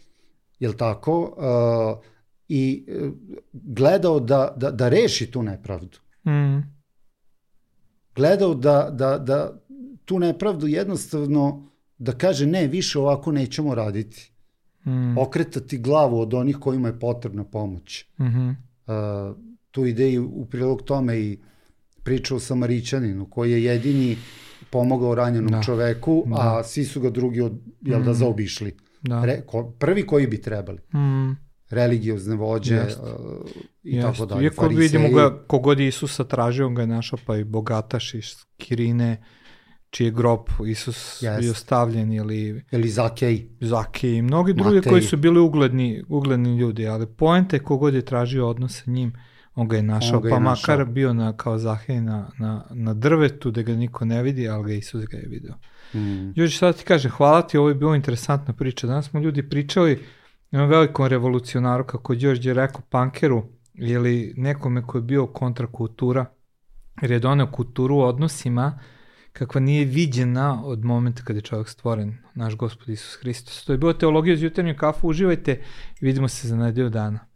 jel 0.58 0.72
tako, 0.72 1.20
uh, 1.36 2.04
i 2.48 2.86
uh, 3.02 3.12
gledao 3.52 4.20
da, 4.20 4.54
da, 4.56 4.70
da 4.70 4.88
reši 4.88 5.30
tu 5.30 5.42
nepravdu. 5.42 5.98
Mm, 6.26 6.78
Gledao 8.16 8.54
da, 8.54 8.88
da, 8.92 9.18
da 9.18 9.60
tu 10.04 10.18
nepravdu 10.18 10.66
jednostavno 10.66 11.67
da 11.98 12.12
kaže 12.12 12.46
ne, 12.46 12.66
više 12.66 12.98
ovako 12.98 13.32
nećemo 13.32 13.74
raditi. 13.74 14.32
mm, 14.86 15.18
Okretati 15.18 15.78
glavu 15.78 16.20
od 16.20 16.34
onih 16.34 16.56
kojima 16.56 16.88
je 16.88 16.98
potrebna 16.98 17.44
pomoć. 17.44 18.04
mhm, 18.20 18.50
Uh, 18.86 19.36
tu 19.70 19.86
ide 19.86 20.20
u 20.20 20.46
prilog 20.46 20.82
tome 20.82 21.18
i 21.18 21.38
priča 22.02 22.34
o 22.34 22.40
Samarićaninu 22.40 23.26
koji 23.26 23.52
je 23.52 23.64
jedini 23.64 24.16
pomogao 24.70 25.14
ranjenom 25.14 25.50
Da. 25.50 25.62
čoveku, 25.62 26.24
Da. 26.26 26.58
a 26.58 26.64
svi 26.64 26.84
su 26.84 27.00
ga 27.00 27.10
drugi 27.10 27.40
od, 27.40 27.52
jel 27.80 28.02
da 28.02 28.10
Mm. 28.10 28.14
zaobišli. 28.14 28.76
da. 29.02 29.24
Re, 29.24 29.42
ko, 29.46 29.70
prvi 29.70 30.06
koji 30.06 30.26
bi 30.26 30.40
trebali. 30.40 30.78
Mm, 30.94 31.36
Religiozne 31.70 32.36
vođe 32.36 32.74
Jest. 32.74 32.98
uh, 32.98 33.06
i 33.84 33.92
jeste. 33.92 34.10
tako 34.12 34.26
dalje. 34.26 34.44
Iako 34.44 34.56
fariseji. 34.56 34.82
vidimo 34.82 35.08
ga, 35.10 35.44
kogod 35.46 35.80
Isusa 35.80 36.24
tražio, 36.24 36.66
on 36.66 36.74
ga 36.74 36.82
je 36.82 36.86
našao, 36.86 37.18
pa 37.26 37.36
i 37.36 37.44
bogataš 37.44 38.14
iz 38.14 38.24
Kirine, 38.56 39.22
čiji 39.90 40.06
je 40.06 40.10
grob 40.10 40.40
Isus 40.66 41.22
Jest. 41.22 41.40
bio 41.40 41.54
stavljen, 41.54 42.12
ili 42.12 42.64
Ili 42.70 42.88
Zakej. 42.88 43.48
Zaki 43.60 44.16
i 44.16 44.22
mnogi 44.22 44.52
drugi 44.52 44.76
Matej. 44.76 44.90
koji 44.90 45.02
su 45.02 45.16
bili 45.16 45.40
ugledni, 45.40 46.04
ugledni 46.08 46.58
ljudi, 46.58 46.86
ali 46.86 47.06
poenta 47.06 47.56
je 47.56 47.60
kogod 47.62 47.94
je 47.94 48.04
tražio 48.04 48.48
odnos 48.48 48.82
sa 48.84 48.90
njim, 48.90 49.12
on 49.54 49.68
ga 49.68 49.76
je 49.76 49.82
našao, 49.82 50.20
ga 50.20 50.28
je 50.28 50.34
pa 50.34 50.38
našao. 50.38 50.76
makar 50.76 50.92
bio 50.92 51.14
na, 51.14 51.36
kao 51.36 51.58
Zahej 51.58 52.00
na, 52.00 52.30
na, 52.38 52.64
na 52.70 52.94
drvetu 52.94 53.50
da 53.50 53.62
ga 53.62 53.72
niko 53.72 54.04
ne 54.04 54.22
vidi, 54.22 54.48
ali 54.48 54.64
ga 54.64 54.72
Isus 54.72 55.04
ga 55.04 55.16
je 55.16 55.28
video. 55.28 55.54
Mm. 55.94 56.32
Ljudi, 56.36 56.50
šta 56.50 56.72
ti 56.72 56.84
kaže, 56.84 57.08
hvala 57.08 57.42
ti, 57.42 57.58
ovo 57.58 57.68
je 57.68 57.74
bila 57.74 57.96
interesantna 57.96 58.54
priča. 58.54 58.86
Danas 58.86 59.10
smo 59.10 59.20
ljudi 59.20 59.48
pričali 59.48 59.92
o 59.92 59.96
jednom 60.50 60.70
velikom 60.70 61.06
revolucionaru, 61.06 61.84
kako 61.84 62.12
je 62.12 62.18
Đorđe 62.18 62.54
rekao, 62.54 62.80
pankeru, 62.90 63.44
ili 63.74 64.34
nekome 64.36 64.82
ko 64.82 64.98
je 64.98 65.02
bio 65.02 65.26
kontrakultura, 65.26 66.24
jer 67.02 67.10
je 67.10 67.18
doneo 67.18 67.46
kulturu 67.46 67.96
u 67.96 68.00
odnosima 68.00 68.78
kakva 69.38 69.60
nije 69.60 69.84
viđena 69.84 70.64
od 70.64 70.84
momenta 70.84 71.22
kada 71.22 71.38
je 71.38 71.42
čovjek 71.42 71.68
stvoren, 71.68 72.18
naš 72.34 72.56
gospod 72.56 72.88
Isus 72.88 73.16
Hristos. 73.20 73.64
To 73.64 73.72
je 73.72 73.78
bilo 73.78 73.92
teologija 73.92 74.34
uz 74.34 74.42
jutarnju 74.42 74.74
kafu, 74.76 75.08
uživajte 75.08 75.52
i 76.00 76.04
vidimo 76.04 76.28
se 76.28 76.48
za 76.48 76.56
nedelju 76.56 76.90
dana. 76.90 77.27